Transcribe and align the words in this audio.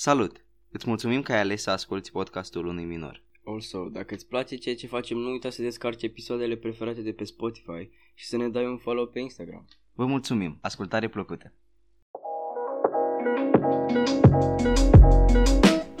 Salut! 0.00 0.44
Îți 0.70 0.88
mulțumim 0.88 1.22
că 1.22 1.32
ai 1.32 1.40
ales 1.40 1.62
să 1.62 1.70
asculti 1.70 2.10
podcastul 2.10 2.66
unui 2.66 2.84
minor. 2.84 3.22
Also, 3.44 3.88
dacă 3.88 4.14
îți 4.14 4.26
place 4.26 4.56
ceea 4.56 4.74
ce 4.74 4.86
facem, 4.86 5.16
nu 5.16 5.30
uita 5.30 5.50
să 5.50 5.62
descarci 5.62 6.02
episoadele 6.02 6.56
preferate 6.56 7.00
de 7.00 7.12
pe 7.12 7.24
Spotify 7.24 7.90
și 8.14 8.26
să 8.26 8.36
ne 8.36 8.48
dai 8.48 8.66
un 8.66 8.76
follow 8.76 9.06
pe 9.06 9.18
Instagram. 9.18 9.68
Vă 9.92 10.06
mulțumim! 10.06 10.58
Ascultare 10.60 11.08
plăcută! 11.08 11.52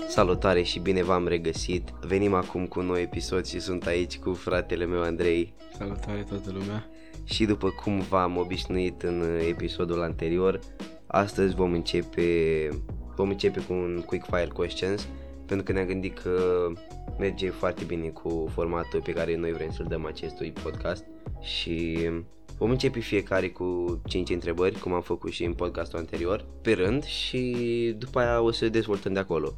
Salutare 0.08 0.62
și 0.62 0.78
bine 0.78 1.02
v-am 1.02 1.26
regăsit! 1.26 1.88
Venim 2.00 2.34
acum 2.34 2.66
cu 2.66 2.78
un 2.78 2.86
nou 2.86 2.98
episod 2.98 3.46
și 3.46 3.60
sunt 3.60 3.86
aici 3.86 4.18
cu 4.18 4.32
fratele 4.32 4.84
meu 4.84 5.02
Andrei. 5.02 5.54
Salutare 5.76 6.22
toată 6.22 6.52
lumea! 6.52 6.90
Și 7.24 7.44
după 7.44 7.70
cum 7.70 8.00
v-am 8.00 8.36
obișnuit 8.36 9.02
în 9.02 9.38
episodul 9.48 10.02
anterior, 10.02 10.60
astăzi 11.08 11.54
vom 11.54 11.72
începe, 11.72 12.68
vom 13.16 13.28
începe 13.28 13.60
cu 13.60 13.72
un 13.72 14.02
quick 14.06 14.26
fire 14.26 14.50
questions 14.54 15.08
pentru 15.46 15.66
că 15.66 15.72
ne-am 15.72 15.86
gândit 15.86 16.18
că 16.18 16.66
merge 17.18 17.50
foarte 17.50 17.84
bine 17.84 18.08
cu 18.08 18.48
formatul 18.52 19.02
pe 19.02 19.12
care 19.12 19.36
noi 19.36 19.52
vrem 19.52 19.70
să-l 19.70 19.86
dăm 19.88 20.06
acestui 20.06 20.52
podcast 20.62 21.04
și 21.40 21.98
vom 22.58 22.70
începe 22.70 23.00
fiecare 23.00 23.48
cu 23.48 24.00
5 24.06 24.30
întrebări, 24.30 24.78
cum 24.78 24.92
am 24.92 25.02
făcut 25.02 25.30
și 25.30 25.44
în 25.44 25.52
podcastul 25.52 25.98
anterior, 25.98 26.44
pe 26.62 26.72
rând 26.72 27.04
și 27.04 27.54
după 27.98 28.18
aia 28.18 28.40
o 28.40 28.50
să 28.50 28.68
dezvoltăm 28.68 29.12
de 29.12 29.18
acolo. 29.18 29.54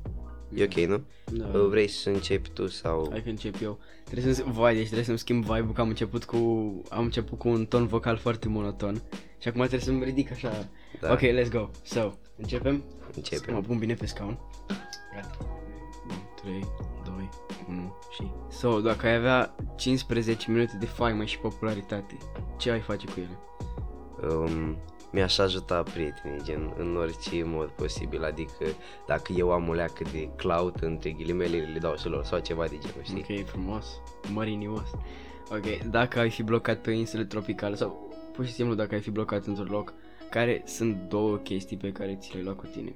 E 0.55 0.65
ok, 0.65 0.75
nu? 0.75 1.01
Da. 1.33 1.59
Vrei 1.69 1.89
să 1.89 2.11
începi 2.11 2.51
tu 2.51 2.67
sau... 2.67 3.09
Hai 3.11 3.23
că 3.23 3.29
încep 3.29 3.55
eu. 3.63 3.79
Trebuie 4.05 4.35
să 4.35 4.45
vai, 4.47 4.75
deci 4.75 4.85
trebuie 4.85 5.05
să-mi 5.05 5.19
schimb 5.19 5.45
vibe-ul 5.45 5.73
că 5.73 5.81
am 5.81 5.89
început 5.89 6.25
cu 6.25 6.37
am 6.89 7.05
început 7.05 7.39
cu 7.39 7.49
un 7.49 7.67
ton 7.67 7.87
vocal 7.87 8.17
foarte 8.17 8.49
monoton 8.49 9.03
și 9.39 9.49
acum 9.49 9.61
trebuie 9.61 9.81
să-mi 9.81 10.05
ridic 10.05 10.31
așa. 10.31 10.69
Da. 11.01 11.13
Ok, 11.13 11.21
let's 11.21 11.51
go. 11.51 11.69
So, 11.83 12.13
începem? 12.37 12.85
Începem. 13.17 13.45
Să 13.45 13.53
mă 13.53 13.61
pun 13.61 13.79
bine 13.79 13.95
pe 13.95 14.07
scaun. 14.07 14.39
Gata. 15.15 15.37
3, 16.43 16.67
2, 17.05 17.29
1 17.69 17.95
și... 18.11 18.31
So, 18.51 18.81
dacă 18.81 19.07
ai 19.07 19.15
avea 19.15 19.55
15 19.77 20.51
minute 20.51 20.77
de 20.79 20.87
faimă 20.87 21.25
și 21.25 21.39
popularitate, 21.39 22.17
ce 22.57 22.71
ai 22.71 22.81
face 22.81 23.07
cu 23.07 23.15
ele? 23.17 23.39
um, 24.29 24.77
mi-aș 25.13 25.39
ajuta 25.39 25.83
prietenii, 25.83 26.43
gen, 26.43 26.75
în 26.77 26.97
orice 26.97 27.43
mod 27.45 27.69
posibil, 27.69 28.25
adică 28.25 28.65
dacă 29.07 29.33
eu 29.33 29.53
am 29.53 29.69
o 29.69 29.73
leacă 29.73 30.05
de 30.13 30.29
clout, 30.37 30.77
între 30.77 31.11
ghilimele, 31.11 31.57
le 31.57 31.79
dau 31.79 31.97
și 31.97 32.09
lor 32.09 32.25
sau 32.25 32.39
ceva 32.39 32.67
de 32.67 32.79
genul, 32.79 33.03
știi? 33.03 33.39
Ok, 33.39 33.47
frumos, 33.47 33.87
mărinios. 34.33 34.91
Ok, 35.51 35.91
dacă 35.91 36.19
ai 36.19 36.31
fi 36.31 36.43
blocat 36.43 36.79
pe 36.79 36.91
o 36.91 36.93
insulă 36.93 37.25
tropicală 37.25 37.75
sau 37.75 38.15
pur 38.33 38.47
și 38.47 38.53
simplu 38.53 38.75
dacă 38.75 38.95
ai 38.95 39.01
fi 39.01 39.11
blocat 39.11 39.47
într-un 39.47 39.69
loc, 39.71 39.93
care 40.31 40.63
sunt 40.65 40.97
două 41.09 41.37
chestii 41.37 41.77
pe 41.77 41.93
care 41.93 42.17
ți 42.21 42.31
le-ai 42.33 42.45
luat 42.45 42.57
cu 42.57 42.67
tine? 42.67 42.95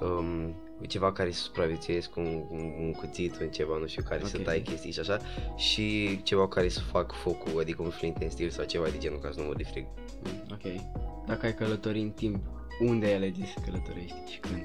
Um, 0.00 0.54
ceva 0.88 1.12
care 1.12 1.30
să 1.30 1.40
supraviețuiesc, 1.42 2.16
un, 2.16 2.42
un, 2.50 2.72
un 2.80 2.92
cuțit, 2.92 3.40
un 3.40 3.48
ceva, 3.48 3.76
nu 3.78 3.86
știu, 3.86 4.02
care 4.08 4.24
să 4.24 4.36
Ok. 4.38 4.44
tai 4.44 4.60
chestii 4.60 4.92
și 4.92 5.00
așa, 5.00 5.18
și 5.56 6.20
ceva 6.22 6.48
care 6.48 6.68
să 6.68 6.80
fac 6.80 7.12
focul, 7.12 7.60
adică 7.60 7.82
un 7.82 7.90
flint 7.90 8.16
în 8.16 8.30
stil 8.30 8.50
sau 8.50 8.64
ceva 8.64 8.88
de 8.88 8.98
genul 8.98 9.18
ca 9.18 9.30
să 9.32 9.40
nu 9.40 9.46
mă 9.46 9.54
defrig. 9.56 9.84
Mm, 10.24 10.42
ok. 10.52 10.80
Dacă 11.26 11.46
ai 11.46 11.54
călători 11.54 12.00
în 12.00 12.10
timp, 12.10 12.44
unde 12.80 13.06
ai 13.06 13.14
alege 13.14 13.44
să 13.44 13.54
călătorești 13.64 14.32
și 14.32 14.38
când? 14.38 14.62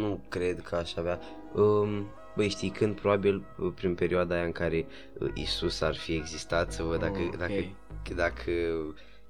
Nu 0.00 0.20
cred 0.28 0.60
că 0.60 0.74
aș 0.76 0.94
avea... 0.96 1.20
Um, 1.54 2.06
băi, 2.36 2.48
știi, 2.48 2.70
când 2.70 3.00
probabil 3.00 3.44
uh, 3.58 3.72
prin 3.74 3.94
perioada 3.94 4.34
aia 4.34 4.44
în 4.44 4.52
care 4.52 4.86
uh, 5.18 5.30
Isus 5.34 5.80
ar 5.80 5.94
fi 5.96 6.12
existat, 6.12 6.72
să 6.72 6.82
văd 6.82 6.98
dacă, 7.00 7.20
Ok. 7.20 7.36
dacă, 7.36 7.54
dacă 8.14 8.50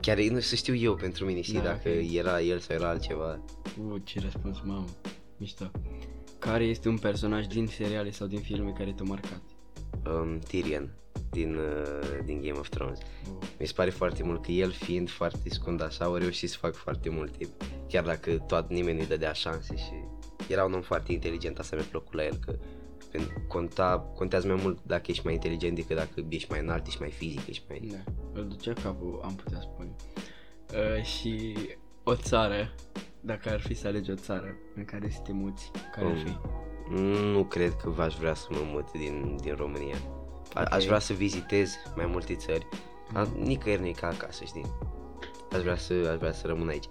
chiar 0.05 0.19
nu 0.19 0.41
să 0.41 0.55
știu 0.55 0.74
eu 0.74 0.94
pentru 0.94 1.24
mine, 1.24 1.41
știi, 1.41 1.55
Da, 1.55 1.62
dacă 1.62 1.88
ok. 1.88 2.12
era 2.14 2.41
el 2.41 2.58
sau 2.58 2.77
era 2.77 2.88
altceva. 2.88 3.41
Uh, 3.88 4.00
ce 4.05 4.20
răspuns, 4.20 4.61
mamă. 4.64 4.84
Mișto. 5.36 5.70
Care 6.38 6.64
este 6.64 6.88
un 6.88 6.98
personaj 6.98 7.46
din 7.46 7.66
seriale 7.66 8.11
sau 8.11 8.27
din 8.27 8.41
filme 8.41 8.72
care 8.78 8.92
te-a 8.92 9.05
marcat? 9.08 9.41
Um, 10.06 10.38
Tyrion 10.38 10.94
din, 11.30 11.55
uh, 11.55 12.19
din 12.24 12.41
Game 12.41 12.58
of 12.58 12.69
Thrones. 12.69 12.98
Uh, 12.98 13.46
Mi 13.58 13.67
se 13.67 13.73
pare 13.77 13.90
foarte 13.90 14.23
mult 14.23 14.45
că 14.45 14.51
el 14.51 14.70
fiind 14.73 15.11
foarte 15.11 15.48
scund 15.48 15.83
așa, 15.83 16.05
au 16.05 16.14
reușit 16.14 16.51
să 16.51 16.57
fac 16.61 16.74
foarte 16.74 17.08
multe, 17.08 17.48
chiar 17.89 18.05
dacă 18.05 18.45
tot 18.46 18.68
nimeni 18.70 18.96
nu-i 18.96 19.07
dădea 19.07 19.33
șanse 19.33 19.77
și 19.77 19.92
era 20.48 20.64
un 20.64 20.73
om 20.73 20.80
foarte 20.83 21.12
inteligent, 21.12 21.58
asta 21.58 21.77
mi-a 21.77 21.84
plăcut 21.90 22.14
la 22.14 22.24
el, 22.24 22.36
că 22.46 22.52
pen- 22.52 22.83
conta, 23.48 24.11
contează 24.14 24.47
mai 24.47 24.58
mult 24.63 24.79
dacă 24.83 25.02
ești 25.07 25.25
mai 25.25 25.35
inteligent 25.35 25.75
decât 25.77 25.97
dacă 25.97 26.25
ești 26.29 26.51
mai 26.51 26.61
înalt, 26.61 26.86
ești 26.86 27.01
mai 27.01 27.11
fizic, 27.11 27.47
ești 27.47 27.64
mai... 27.69 27.80
da, 27.92 28.13
îl 28.41 28.48
ducea 28.48 28.73
capul, 28.83 29.20
am 29.25 29.35
putea 29.35 29.61
spune. 29.61 29.95
Uh, 30.73 31.02
și 31.05 31.57
o 32.02 32.14
țară, 32.14 32.75
dacă 33.20 33.48
ar 33.51 33.61
fi 33.61 33.75
să 33.75 33.86
alegi 33.86 34.11
o 34.11 34.14
țară 34.14 34.57
în 34.77 34.85
care 34.85 35.11
să 35.11 35.19
te 35.25 35.33
muți, 35.33 35.70
care 35.95 36.07
ar 36.07 36.13
Um, 36.13 36.19
fi? 36.19 36.36
Nu 37.33 37.45
cred 37.45 37.73
că 37.83 37.91
v-aș 37.91 38.14
vrea 38.17 38.35
să 38.35 38.47
mă 38.51 38.61
mut 38.64 38.92
din, 38.92 39.36
din 39.41 39.55
România. 39.55 39.96
A, 40.55 40.61
Ok. 40.61 40.73
Aș 40.73 40.85
vrea 40.85 40.98
să 40.98 41.13
vizitez 41.13 41.75
mai 41.96 42.07
multe 42.07 42.35
țări, 42.35 42.67
dar 43.13 43.27
Mhm. 43.27 43.42
nicăieri 43.42 43.81
nu 43.81 43.86
e 43.86 43.91
ca 43.92 44.07
acasă, 44.07 44.45
știi? 44.45 44.64
Aș 45.52 45.61
vrea 45.61 45.77
să, 45.77 46.08
aș 46.11 46.17
vrea 46.19 46.33
să 46.33 46.46
rămân 46.46 46.69
aici. 46.69 46.86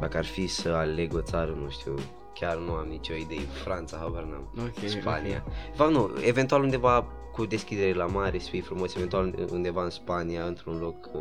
Dacă 0.00 0.16
ar 0.16 0.24
fi 0.24 0.46
să 0.46 0.68
aleg 0.68 1.14
o 1.14 1.20
țară, 1.20 1.50
nu 1.50 1.70
știu, 1.70 1.94
chiar 2.34 2.56
nu 2.56 2.72
am 2.72 2.86
nicio 2.86 3.14
idee. 3.14 3.38
Franța, 3.38 3.96
habar 3.96 4.22
n-am. 4.22 4.52
Ok, 4.66 4.88
Spania. 4.88 5.44
Va, 5.76 5.88
nu, 5.88 6.10
eventual 6.24 6.62
undeva 6.62 7.06
cu 7.32 7.44
deschidere 7.46 7.92
la 7.92 8.06
mare, 8.06 8.38
să 8.38 8.48
fie 8.48 8.60
frumos, 8.62 8.94
eventual 8.94 9.34
undeva 9.50 9.84
în 9.84 9.90
Spania, 9.90 10.44
într-un 10.44 10.78
loc 10.78 11.10
uh, 11.14 11.20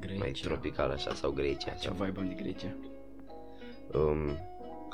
Grecia. 0.00 0.18
mai 0.18 0.30
tropical 0.30 0.90
așa, 0.90 1.14
sau 1.14 1.30
Grecia. 1.30 1.70
Ce 1.72 1.86
Sau, 1.86 2.04
vibe 2.04 2.20
am 2.20 2.28
de 2.28 2.42
Grecia. 2.42 2.74
um, 3.94 4.38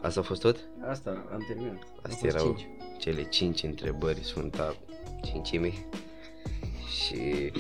asta 0.02 0.20
a 0.20 0.22
fost 0.22 0.40
tot? 0.40 0.56
Asta, 0.88 1.10
am 1.32 1.44
terminat. 1.48 1.72
Au 1.82 1.88
Astea 2.02 2.30
fost 2.30 2.34
erau 2.34 2.44
cinci. 2.46 2.66
cele 2.98 3.22
cinci 3.22 3.62
întrebări, 3.62 4.20
sunt 4.24 4.58
a 4.58 4.74
cincimii. 5.24 5.86
Și 6.88 7.52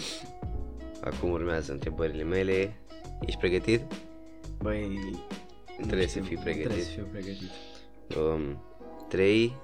acum 1.00 1.30
urmează 1.30 1.72
întrebările 1.72 2.22
mele. 2.22 2.76
Ești 3.20 3.38
pregătit? 3.38 3.80
Băi, 4.62 4.98
nu 5.78 5.86
Trebuie 5.86 6.06
să 6.06 6.18
știu, 6.18 6.24
fii 6.24 6.36
pregătit. 6.36 6.64
Trebuie 6.64 6.84
să 6.84 6.90
fiu 6.90 7.08
pregătit. 7.12 7.50
Um, 8.16 8.62
3, 9.08 9.56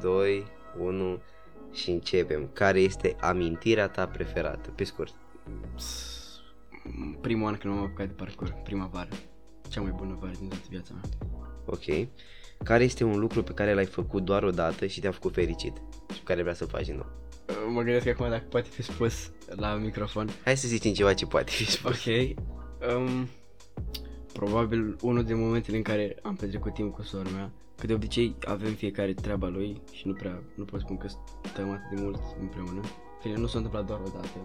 2, 0.00 0.44
1 0.78 1.20
și 1.72 1.90
începem. 1.90 2.50
Care 2.52 2.80
este 2.80 3.16
amintirea 3.20 3.88
ta 3.88 4.06
preferată? 4.06 4.70
Pe 4.70 4.84
scurt. 4.84 5.14
Primul 7.20 7.48
an 7.48 7.56
când 7.56 7.74
m-am 7.74 7.82
apucat 7.82 8.06
de 8.06 8.12
parcurs, 8.12 8.52
primăvară. 8.64 9.08
Cea 9.68 9.80
mai 9.80 9.94
bună 9.96 10.16
vară 10.20 10.32
din 10.38 10.48
toată 10.48 10.64
viața 10.68 10.92
mea. 10.94 11.02
Ok. 11.66 12.08
Care 12.64 12.84
este 12.84 13.04
un 13.04 13.18
lucru 13.18 13.42
pe 13.42 13.52
care 13.52 13.74
l-ai 13.74 13.86
făcut 13.86 14.24
doar 14.24 14.42
o 14.42 14.50
dată 14.50 14.86
și 14.86 15.00
te-a 15.00 15.10
făcut 15.10 15.32
fericit? 15.32 15.76
Și 16.12 16.18
pe 16.18 16.24
care 16.24 16.42
vrea 16.42 16.54
să 16.54 16.64
faci 16.64 16.86
din 16.86 16.94
nou? 16.94 17.06
Mă 17.72 17.82
gândesc 17.82 18.06
acum 18.06 18.28
dacă 18.28 18.44
poate 18.48 18.68
fi 18.68 18.82
spus 18.82 19.30
la 19.46 19.74
microfon. 19.74 20.30
Hai 20.44 20.56
să 20.56 20.68
zicem 20.68 20.92
ceva 20.92 21.14
ce 21.14 21.26
poate 21.26 21.50
fi 21.50 21.70
spus. 21.70 22.04
Ok. 22.06 22.36
Um, 22.96 23.28
probabil 24.40 24.96
unul 25.02 25.24
din 25.24 25.38
momentele 25.38 25.76
în 25.76 25.82
care 25.82 26.16
am 26.22 26.34
petrecut 26.34 26.74
timp 26.74 26.94
cu 26.94 27.02
sora 27.02 27.28
mea, 27.28 27.50
că 27.78 27.86
de 27.86 27.94
obicei 27.94 28.36
avem 28.46 28.72
fiecare 28.72 29.12
treaba 29.12 29.48
lui 29.48 29.80
și 29.92 30.06
nu 30.06 30.12
prea, 30.12 30.42
nu 30.54 30.64
pot 30.64 30.80
spune 30.80 30.98
că 30.98 31.08
stăm 31.44 31.70
atât 31.70 31.96
de 31.96 32.02
mult 32.02 32.20
împreună. 32.40 32.80
Fine, 33.20 33.36
nu 33.36 33.46
s-a 33.46 33.56
întâmplat 33.56 33.86
doar 33.86 34.00
o 34.00 34.10
dată. 34.14 34.38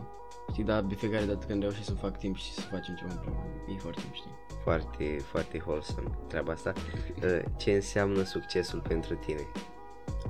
Știi, 0.52 0.64
dar 0.64 0.82
de 0.82 0.96
fiecare 0.96 1.26
dată 1.26 1.46
când 1.46 1.62
reușesc 1.62 1.86
să 1.86 1.94
fac 1.94 2.18
timp 2.18 2.36
și 2.36 2.52
să 2.54 2.62
facem 2.62 2.96
ceva 2.96 3.12
împreună, 3.14 3.44
e 3.76 3.78
foarte 3.78 4.02
mișto. 4.10 4.28
Foarte, 4.64 5.18
foarte 5.32 5.64
wholesome 5.66 6.10
treaba 6.28 6.52
asta. 6.52 6.74
Uh, 7.24 7.42
Ce 7.58 7.72
înseamnă 7.72 8.24
succesul 8.24 8.80
pentru 8.80 9.16
tine? 9.16 9.42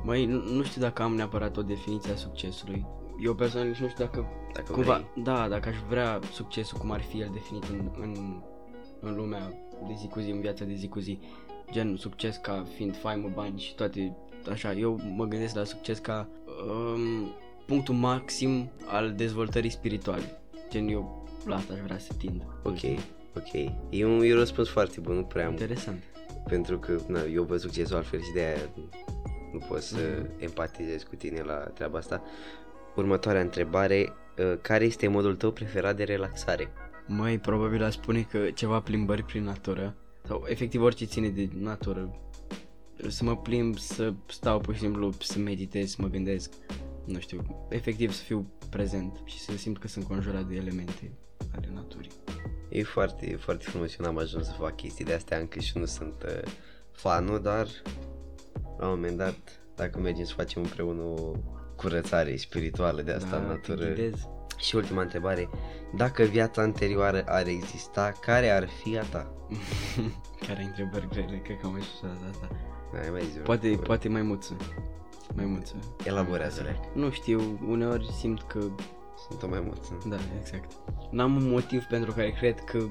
Mai 0.04 0.26
nu, 0.26 0.42
nu 0.56 0.64
știu 0.64 0.82
dacă 0.82 1.02
am 1.04 1.16
neapărat 1.16 1.58
o 1.58 1.62
definiție 1.62 2.12
a 2.12 2.16
succesului. 2.16 2.86
Eu 3.24 3.34
personal 3.34 3.68
nici 3.68 3.78
nu 3.78 3.88
știu 3.88 4.06
dacă 4.06 4.26
Dacă 4.54 4.72
cumva, 4.72 4.94
vrei. 4.94 5.24
da, 5.24 5.48
dacă 5.48 5.70
aș 5.70 5.76
vrea 5.90 6.20
succesul 6.32 6.78
cum 6.78 6.92
ar 6.92 7.02
fi 7.02 7.20
el 7.22 7.30
definit 7.34 7.64
în, 7.64 7.92
în, 8.02 8.42
în 9.06 9.16
lumea 9.16 9.54
de 9.88 9.94
zi 9.98 10.08
cu 10.08 10.20
zi, 10.20 10.30
în 10.30 10.40
viața 10.42 10.66
de 10.66 10.74
zi 10.74 10.88
cu 10.88 11.00
zi. 11.00 11.20
Gen 11.72 11.96
succes 11.98 12.36
ca 12.42 12.66
fiind 12.76 12.98
faimă, 12.98 13.32
bani 13.34 13.60
și 13.60 13.76
toate 13.76 14.16
așa. 14.52 14.74
Eu 14.74 15.00
mă 15.16 15.26
gândesc 15.26 15.56
la 15.56 15.64
succes 15.64 16.00
ca 16.00 16.28
um, 16.68 17.32
punctul 17.66 17.96
maxim 17.96 18.70
al 18.86 19.14
dezvoltării 19.14 19.70
spirituale. 19.70 20.40
Gen 20.70 20.88
eu 20.88 21.28
la 21.46 21.56
asta 21.56 21.74
aș 21.74 21.80
vrea 21.80 21.98
să 21.98 22.12
tind. 22.18 22.42
Ok, 22.64 23.00
ok. 23.38 23.54
E 23.90 24.06
un, 24.06 24.22
e 24.24 24.32
un 24.34 24.38
răspuns 24.40 24.70
foarte 24.70 25.00
bun, 25.00 25.16
nu 25.16 25.24
prea 25.24 25.46
am. 25.46 25.52
Interesant. 25.52 26.04
Pentru 26.48 26.80
că 26.80 26.98
na, 27.08 27.20
eu 27.34 27.44
văd 27.44 27.60
succesul 27.60 27.96
altfel 27.96 28.22
și 28.22 28.32
de 28.34 28.40
aia 28.40 28.70
nu 29.54 29.60
pot 29.68 29.82
să 29.82 29.98
Mhm. 29.98 30.30
empatizez 30.38 31.04
cu 31.04 31.16
tine 31.16 31.42
la 31.42 31.54
treaba 31.56 31.98
asta. 31.98 32.22
Următoarea 32.96 33.42
întrebare. 33.42 34.14
uh, 34.40 34.54
Care 34.62 34.84
este 34.86 35.08
modul 35.08 35.36
tău 35.36 35.52
preferat 35.52 35.96
de 35.96 36.04
relaxare? 36.04 36.68
Mai 37.08 37.40
probabil 37.40 37.84
aș 37.84 37.94
spune 37.94 38.22
că 38.22 38.52
ceva 38.52 38.80
plimbări 38.80 39.24
prin 39.24 39.44
natură 39.44 39.96
sau 40.28 40.46
efectiv 40.48 40.82
orice 40.82 41.06
ține 41.06 41.30
de 41.30 41.50
natură. 41.54 42.20
Să 43.08 43.24
mă 43.24 43.38
plimb, 43.38 43.78
să 43.78 44.14
stau 44.28 44.60
pur 44.60 44.74
și 44.74 44.80
simplu, 44.80 45.14
să 45.20 45.40
meditez, 45.40 45.90
să 45.90 45.98
mă 46.00 46.08
gândesc, 46.08 46.54
nu 47.06 47.20
știu, 47.20 47.68
efectiv 47.70 48.12
să 48.12 48.24
fiu 48.24 48.52
prezent 48.70 49.22
și 49.26 49.40
să 49.40 49.58
simt 49.58 49.78
că 49.78 49.88
sunt 49.88 50.06
conjurat 50.06 50.46
de 50.46 50.56
elemente 50.56 51.12
ale 51.56 51.70
naturii. 51.74 52.12
E 52.70 52.84
foarte, 52.84 53.36
foarte 53.36 53.64
frumos. 53.64 53.98
Eu 53.98 54.06
n-am 54.06 54.18
ajuns 54.18 54.46
să 54.46 54.54
fac 54.60 54.76
chestii 54.76 55.06
de 55.06 55.14
astea 55.14 55.38
încă 55.38 55.60
și 55.60 55.78
nu 55.78 55.86
sunt 55.86 56.24
uh, 56.24 56.52
fanul, 56.92 57.42
dar 57.42 57.68
la 58.78 58.88
un 58.88 58.94
moment 58.94 59.18
dat, 59.18 59.60
dacă 59.76 60.00
mergem 60.00 60.26
să 60.26 60.34
facem 60.34 60.62
împreună 60.62 61.02
o 61.02 61.32
curățare 61.76 62.36
spirituală 62.36 63.02
de 63.02 63.12
asta 63.12 63.30
da, 63.30 63.38
în 63.38 63.44
te 63.44 63.48
natură. 63.48 63.94
Ghidezi. 64.56 64.68
Și 64.68 64.76
ultima 64.76 65.02
întrebare, 65.02 65.50
dacă 65.96 66.24
viața 66.24 66.62
anterioară 66.62 67.24
ar 67.28 67.48
exista, 67.48 68.12
care 68.22 68.50
ar 68.50 68.68
fi 68.68 68.98
a 68.98 69.04
ta? 69.04 69.32
Care 70.48 70.64
întrebări 70.64 71.08
grele, 71.10 71.38
cred 71.44 71.60
că 71.60 71.66
am 71.66 71.72
mai 71.72 71.82
spus 71.82 72.10
asta. 72.32 72.48
Hai 72.94 73.10
mai 73.12 73.24
zi, 73.32 73.38
Poate, 73.38 73.70
bă. 73.70 73.82
poate 73.82 74.10
mai 74.10 74.22
muță. 74.22 74.56
Mai 75.36 75.46
muță. 75.46 75.74
Elaborează-le. 76.04 76.80
Nu 76.94 77.12
știu, 77.12 77.60
uneori 77.68 78.12
simt 78.12 78.42
că 78.42 78.60
Sunt 79.30 79.44
o 79.44 79.48
maimuță. 79.48 79.98
Da, 80.08 80.16
exact. 80.40 80.72
N-am 81.12 81.36
un 81.36 81.50
motiv 81.50 81.84
pentru 81.84 82.12
care 82.12 82.32
cred 82.32 82.60
că 82.60 82.86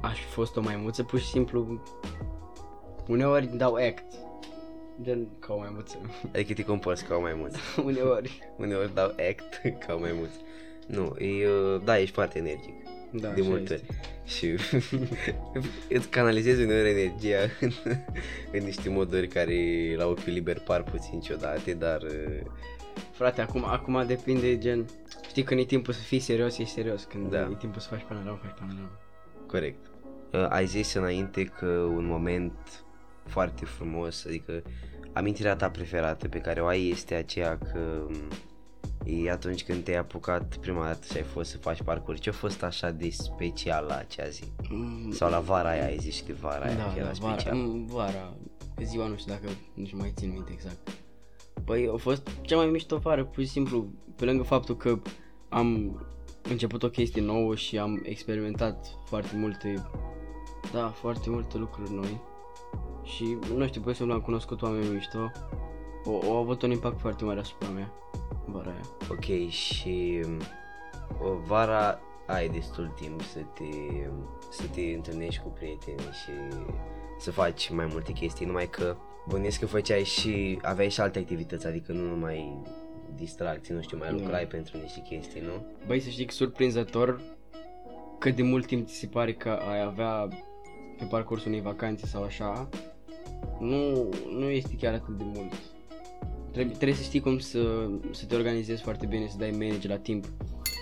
aș 0.00 0.18
fi 0.20 0.30
fost 0.30 0.56
o 0.56 0.60
maimuță, 0.60 1.02
pur 1.02 1.18
și 1.18 1.26
simplu 1.26 1.82
uneori 3.08 3.46
dau 3.46 3.74
act. 3.74 4.04
Gen 5.02 5.28
ca 5.38 5.54
o 5.54 5.58
maimuță. 5.58 5.96
Adică 6.34 6.52
te 6.52 6.64
comporți 6.64 7.04
ca 7.04 7.14
o 7.14 7.20
maimuță. 7.20 7.58
uneori. 7.84 8.52
Uneori 8.56 8.94
dau 8.94 9.06
act 9.30 9.60
ca 9.86 9.94
o 9.94 9.98
maimuță. 9.98 10.36
Nu, 10.86 11.16
e, 11.18 11.46
uh, 11.48 11.80
da, 11.84 11.98
ești 11.98 12.14
foarte 12.14 12.38
energic. 12.38 12.74
Da, 13.10 13.28
de 13.28 13.40
așa 13.40 13.48
multe 13.48 13.74
este. 13.74 13.86
ori. 13.88 13.98
Și 14.24 14.46
îți 15.96 16.08
canalizezi 16.08 16.62
uneori 16.62 16.90
energia 16.90 17.38
în, 17.60 17.70
în 18.52 18.64
niște 18.64 18.88
moduri 18.88 19.28
care 19.28 19.54
la 19.96 20.06
ochiul 20.06 20.32
liber 20.32 20.60
par 20.60 20.82
puțin 20.82 21.20
ciudate, 21.20 21.74
dar 21.74 22.02
uh, 22.02 22.50
Frate, 23.10 23.40
acum, 23.40 23.64
acum 23.64 24.06
depinde 24.06 24.58
gen... 24.58 24.86
Știi 25.28 25.42
când 25.42 25.60
e 25.60 25.64
timpul 25.64 25.92
să 25.92 26.00
fii 26.02 26.18
serios, 26.18 26.58
ești 26.58 26.72
serios. 26.74 27.04
Când 27.04 27.30
Da. 27.30 27.48
e 27.50 27.54
timpul 27.58 27.80
să 27.80 27.88
faci 27.88 28.04
panorama, 28.08 28.36
faci 28.42 28.58
panorama. 28.58 28.90
corect. 29.46 29.86
Uh, 30.32 30.46
ai 30.48 30.66
zis 30.66 30.94
înainte 30.94 31.44
că 31.44 31.66
un 31.66 32.06
moment 32.06 32.84
foarte 33.26 33.64
frumos, 33.64 34.24
adică 34.26 34.62
amintirea 35.12 35.56
ta 35.56 35.70
preferată 35.70 36.28
pe 36.28 36.38
care 36.38 36.60
o 36.60 36.66
ai 36.66 36.88
este 36.88 37.14
aceea 37.14 37.58
că 37.58 37.78
um, 38.06 38.16
e 39.04 39.30
atunci 39.30 39.64
când 39.64 39.84
te-ai 39.84 39.96
apucat 39.96 40.56
prima 40.56 40.84
dată 40.84 41.06
și 41.10 41.16
ai 41.16 41.22
fost 41.22 41.50
să 41.50 41.58
faci 41.58 41.82
parcurs. 41.82 42.20
Ce 42.20 42.28
a 42.28 42.32
fost 42.32 42.62
așa 42.62 42.90
de 42.90 43.10
special 43.10 43.84
la 43.88 43.96
acea 43.96 44.28
zi? 44.28 44.44
Mm, 44.70 45.10
Sau 45.10 45.30
la 45.30 45.40
vara 45.40 45.68
aia, 45.68 45.84
ai 45.84 45.98
zis 45.98 46.14
și 46.14 46.24
de 46.24 46.32
vara 46.32 46.64
aia, 46.64 46.76
da, 46.76 46.82
că 46.92 46.98
era 46.98 47.06
da, 47.06 47.12
vara, 47.20 47.38
special. 47.38 47.56
mm, 47.56 47.86
vara, 47.86 48.34
pe 48.74 48.84
ziua 48.84 49.06
nu 49.06 49.16
știu 49.16 49.32
dacă, 49.32 49.46
nu 49.74 49.84
știu 49.84 49.98
mai 49.98 50.12
țin 50.16 50.30
minte 50.30 50.52
exact. 50.52 50.88
Păi 51.64 51.90
a 51.94 51.96
fost 51.96 52.28
cea 52.40 52.56
mai 52.56 52.66
mișto 52.66 52.96
vară, 52.96 53.24
pur 53.24 53.42
și 53.42 53.48
simplu, 53.48 53.86
pe 54.16 54.24
lângă 54.24 54.42
faptul 54.42 54.76
că 54.76 54.98
am 55.48 56.00
început 56.42 56.82
o 56.82 56.88
chestie 56.88 57.22
nouă 57.22 57.54
și 57.54 57.78
am 57.78 58.00
experimentat 58.04 58.86
foarte 59.04 59.36
multe, 59.36 59.86
da, 60.72 60.88
foarte 60.88 61.30
multe 61.30 61.58
lucruri 61.58 61.92
noi. 61.92 62.20
Și, 63.02 63.36
nu 63.56 63.66
știu, 63.66 63.80
pur 63.80 63.90
și 63.90 63.96
simplu 63.96 64.14
am 64.14 64.20
cunoscut 64.20 64.62
oameni 64.62 64.88
mișto. 64.94 65.30
O, 66.04 66.20
au 66.30 66.36
avut 66.36 66.62
un 66.62 66.70
impact 66.70 67.00
foarte 67.00 67.24
mare 67.24 67.40
asupra 67.40 67.68
mea, 67.68 67.92
vara 68.46 68.70
aia. 68.70 68.86
Ok, 69.10 69.48
și 69.48 70.20
o, 71.22 71.34
vara 71.46 72.00
ai 72.26 72.48
destul 72.48 72.92
timp 73.00 73.20
să 73.20 73.38
te, 73.54 73.64
să 74.50 74.62
te 74.74 74.80
întâlnești 74.80 75.42
cu 75.42 75.48
prieteni 75.48 76.00
și 76.00 76.30
să 77.18 77.30
faci 77.30 77.70
mai 77.70 77.86
multe 77.90 78.12
chestii, 78.12 78.46
numai 78.46 78.68
că 78.68 78.96
bănuiesc 79.28 79.58
că 79.60 79.66
făceai 79.66 80.04
și, 80.04 80.58
aveai 80.62 80.90
și 80.90 81.00
alte 81.00 81.18
activități, 81.18 81.66
adică 81.66 81.92
nu 81.92 82.02
numai 82.08 82.62
distracții, 83.14 83.74
nu 83.74 83.82
știu, 83.82 83.98
mai 83.98 84.08
Da. 84.08 84.14
lucrai 84.14 84.46
pentru 84.46 84.78
niște 84.78 85.02
chestii, 85.08 85.40
nu? 85.40 85.66
Băi, 85.86 86.00
să 86.00 86.08
știi 86.08 86.24
că 86.24 86.32
surprinzător 86.32 87.20
cât 88.18 88.36
de 88.36 88.42
mult 88.42 88.66
timp 88.66 88.86
ți 88.88 88.94
se 88.94 89.06
pare 89.06 89.32
că 89.32 89.48
ai 89.48 89.82
avea 89.82 90.28
pe 90.98 91.04
parcursul 91.04 91.48
unei 91.48 91.60
vacanțe 91.60 92.06
sau 92.06 92.22
așa, 92.22 92.68
nu, 93.58 94.08
nu 94.30 94.44
este 94.50 94.76
chiar 94.76 94.94
atât 94.94 95.18
de 95.18 95.24
mult. 95.24 95.52
Trebuie, 96.52 96.74
trebuie 96.74 96.96
să 96.96 97.02
știi 97.02 97.20
cum 97.20 97.38
să, 97.38 97.90
să 98.10 98.26
te 98.26 98.34
organizezi 98.34 98.82
foarte 98.82 99.06
bine, 99.06 99.26
să 99.26 99.36
dai 99.38 99.50
manage 99.50 99.88
la 99.88 99.98
timp. 99.98 100.24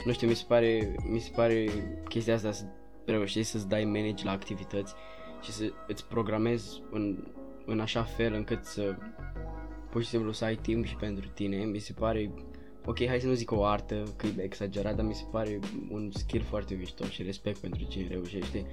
Nu 0.04 0.12
știu, 0.12 0.28
mi 0.28 0.34
se 0.34 0.44
pare, 0.48 0.94
mi 1.10 1.18
se 1.18 1.30
pare 1.34 1.68
chestia 2.08 2.34
asta 2.34 2.52
să 2.52 2.64
reușești 3.04 3.50
să-ți 3.50 3.68
dai 3.68 3.84
manage 3.84 4.24
la 4.24 4.30
activități 4.30 4.94
și 5.40 5.52
să 5.52 5.72
îți 5.86 6.06
programezi 6.06 6.82
în, 6.90 7.24
în 7.66 7.80
așa 7.80 8.02
fel 8.02 8.34
încât 8.34 8.64
să 8.64 8.96
pur 9.90 10.02
și 10.02 10.08
simplu 10.08 10.32
să 10.32 10.44
ai 10.44 10.56
timp 10.56 10.84
și 10.84 10.96
pentru 10.96 11.28
tine. 11.34 11.56
Mi 11.56 11.78
se 11.78 11.92
pare 11.92 12.30
ok, 12.84 13.06
hai 13.06 13.20
să 13.20 13.26
nu 13.26 13.32
zic 13.32 13.50
o 13.50 13.64
artă, 13.64 14.02
că 14.16 14.26
e 14.26 14.42
exagerat, 14.42 14.96
dar 14.96 15.04
mi 15.04 15.14
se 15.14 15.24
pare 15.30 15.58
un 15.90 16.10
skill 16.12 16.42
foarte 16.42 16.74
mișto 16.74 17.04
și 17.04 17.22
respect 17.22 17.58
pentru 17.58 17.86
cine 17.88 18.06
reușește 18.08 18.66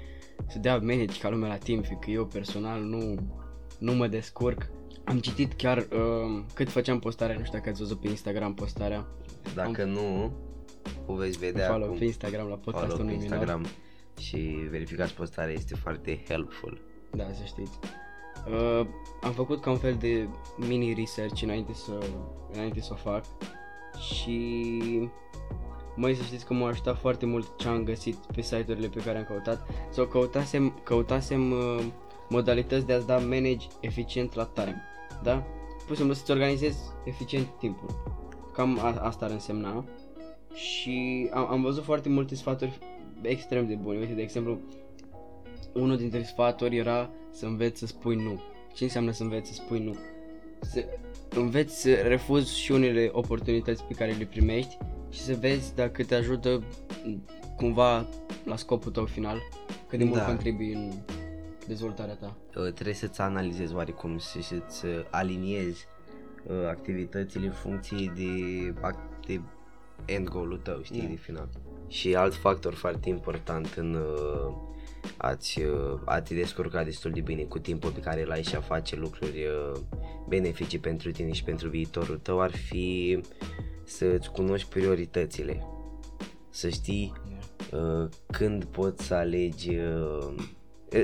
să 0.47 0.59
dea 0.59 0.77
manage 0.77 1.19
ca 1.19 1.29
lumea 1.29 1.49
la 1.49 1.57
timp, 1.57 1.85
fiindcă 1.85 2.11
eu 2.11 2.25
personal 2.25 2.81
nu, 2.81 3.15
nu 3.79 3.93
mă 3.93 4.07
descurc. 4.07 4.69
Am 5.03 5.19
citit 5.19 5.53
chiar 5.53 5.77
uh, 5.77 6.43
cât 6.53 6.69
făceam 6.69 6.99
postarea, 6.99 7.37
nu 7.37 7.43
știu 7.43 7.57
dacă 7.57 7.69
ați 7.69 7.79
văzut 7.79 7.99
pe 7.99 8.07
Instagram 8.07 8.53
postarea, 8.53 9.05
Dacă 9.55 9.83
nu, 9.83 10.31
o 11.05 11.13
veți 11.15 11.37
vedea 11.37 11.67
follow 11.67 11.85
acum. 11.85 11.97
pe 11.97 12.05
Instagram 12.05 12.47
la 12.47 12.59
follow 12.63 12.63
podcastul 12.63 12.97
pe 12.97 13.01
unui 13.03 13.15
minor. 13.15 13.31
Instagram 13.31 13.65
și 14.19 14.37
verificați 14.69 15.13
postarea, 15.13 15.53
este 15.53 15.75
foarte 15.75 16.23
helpful. 16.27 16.81
Da, 17.11 17.23
să 17.33 17.43
știți. 17.45 17.79
Uh, 18.51 18.87
am 19.21 19.31
făcut 19.31 19.61
ca 19.61 19.69
un 19.69 19.77
fel 19.77 19.95
de 19.95 20.27
mini 20.57 20.93
research 20.93 21.41
înainte 21.41 21.73
să, 21.73 21.97
înainte 22.53 22.81
să 22.81 22.89
o 22.91 22.95
fac 22.95 23.23
și 24.13 25.09
mai 25.95 26.13
să 26.13 26.23
știți 26.23 26.45
că 26.45 26.53
m-a 26.53 26.67
ajutat 26.67 26.99
foarte 26.99 27.25
mult 27.25 27.57
ce 27.57 27.67
am 27.67 27.83
găsit 27.83 28.15
pe 28.15 28.41
site-urile 28.41 28.87
pe 28.87 29.01
care 29.03 29.17
am 29.17 29.23
căutat 29.23 29.67
sau 29.89 30.05
căutasem, 30.05 30.79
căutasem 30.83 31.51
uh, 31.51 31.83
modalități 32.29 32.85
de 32.85 32.93
a-ți 32.93 33.07
da 33.07 33.17
manage 33.17 33.67
eficient 33.79 34.33
la 34.33 34.45
time, 34.45 34.81
da? 35.23 35.43
Pur 35.77 35.89
și 35.89 35.95
simplu 35.95 36.13
să-ți 36.13 36.31
organizezi 36.31 36.77
eficient 37.05 37.47
timpul. 37.59 37.89
Cam 38.53 38.79
a, 38.79 38.93
asta 38.99 39.25
ar 39.25 39.31
însemna 39.31 39.85
și 40.53 41.29
am, 41.33 41.47
am 41.51 41.61
văzut 41.61 41.83
foarte 41.83 42.09
multe 42.09 42.35
sfaturi 42.35 42.79
extrem 43.21 43.67
de 43.67 43.75
bune. 43.75 43.97
Uite, 43.97 44.13
de 44.13 44.21
exemplu, 44.21 44.59
unul 45.73 45.97
dintre 45.97 46.23
sfaturi 46.23 46.77
era 46.77 47.09
să 47.31 47.45
înveți 47.45 47.79
să 47.79 47.85
spui 47.85 48.15
nu. 48.15 48.41
Ce 48.73 48.83
înseamnă 48.83 49.11
să 49.11 49.23
înveți 49.23 49.47
să 49.47 49.53
spui 49.53 49.79
nu? 49.79 49.95
Să 50.61 50.85
înveți 51.29 51.81
să 51.81 51.93
refuzi 51.93 52.59
și 52.59 52.71
unele 52.71 53.09
oportunități 53.11 53.83
pe 53.83 53.93
care 53.93 54.11
le 54.11 54.25
primești 54.25 54.77
și 55.09 55.19
să 55.19 55.35
vezi 55.39 55.75
dacă 55.75 56.03
te 56.03 56.15
ajută 56.15 56.63
m, 57.05 57.25
cumva 57.55 58.07
la 58.43 58.55
scopul 58.55 58.91
tău 58.91 59.05
final, 59.05 59.41
cât 59.87 59.99
de 59.99 60.05
mult 60.05 60.19
Da. 60.19 60.25
contribui 60.25 60.73
în 60.73 60.91
dezvoltarea 61.67 62.15
ta. 62.15 62.37
Uh, 62.55 62.71
trebuie 62.73 62.95
să-ți 62.95 63.21
analizezi 63.21 63.73
oarecum 63.75 64.17
și 64.17 64.41
să-ți 64.41 64.85
uh, 64.85 65.05
aliniezi 65.09 65.87
uh, 66.47 66.67
activitățile 66.67 67.45
în 67.45 67.51
funcție 67.51 68.11
de, 68.15 68.31
ac- 68.89 69.25
de 69.27 69.41
end 70.05 70.29
goal-ul 70.29 70.57
tău, 70.57 70.81
știi, 70.81 71.01
Da. 71.01 71.07
de 71.07 71.15
final. 71.15 71.49
Și 71.87 72.15
alt 72.15 72.35
factor 72.35 72.73
foarte 72.73 73.09
important 73.09 73.73
în 73.73 73.93
uh, 73.93 74.53
a-ți, 75.17 75.61
uh, 75.61 75.99
a 76.05 76.21
te 76.21 76.33
descurca 76.35 76.83
destul 76.83 77.11
de 77.11 77.21
bine 77.21 77.43
cu 77.43 77.59
timpul 77.59 77.91
pe 77.91 77.99
care 77.99 78.21
îl 78.21 78.31
ai 78.31 78.43
și 78.43 78.55
a 78.55 78.61
face 78.61 78.95
lucruri 78.95 79.45
uh, 79.45 79.79
benefice 80.27 80.79
pentru 80.79 81.11
tine 81.11 81.31
și 81.31 81.43
pentru 81.43 81.69
viitorul 81.69 82.17
tău 82.17 82.39
ar 82.41 82.51
fi 82.51 83.19
să-ți 83.83 84.31
cunoști 84.31 84.69
prioritățile. 84.69 85.65
Să 86.49 86.69
știi 86.69 87.13
uh, 87.71 88.09
când 88.31 88.63
poți 88.63 89.05
să 89.05 89.13
alegi 89.13 89.75
uh, 89.75 90.33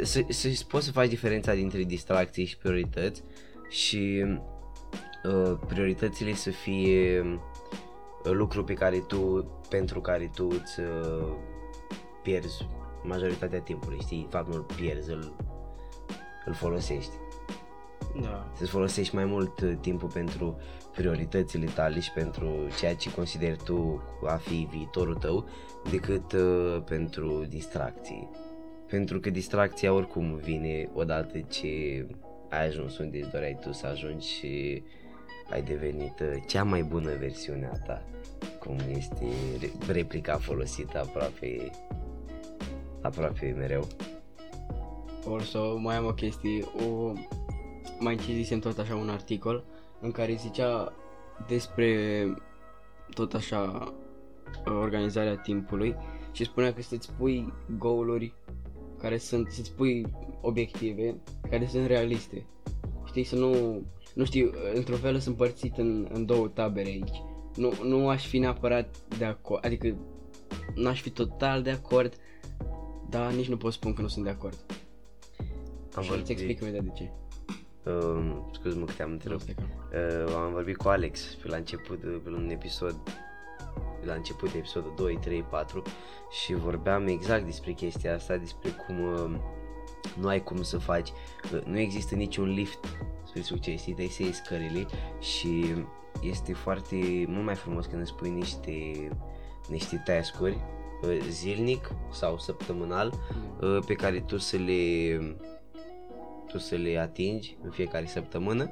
să, 0.01 0.25
să 0.29 0.47
poți 0.67 0.85
să 0.85 0.91
faci 0.91 1.09
diferența 1.09 1.53
dintre 1.53 1.83
distracții 1.83 2.45
și 2.45 2.57
priorități 2.57 3.23
și 3.69 4.25
uh, 5.23 5.57
prioritățile 5.67 6.33
să 6.33 6.49
fie 6.49 7.21
uh, 7.21 8.31
lucru 8.31 8.63
pe 8.63 8.73
care 8.73 8.97
tu, 8.97 9.45
pentru 9.69 10.01
care 10.01 10.31
tu 10.35 10.47
îți 10.47 10.79
uh, 10.79 11.33
pierzi 12.21 12.67
majoritatea 13.03 13.59
timpului, 13.59 13.99
știi? 14.01 14.21
De 14.21 14.37
fapt 14.37 14.47
nu 14.47 14.55
îl 14.55 14.65
pierzi, 14.75 15.11
îl, 15.11 15.35
îl 16.45 16.53
folosești. 16.53 17.11
Da. 18.21 18.51
Să-ți 18.57 18.69
folosești 18.69 19.15
mai 19.15 19.25
mult 19.25 19.59
uh, 19.59 19.73
timpul 19.81 20.09
pentru 20.09 20.57
prioritățile 20.91 21.65
tale 21.65 21.99
și 21.99 22.11
pentru 22.11 22.67
ceea 22.79 22.95
ce 22.95 23.13
consideri 23.13 23.57
tu 23.63 24.01
a 24.25 24.35
fi 24.35 24.67
viitorul 24.71 25.15
tău 25.15 25.45
decât 25.89 26.33
uh, 26.33 26.81
pentru 26.85 27.45
distracții. 27.49 28.29
Pentru 28.93 29.19
că 29.19 29.29
distracția 29.29 29.93
oricum 29.93 30.35
vine 30.35 30.89
odată 30.93 31.39
ce 31.39 32.05
ai 32.49 32.65
ajuns 32.65 32.97
unde 32.97 33.19
îți 33.19 33.29
doreai 33.29 33.57
tu 33.61 33.71
să 33.71 33.87
ajungi 33.87 34.27
și 34.27 34.83
ai 35.51 35.61
devenit 35.61 36.19
uh, 36.19 36.43
cea 36.47 36.63
mai 36.63 36.83
bună 36.83 37.11
versiune 37.19 37.69
a 37.73 37.77
ta. 37.77 38.05
Cum 38.59 38.77
este 38.89 39.25
re- 39.59 39.93
replica 39.93 40.37
folosită 40.37 40.99
aproape 40.99 41.69
aproape 43.01 43.55
mereu. 43.57 43.87
Also, 45.27 45.77
mai 45.77 45.95
am 45.95 46.05
o 46.05 46.13
chestie, 46.13 46.63
o... 46.87 47.13
mai 47.99 48.15
citisem 48.15 48.59
tot 48.59 48.77
așa 48.77 48.95
un 48.95 49.09
articol 49.09 49.63
în 50.01 50.11
care 50.11 50.33
zicea 50.33 50.93
despre 51.47 52.23
tot 53.13 53.33
așa 53.33 53.93
organizarea 54.65 55.35
timpului 55.35 55.95
și 56.31 56.43
spunea 56.43 56.73
că 56.73 56.81
să-ți 56.81 57.11
pui 57.11 57.53
goaluri 57.77 58.33
care 59.03 59.17
sunt, 59.17 59.51
să-ți 59.51 59.71
pui 59.73 60.05
obiective 60.41 61.15
care 61.49 61.67
sunt 61.67 61.87
realiste. 61.87 62.45
Știi, 63.05 63.23
să 63.23 63.35
nu, 63.35 63.81
nu 64.13 64.25
știu, 64.25 64.51
într-o 64.73 64.95
fel 64.95 65.11
sunt 65.11 65.25
împărțit 65.25 65.77
în, 65.77 66.07
în 66.13 66.25
două 66.25 66.47
tabere 66.47 66.87
aici. 66.87 67.21
Nu, 67.55 67.73
nu 67.83 68.09
aș 68.09 68.27
fi 68.27 68.37
neapărat 68.37 68.95
de 69.17 69.25
acord, 69.25 69.65
adică 69.65 69.95
nu 70.75 70.89
aș 70.89 71.01
fi 71.01 71.09
total 71.09 71.61
de 71.61 71.69
acord, 71.69 72.13
dar 73.09 73.31
nici 73.31 73.49
nu 73.49 73.57
pot 73.57 73.73
spun 73.73 73.93
că 73.93 74.01
nu 74.01 74.07
sunt 74.07 74.25
de 74.25 74.31
acord. 74.31 74.57
Am 75.95 76.03
și 76.03 76.09
vorbit, 76.09 76.29
îți 76.29 76.31
explic 76.31 76.61
imediat 76.61 76.83
de 76.83 76.91
ce. 76.95 77.11
uh, 77.89 78.35
scuze-mă 78.51 78.85
că 78.85 78.91
te-am 78.97 79.11
întrerupt. 79.11 79.45
Nu 79.47 79.53
stai 79.53 79.71
Uh, 80.25 80.35
am 80.35 80.51
vorbit 80.51 80.77
cu 80.77 80.87
Alex 80.87 81.37
pe 81.41 81.47
la 81.47 81.55
început, 81.55 81.99
pe 81.99 82.29
la 82.29 82.37
un 82.37 82.49
episod, 82.49 82.95
la 84.01 84.13
început 84.13 84.51
de 84.51 84.57
episodul 84.57 84.93
2, 84.95 85.17
3, 85.17 85.41
4 85.41 85.83
și 86.29 86.53
vorbeam 86.53 87.07
exact 87.07 87.45
despre 87.45 87.71
chestia 87.71 88.13
asta, 88.15 88.37
despre 88.37 88.69
cum 88.69 89.03
uh, 89.03 89.39
nu 90.19 90.27
ai 90.27 90.43
cum 90.43 90.63
să 90.63 90.77
faci, 90.77 91.09
uh, 91.53 91.61
nu 91.65 91.79
există 91.79 92.15
niciun 92.15 92.53
lift 92.53 92.85
spre 93.25 93.41
succes, 93.41 93.81
trebuie 93.81 94.09
să 94.09 94.23
iei 94.23 94.33
scările 94.33 94.85
și 95.19 95.65
este 96.21 96.53
foarte, 96.53 97.25
mult 97.27 97.45
mai 97.45 97.55
frumos 97.55 97.85
când 97.85 98.01
îți 98.01 98.13
pui 98.13 98.29
niște, 98.29 99.09
niște 99.69 100.01
task-uri 100.05 100.57
uh, 101.01 101.17
zilnic 101.29 101.91
sau 102.11 102.37
săptămânal 102.37 103.13
uh, 103.61 103.83
pe 103.85 103.93
care 103.93 104.19
tu 104.19 104.37
să 104.37 104.57
le 104.57 105.35
tu 106.47 106.57
să 106.59 106.75
le 106.75 106.97
atingi 106.97 107.57
în 107.63 107.69
fiecare 107.69 108.05
săptămână 108.05 108.69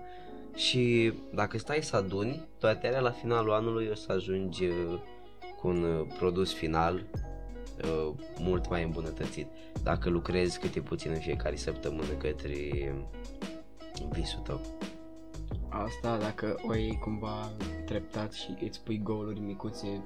și 0.56 1.14
dacă 1.34 1.58
stai 1.58 1.82
să 1.82 1.96
aduni 1.96 2.48
toate 2.60 2.88
alea 2.88 3.00
la 3.00 3.12
finalul 3.12 3.52
anului 3.52 3.90
o 3.92 3.96
să 3.96 4.12
ajungi 4.12 4.66
uh, 4.66 5.00
cu 5.60 5.68
un 5.68 5.84
uh, 5.84 6.08
produs 6.18 6.54
final 6.54 7.04
uh, 7.84 8.14
mult 8.40 8.70
mai 8.70 8.84
îmbunătățit 8.84 9.48
dacă 9.84 10.10
lucrezi 10.10 10.60
câte 10.60 10.80
puțin 10.80 11.12
în 11.12 11.20
fiecare 11.20 11.56
săptămână 11.56 12.12
către 12.18 12.96
visul 14.10 14.40
tău. 14.40 14.62
Asta 15.70 16.18
dacă 16.18 16.60
o 16.68 16.76
iei 16.76 17.00
cumva 17.00 17.52
treptat 17.86 18.34
și 18.34 18.58
îți 18.64 18.84
pui 18.84 19.02
goaluri 19.04 19.40
micuțe 19.40 20.02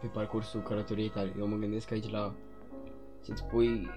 pe 0.00 0.06
parcursul 0.06 0.62
călătoriei 0.62 1.08
tale. 1.08 1.34
Eu 1.38 1.46
mă 1.46 1.56
gândesc 1.56 1.90
aici 1.90 2.10
la 2.10 2.34
să-ți 3.20 3.44
pui 3.44 3.88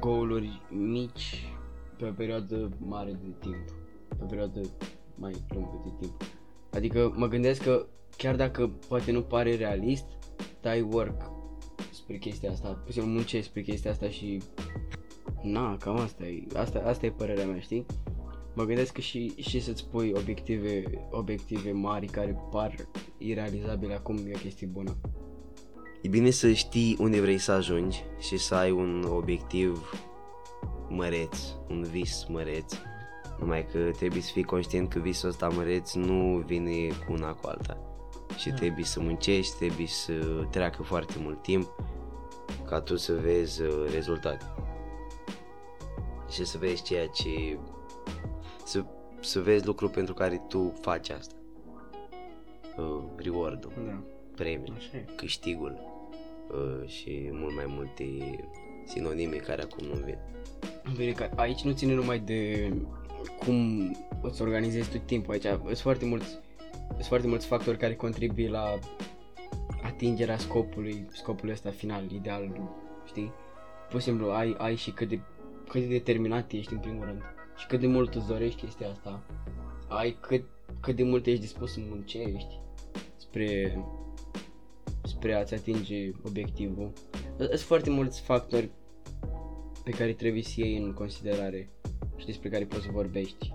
goaluri 0.00 0.62
mici 0.70 1.52
pe 1.96 2.06
o 2.06 2.12
perioadă 2.12 2.70
mare 2.78 3.10
de 3.10 3.34
timp. 3.38 3.64
Pe 4.08 4.16
o 4.22 4.26
perioadă 4.26 4.60
mai 5.18 5.34
lungă 5.48 5.80
de 5.84 5.90
timp. 6.00 6.22
Adică 6.72 7.12
mă 7.16 7.26
gândesc 7.26 7.62
că 7.62 7.86
chiar 8.16 8.36
dacă 8.36 8.70
poate 8.88 9.12
nu 9.12 9.22
pare 9.22 9.54
realist, 9.54 10.04
dai 10.60 10.80
work 10.80 11.30
spre 11.90 12.16
chestia 12.16 12.50
asta, 12.50 12.68
pur 12.68 12.86
și 12.86 12.92
simplu 12.92 13.12
muncești 13.12 13.48
spre 13.48 13.62
chestia 13.62 13.90
asta 13.90 14.08
și 14.08 14.42
na, 15.42 15.76
cam 15.76 15.96
asta 15.96 16.24
e, 16.24 16.46
asta, 16.54 16.82
asta 16.86 17.06
e 17.06 17.10
părerea 17.10 17.46
mea, 17.46 17.60
știi? 17.60 17.86
Mă 18.54 18.64
gândesc 18.64 18.92
că 18.92 19.00
și, 19.00 19.32
și 19.36 19.60
să-ți 19.60 19.88
pui 19.88 20.12
obiective, 20.16 20.82
obiective 21.10 21.72
mari 21.72 22.06
care 22.06 22.38
par 22.50 22.88
irealizabile 23.18 23.94
acum 23.94 24.16
e 24.16 24.32
o 24.34 24.38
chestie 24.38 24.66
bună. 24.66 24.96
E 26.02 26.08
bine 26.08 26.30
să 26.30 26.52
știi 26.52 26.96
unde 27.00 27.20
vrei 27.20 27.38
să 27.38 27.52
ajungi 27.52 28.04
și 28.18 28.36
să 28.36 28.54
ai 28.54 28.70
un 28.70 29.04
obiectiv 29.08 29.90
măreț, 30.88 31.38
un 31.68 31.82
vis 31.82 32.26
măreț. 32.28 32.74
Numai 33.38 33.66
că 33.72 33.90
trebuie 33.96 34.22
să 34.22 34.32
fii 34.32 34.42
conștient 34.42 34.88
că 34.90 34.98
visul 34.98 35.28
ăsta 35.28 35.48
măreț 35.48 35.92
nu 35.92 36.42
vine 36.46 36.86
cu 37.06 37.12
una 37.12 37.32
cu 37.32 37.48
alta. 37.48 37.78
Și 38.36 38.48
Da. 38.48 38.54
trebuie 38.54 38.84
să 38.84 39.00
muncești, 39.00 39.56
trebuie 39.56 39.86
să 39.86 40.12
treacă 40.50 40.82
foarte 40.82 41.14
mult 41.18 41.42
timp 41.42 41.68
ca 42.64 42.80
tu 42.80 42.96
să 42.96 43.12
vezi 43.12 43.62
uh, 43.62 43.90
rezultate. 43.92 44.44
Și 46.30 46.44
să 46.44 46.58
vezi 46.58 46.82
ceea 46.82 47.06
ce... 47.06 47.58
Să, 48.64 48.84
să 49.20 49.40
vezi 49.40 49.66
lucruri 49.66 49.92
pentru 49.92 50.14
care 50.14 50.42
tu 50.48 50.74
faci 50.80 51.08
asta. 51.08 51.34
Uh, 52.76 53.02
reward-ul, 53.16 53.72
Da, 53.86 54.02
premiul 54.34 54.74
așa 54.76 54.96
e. 54.96 55.04
câștigul 55.16 55.78
uh, 56.50 56.88
și 56.88 57.28
mult 57.32 57.54
mai 57.54 57.64
multe 57.68 58.04
sinonime 58.84 59.36
care 59.36 59.62
acum 59.62 59.86
nu 59.86 59.94
vin. 60.04 60.18
Bine, 60.96 61.12
că 61.12 61.30
aici 61.36 61.62
nu 61.62 61.72
ține 61.72 61.94
numai 61.94 62.18
de 62.18 62.72
cum 63.28 63.90
îți 64.22 64.42
organizezi 64.42 64.90
tu 64.90 64.98
timpul 64.98 65.32
aici. 65.32 65.58
Sunt 65.64 65.78
foarte 65.78 66.04
mulți, 66.04 66.28
sunt 66.88 67.04
foarte 67.04 67.26
mulți 67.26 67.46
factori 67.46 67.78
care 67.78 67.94
contribuie 67.94 68.48
la 68.48 68.78
atingerea 69.82 70.38
scopului, 70.38 71.06
scopul 71.12 71.48
ăsta 71.48 71.70
final, 71.70 72.10
ideal, 72.10 72.70
știi? 73.06 73.32
Pur 73.90 74.00
și 74.00 74.06
simplu, 74.06 74.30
ai, 74.30 74.54
ai 74.58 74.74
și 74.74 74.90
cât 74.90 75.08
de, 75.08 75.20
cât 75.68 75.80
de 75.80 75.86
determinat 75.86 76.52
ești 76.52 76.72
în 76.72 76.78
primul 76.78 77.04
rând 77.04 77.22
și 77.56 77.66
cât 77.66 77.80
de 77.80 77.86
mult 77.86 78.14
îți 78.14 78.26
dorești 78.26 78.60
chestia 78.60 78.90
asta. 78.90 79.22
Ai 79.88 80.16
cât, 80.20 80.44
cât 80.80 80.96
de 80.96 81.02
mult 81.02 81.26
ești 81.26 81.40
dispus 81.40 81.72
să 81.72 81.78
muncești 81.88 82.60
spre, 83.16 83.78
spre 85.02 85.34
a-ți 85.34 85.54
atinge 85.54 86.10
obiectivul. 86.24 86.92
Sunt 87.36 87.60
foarte 87.60 87.90
mulți 87.90 88.20
factori 88.20 88.70
pe 89.84 89.90
care 89.90 90.12
trebuie 90.12 90.42
să 90.42 90.52
iei 90.56 90.76
în 90.76 90.92
considerare 90.92 91.68
și 92.16 92.26
despre 92.26 92.48
care 92.48 92.64
poți 92.64 92.82
să 92.84 92.88
vorbești. 92.92 93.52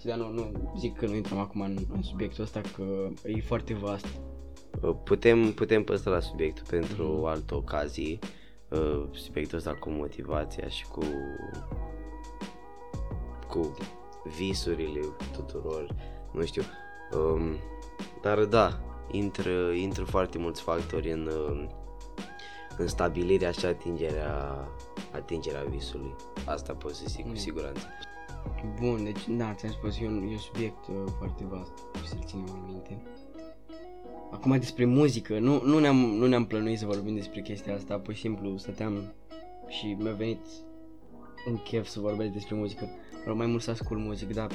Și 0.00 0.06
Dar 0.06 0.16
nu, 0.16 0.28
nu 0.32 0.72
zic 0.78 0.96
că 0.96 1.06
nu 1.06 1.14
intrăm 1.14 1.38
acum 1.38 1.60
în, 1.60 1.76
în 1.92 2.02
subiectul 2.02 2.44
ăsta 2.44 2.60
că 2.76 3.08
e 3.24 3.40
foarte 3.40 3.74
vast. 3.74 4.06
Uh, 4.82 4.94
Putem, 5.04 5.52
putem 5.52 5.84
păstra 5.84 6.10
la 6.10 6.20
subiectul 6.20 6.64
pentru 6.70 7.02
Mhm. 7.02 7.20
o 7.20 7.26
altă 7.26 7.54
ocazie, 7.54 8.18
uh, 8.68 9.04
subiectul 9.12 9.58
ăsta 9.58 9.74
cu 9.74 9.90
motivația 9.90 10.68
și 10.68 10.86
cu 10.86 11.02
cu 13.48 13.76
visurile 14.36 15.00
tuturor, 15.32 15.94
nu 16.32 16.44
știu. 16.44 16.62
Um, 17.12 17.56
dar 18.22 18.44
da, 18.44 18.80
intră, 19.10 19.70
intră 19.70 20.04
foarte 20.04 20.38
mulți 20.38 20.62
factori 20.62 21.12
în, 21.12 21.26
uh, 21.50 21.66
în 22.76 22.86
stabilirea 22.86 23.50
și 23.50 23.64
atingerea, 23.66 24.68
atingerea 25.12 25.62
visului. 25.62 26.14
Asta 26.46 26.72
pot 26.72 26.94
să 26.94 27.02
zic 27.06 27.22
cu 27.22 27.28
Mm. 27.28 27.34
siguranță. 27.34 27.86
Bun, 28.80 29.04
deci 29.04 29.28
da, 29.28 29.54
ți-am 29.54 29.72
spus, 29.72 30.00
e 30.00 30.06
un, 30.06 30.22
e 30.28 30.30
un 30.30 30.38
subiect 30.38 30.86
uh, 30.88 31.12
foarte 31.18 31.44
vast 31.48 31.72
și 32.02 32.08
să-l 32.08 32.22
ținem 32.24 32.44
în 32.52 32.64
minte. 32.66 33.02
Acum 34.30 34.58
despre 34.58 34.84
muzică, 34.84 35.38
nu, 35.38 35.62
nu, 35.64 35.78
ne-am, 35.78 35.96
nu 35.96 36.26
ne-am 36.26 36.46
plănuit 36.46 36.78
să 36.78 36.86
vorbim 36.86 37.14
despre 37.14 37.40
chestia 37.40 37.74
asta, 37.74 37.98
pur 37.98 38.14
și 38.14 38.20
simplu 38.20 38.56
stăteam 38.56 39.12
și 39.68 39.96
mi-a 39.98 40.12
venit 40.12 40.46
un 41.48 41.56
chef 41.56 41.86
să 41.86 42.00
vorbesc 42.00 42.30
despre 42.32 42.54
muzică. 42.54 42.88
Vreau 43.20 43.36
mai 43.36 43.46
mult 43.46 43.62
să 43.62 43.70
ascult 43.70 44.00
muzică, 44.00 44.32
dar 44.32 44.50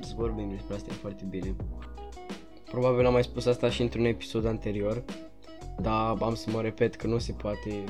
să 0.00 0.12
vorbim 0.16 0.50
despre 0.50 0.74
asta 0.74 0.88
e 0.92 0.94
foarte 0.94 1.24
bine. 1.30 1.54
Probabil 2.70 3.06
am 3.06 3.12
mai 3.12 3.22
spus 3.22 3.46
asta 3.46 3.70
și 3.70 3.82
într-un 3.82 4.04
episod 4.04 4.46
anterior, 4.46 5.02
dar 5.80 6.16
am 6.20 6.34
să 6.34 6.50
mă 6.50 6.60
repet 6.60 6.94
că 6.94 7.06
nu 7.06 7.18
se 7.18 7.32
poate 7.32 7.84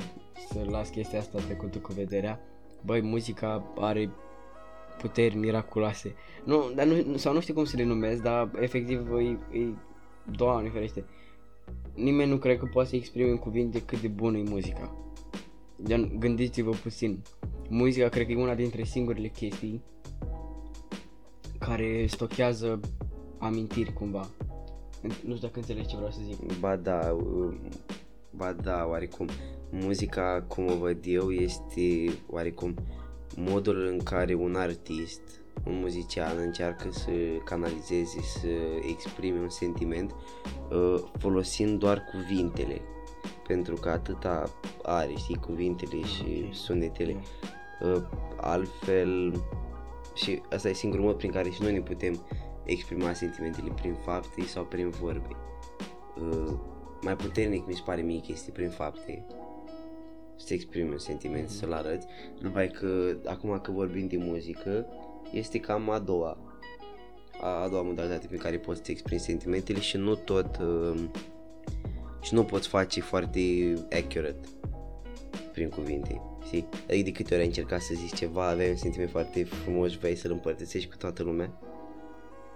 să 0.49 0.65
las 0.69 0.89
chestia 0.89 1.19
asta 1.19 1.39
trecută 1.39 1.77
cu 1.77 1.93
vederea. 1.93 2.39
Băi, 2.85 3.01
muzica 3.01 3.63
are 3.77 4.09
puteri 4.97 5.35
miraculoase. 5.35 6.15
Nu, 6.43 6.71
dar 6.75 6.85
nu, 6.85 7.17
sau 7.17 7.33
nu 7.33 7.39
știu 7.39 7.53
cum 7.53 7.65
să 7.65 7.77
le 7.77 7.83
numesc, 7.83 8.21
dar 8.21 8.49
efectiv 8.59 9.11
e, 9.11 9.57
e 9.57 9.67
Doamne 10.25 10.69
ferește. 10.69 11.05
Nimeni 11.93 12.29
nu 12.29 12.37
cred 12.37 12.57
că 12.57 12.65
poate 12.65 12.89
să 12.89 12.95
exprime 12.95 13.29
în 13.29 13.37
cuvinte 13.37 13.81
cât 13.81 14.01
de 14.01 14.07
bună 14.07 14.37
e 14.37 14.43
muzica. 14.49 14.95
Gen, 15.83 16.15
gândiți-vă 16.19 16.71
puțin. 16.71 17.21
Muzica 17.69 18.09
cred 18.09 18.25
că 18.25 18.31
e 18.31 18.35
una 18.41 18.55
dintre 18.55 18.83
singurele 18.83 19.27
chestii 19.27 19.81
care 21.59 22.05
stochează 22.07 22.79
amintiri 23.37 23.93
cumva. 23.93 24.27
Nu 25.01 25.09
știu 25.35 25.47
dacă 25.47 25.59
înțelegi 25.59 25.87
ce 25.87 25.95
vreau 25.95 26.11
să 26.11 26.19
zic. 26.23 26.59
Ba 26.59 26.75
da, 26.75 27.15
uh, 27.17 27.53
ba 28.35 28.53
da, 28.53 28.85
oarecum. 28.89 29.27
Muzica, 29.69 30.45
cum 30.47 30.71
o 30.71 30.75
văd 30.75 30.97
eu, 31.03 31.31
este 31.31 32.13
oarecum 32.29 32.73
modul 33.35 33.87
în 33.91 33.97
care 34.03 34.33
un 34.33 34.55
artist, 34.55 35.21
un 35.65 35.79
muzician 35.79 36.37
încearcă 36.37 36.91
să 36.91 37.11
canalizeze, 37.45 38.21
să 38.21 38.47
exprime 38.89 39.39
un 39.39 39.49
sentiment 39.49 40.15
uh, 40.71 40.95
folosind 41.17 41.79
doar 41.79 42.03
cuvintele. 42.11 42.81
Pentru 43.47 43.75
că 43.75 43.89
atâta 43.89 44.49
are, 44.83 45.13
știi, 45.15 45.35
cuvintele 45.35 46.01
și 46.01 46.43
Ok. 46.47 46.53
sunetele. 46.53 47.15
Da. 47.81 47.87
Uh, 47.87 48.01
altfel, 48.37 49.41
și 50.13 50.41
asta 50.49 50.69
e 50.69 50.73
singurul 50.73 51.05
mod 51.05 51.15
prin 51.15 51.31
care 51.31 51.49
și 51.49 51.61
noi 51.61 51.73
ne 51.73 51.81
putem 51.81 52.19
exprima 52.65 53.13
sentimentele 53.13 53.71
prin 53.75 53.93
fapte 53.93 54.41
sau 54.45 54.63
prin 54.63 54.89
vorbe. 54.89 55.35
Uh, 56.21 56.53
mai 57.01 57.15
puternic 57.15 57.67
mi 57.67 57.73
se 57.73 57.81
pare 57.85 58.01
mie 58.01 58.19
că 58.19 58.27
este 58.31 58.51
prin 58.51 58.69
fapte 58.69 59.25
să 60.35 60.53
exprimi 60.53 60.89
un 60.89 60.97
sentiment, 60.97 61.43
Mhm. 61.43 61.53
să-l 61.53 61.73
arăți, 61.73 62.07
numai 62.39 62.67
că 62.67 63.15
acum 63.25 63.59
că 63.59 63.71
vorbim 63.71 64.07
de 64.07 64.17
muzică, 64.17 64.85
este 65.31 65.59
cam 65.59 65.89
a 65.89 65.99
doua 65.99 66.37
a, 67.41 67.47
a 67.63 67.67
doua 67.67 67.81
modalitate 67.81 68.27
prin 68.27 68.39
care 68.39 68.57
poți 68.57 68.81
să 68.85 68.91
exprimi 68.91 69.19
sentimentele 69.19 69.79
și 69.79 69.97
nu 69.97 70.15
tot 70.15 70.57
uh, 70.61 71.03
și 72.21 72.33
nu 72.33 72.43
poți 72.43 72.67
face 72.67 73.01
foarte 73.01 73.73
accurate 73.91 74.47
prin 75.51 75.69
cuvinte, 75.69 76.21
știi? 76.45 76.67
Adică 76.89 77.03
de 77.03 77.11
câte 77.11 77.33
ori 77.33 77.41
ai 77.41 77.47
încercat 77.47 77.81
să 77.81 77.93
zici 77.93 78.15
ceva, 78.15 78.47
aveai 78.47 78.69
un 78.69 78.75
sentiment 78.75 79.09
foarte 79.09 79.43
frumos 79.43 79.91
și 79.91 79.97
vrei 79.97 80.15
să-l 80.15 80.31
împărtățești 80.31 80.89
cu 80.89 80.97
toată 80.97 81.23
lumea 81.23 81.59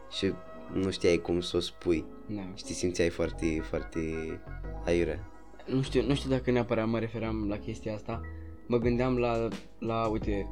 și 0.10 0.34
nu 0.74 0.92
știai 0.92 1.18
cum 1.18 1.42
să 1.42 1.58
o 1.58 1.60
spui. 1.60 2.06
Da. 2.28 2.42
Și 2.56 2.64
te 2.64 2.74
simțeai 2.74 3.10
foarte, 3.10 3.62
foarte 3.70 4.00
aiurea. 4.86 5.32
Nu 5.66 5.82
știu, 5.82 6.06
nu 6.06 6.16
știu 6.16 6.30
dacă 6.30 6.52
neapărat 6.52 6.88
mă 6.88 7.00
referam 7.00 7.48
la 7.50 7.58
chestia 7.58 7.94
asta. 7.94 8.22
Mă 8.68 8.78
gândeam 8.78 9.18
la, 9.18 9.48
la 9.80 10.08
uite, 10.08 10.50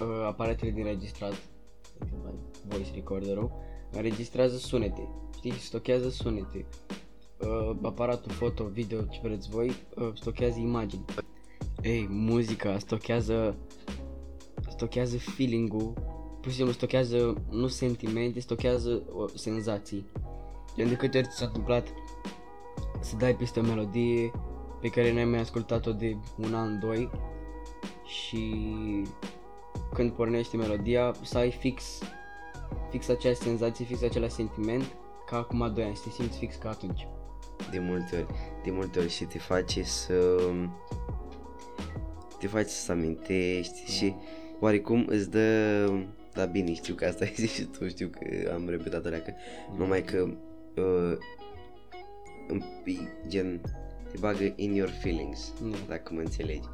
uh, 0.00 0.26
aparatele 0.26 0.70
din 0.70 0.84
registrat, 0.84 1.34
voice 2.68 2.90
recorder-ul, 2.94 3.50
înregistrează 3.92 4.56
sunete, 4.56 5.08
știi, 5.36 5.52
stochează 5.52 6.10
sunete. 6.10 6.66
Uh, 7.40 7.76
aparatul 7.82 8.32
foto, 8.32 8.64
video, 8.64 9.02
ce 9.02 9.20
vreți 9.22 9.48
voi, 9.48 9.72
uh, 9.96 10.10
stochează 10.14 10.58
imagini. 10.58 11.04
Ei, 11.82 12.06
muzica 12.10 12.78
stochează 12.78 13.56
stochează 14.76 15.16
feeling-ul, 15.18 15.92
pur 16.46 16.54
și 16.54 16.60
simplu 16.60 16.76
stochează 16.76 17.42
nu 17.50 17.66
sentimente, 17.66 18.40
stochează 18.40 19.02
o, 19.12 19.26
senzații. 19.34 20.06
Gen 20.76 20.88
de 20.88 20.94
câte 20.94 21.18
ori 21.18 21.26
ți 21.26 21.36
s-a 21.36 21.44
întâmplat 21.44 21.88
să 23.00 23.16
dai 23.16 23.36
peste 23.36 23.60
o 23.60 23.62
melodie 23.62 24.32
pe 24.80 24.88
care 24.88 25.12
n-ai 25.12 25.24
mai 25.24 25.40
ascultat-o 25.40 25.92
de 25.92 26.16
un 26.36 26.54
an, 26.54 26.78
doi 26.78 27.10
și 28.04 28.54
când 29.94 30.12
pornește 30.12 30.56
melodia 30.56 31.14
să 31.22 31.38
ai 31.38 31.50
fix 31.50 31.98
fix 32.90 33.08
aceeași 33.08 33.40
senzație, 33.40 33.84
fix 33.84 34.02
același 34.02 34.34
sentiment 34.34 34.96
ca 35.26 35.36
acum 35.36 35.72
2 35.74 35.84
ani, 35.84 35.96
să 35.96 36.02
te 36.04 36.10
simți 36.10 36.38
fix 36.38 36.54
ca 36.54 36.68
atunci. 36.68 37.08
De 37.70 37.78
multe 37.78 38.16
ori, 38.16 38.26
de 38.64 38.70
multe 38.70 38.98
ori 38.98 39.10
și 39.10 39.24
te 39.24 39.38
face 39.38 39.82
să 39.82 40.40
te 42.38 42.46
face 42.46 42.68
să 42.68 42.92
amintești 42.92 43.84
Da. 43.86 43.92
și 43.92 44.14
oarecum 44.60 45.06
îți 45.08 45.30
dă 45.30 45.88
da 46.36 46.44
bine, 46.44 46.74
știu 46.74 46.94
că 46.94 47.04
asta 47.04 47.24
ai 47.24 47.32
zis 47.36 47.52
și 47.52 47.62
tu, 47.64 47.88
știu 47.88 48.08
că 48.08 48.50
am 48.52 48.68
repetat 48.68 49.06
alea 49.06 49.22
că 49.22 49.32
numai 49.76 50.02
că 50.04 50.28
uh, 50.76 51.16
împi- 52.48 53.08
gen 53.28 53.60
te 54.10 54.16
bagă 54.20 54.52
in 54.56 54.74
your 54.74 54.90
feelings, 55.00 55.52
Da. 55.70 55.76
dacă 55.88 56.14
mă 56.14 56.20
înțelegi. 56.20 56.68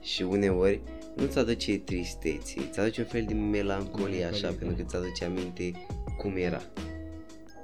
Și 0.00 0.22
uneori 0.22 0.80
nu 1.16 1.26
ți 1.26 1.38
aduce 1.38 1.78
tristețe, 1.78 2.60
ți 2.70 2.80
aduce 2.80 3.00
un 3.00 3.06
fel 3.06 3.24
de 3.24 3.34
melancolie 3.34 4.24
așa, 4.24 4.30
Melancolie, 4.40 4.58
pentru 4.58 4.74
că 4.76 4.82
da. 4.82 4.88
ți 4.88 4.96
aduce 4.96 5.24
aminte 5.24 5.72
cum 6.18 6.36
era. 6.36 6.60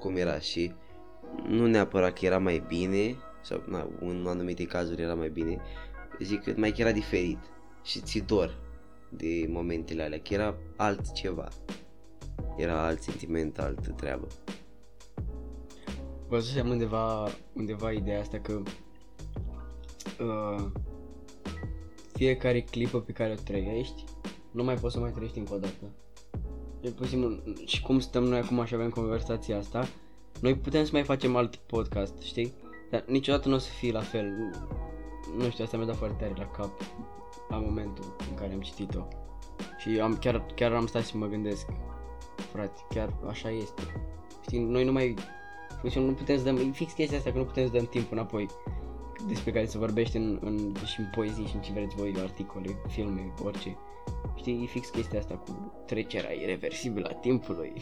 Cum 0.00 0.16
era 0.16 0.38
și 0.38 0.72
nu 1.48 1.66
neapărat 1.66 2.18
că 2.18 2.24
era 2.26 2.38
mai 2.38 2.64
bine, 2.68 3.16
sau 3.42 3.62
na, 3.66 3.88
în 4.00 4.24
anumite 4.28 4.64
cazuri 4.64 5.02
era 5.02 5.14
mai 5.14 5.28
bine, 5.28 5.58
zic 6.20 6.42
că 6.42 6.52
mai 6.56 6.70
că 6.70 6.80
era 6.80 6.92
diferit 6.92 7.38
și 7.84 8.00
ți 8.00 8.18
dor 8.26 8.58
de 9.08 9.46
momentele 9.48 10.02
alea, 10.02 10.20
că 10.20 10.34
era 10.34 10.54
altceva. 10.76 11.48
Era 12.56 12.84
alt 12.86 13.02
sentiment, 13.02 13.58
altă 13.58 13.90
treabă. 13.90 14.26
Văzusem 16.28 16.68
undeva, 16.68 17.28
undeva 17.52 17.92
ideea 17.92 18.20
asta 18.20 18.38
că 18.38 18.62
uh, 20.20 20.66
fiecare 22.12 22.60
clipă 22.60 23.00
pe 23.00 23.12
care 23.12 23.32
o 23.32 23.42
trăiești 23.44 24.04
nu 24.50 24.64
mai 24.64 24.74
poți 24.74 24.94
să 24.94 25.00
mai 25.00 25.10
trăiești 25.10 25.38
încă 25.38 25.54
o 25.54 25.58
dată. 25.58 25.84
E 26.80 26.90
pur 26.90 27.04
și 27.06 27.10
simplu, 27.10 27.54
și 27.64 27.82
cum 27.82 27.98
stăm 27.98 28.24
noi 28.24 28.38
acum 28.38 28.64
și 28.64 28.74
avem 28.74 28.90
conversația 28.90 29.58
asta, 29.58 29.88
noi 30.40 30.56
putem 30.56 30.84
să 30.84 30.90
mai 30.92 31.02
facem 31.02 31.36
alt 31.36 31.56
podcast, 31.56 32.20
știi? 32.20 32.52
Dar 32.90 33.04
niciodată 33.06 33.48
nu 33.48 33.54
o 33.54 33.58
să 33.58 33.70
fie 33.70 33.92
la 33.92 34.00
fel. 34.00 34.24
Nu, 34.26 34.50
nu 35.36 35.50
știu, 35.50 35.64
asta 35.64 35.76
mi-a 35.76 35.86
dat 35.86 35.96
foarte 35.96 36.24
tare 36.24 36.34
la 36.36 36.46
cap 36.46 36.70
la 37.48 37.56
momentul 37.56 38.16
în 38.30 38.36
care 38.36 38.52
am 38.52 38.60
citit-o. 38.60 39.08
Și 39.78 40.00
am, 40.00 40.16
chiar, 40.16 40.46
chiar 40.54 40.72
am 40.72 40.86
stat 40.86 41.06
și 41.06 41.16
mă 41.16 41.26
gândesc, 41.26 41.66
frate, 42.52 42.80
chiar 42.88 43.14
așa 43.28 43.50
este. 43.50 43.82
Știi, 44.42 44.58
noi 44.58 44.84
nu 44.84 44.92
mai 44.92 45.14
Păi 45.80 45.90
și 45.90 45.98
nu 45.98 46.12
putem 46.12 46.36
să 46.36 46.44
dăm, 46.44 46.56
e 46.56 46.70
fix 46.72 46.92
chestia 46.92 47.16
asta 47.16 47.32
că 47.32 47.38
nu 47.38 47.44
putem 47.44 47.66
să 47.66 47.72
dăm 47.72 47.86
timp 47.86 48.12
înapoi 48.12 48.46
despre 49.26 49.52
care 49.52 49.66
se 49.66 49.78
vorbește 49.78 50.18
în, 50.18 50.38
în, 50.40 50.74
și 50.84 51.00
în 51.00 51.06
poezii 51.14 51.46
și 51.46 51.54
în 51.54 51.60
ce 51.60 51.72
vreți 51.72 51.96
voi, 51.96 52.14
articole, 52.18 52.76
filme, 52.88 53.32
orice. 53.44 53.76
Știi, 54.36 54.62
e 54.62 54.66
fix 54.66 54.88
chestia 54.88 55.18
asta 55.18 55.34
cu 55.34 55.82
trecerea 55.86 56.32
irreversibilă 56.32 57.08
a 57.08 57.14
timpului. 57.14 57.72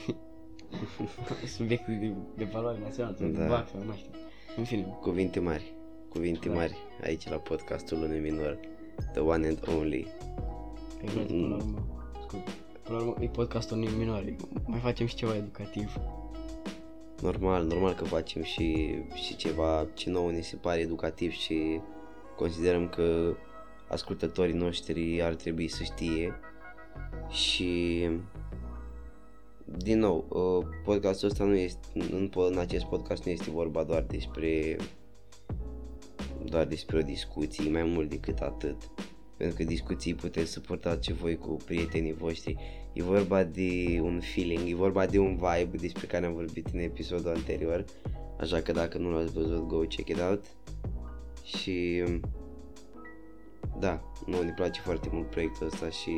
Subiect 1.56 1.86
de, 1.86 2.12
de 2.34 2.44
valoare 2.44 2.78
națională, 2.82 3.16
sau 3.18 3.28
de 3.28 3.38
Da. 3.38 3.46
vac, 3.46 3.68
sau 3.68 3.80
nu 3.80 3.86
mai 3.86 3.96
știu. 3.96 4.10
În 4.56 4.64
fine, 4.64 4.96
Cuvinte 5.00 5.40
mari, 5.40 5.74
cuvinte 6.08 6.48
Da. 6.48 6.54
mari 6.54 6.76
aici 7.02 7.28
la 7.28 7.36
podcastul 7.36 8.02
unui 8.02 8.18
minor, 8.18 8.58
the 9.12 9.20
one 9.20 9.46
and 9.46 9.58
only. 9.68 10.06
exact, 11.02 11.26
până 11.26 11.46
la 11.46 11.56
urmă, 11.56 11.86
scuze. 12.22 12.44
Până 12.82 12.98
la 12.98 13.04
urmă, 13.04 13.24
e 13.24 13.26
podcastul 13.26 13.76
unui 13.76 13.88
minore, 13.98 14.36
mai 14.64 14.78
facem 14.78 15.06
și 15.06 15.14
ceva 15.14 15.36
educativ. 15.36 16.00
Normal, 17.22 17.64
normal 17.64 17.94
că 17.94 18.04
facem 18.04 18.42
și, 18.42 18.94
și 19.14 19.36
ceva 19.36 19.86
ce 19.94 20.10
nouă 20.10 20.30
ne 20.30 20.40
se 20.40 20.56
pare 20.56 20.80
educativ 20.80 21.32
și 21.32 21.80
considerăm 22.36 22.88
că 22.88 23.34
ascultătorii 23.88 24.54
noștri 24.54 25.22
ar 25.22 25.34
trebui 25.34 25.68
să 25.68 25.82
știe 25.82 26.40
și 27.28 28.08
din 29.64 29.98
nou, 29.98 30.24
uh, 30.28 30.66
podcastul 30.84 31.28
ăsta 31.28 31.44
nu 31.44 31.54
este, 31.54 31.86
în, 31.94 32.28
po- 32.28 32.50
în 32.50 32.58
acest 32.58 32.84
podcast 32.84 33.24
nu 33.24 33.30
este 33.30 33.50
vorba 33.50 33.82
doar 33.82 34.02
despre 34.02 34.76
doar 36.48 36.64
despre 36.64 36.98
o 36.98 37.02
discuție, 37.02 37.70
mai 37.70 37.82
mult 37.82 38.08
decât 38.08 38.38
atât. 38.38 38.90
Pentru 39.36 39.56
că 39.56 39.64
discuții 39.64 40.14
puteți 40.14 40.50
să 40.50 40.60
purtați 40.60 41.12
voi 41.12 41.36
cu 41.36 41.56
prietenii 41.64 42.12
voștri. 42.12 42.56
E 42.92 43.02
vorba 43.02 43.44
de 43.44 43.98
un 44.02 44.20
feeling, 44.20 44.68
e 44.68 44.74
vorba 44.74 45.06
de 45.06 45.18
un 45.18 45.34
vibe 45.34 45.76
despre 45.76 46.06
care 46.06 46.26
am 46.26 46.32
vorbit 46.32 46.66
în 46.72 46.78
episodul 46.78 47.30
anterior. 47.30 47.84
Așa 48.40 48.60
că 48.60 48.72
dacă 48.72 48.98
nu 48.98 49.10
l-ați 49.10 49.32
văzut, 49.32 49.66
go 49.66 49.78
check 49.78 50.08
it 50.08 50.20
out. 50.20 50.44
Și 51.44 52.04
da, 53.78 54.02
nu 54.26 54.42
ne 54.42 54.52
place 54.52 54.80
foarte 54.80 55.08
mult 55.12 55.30
proiectul 55.30 55.66
ăsta 55.66 55.90
și 55.90 56.12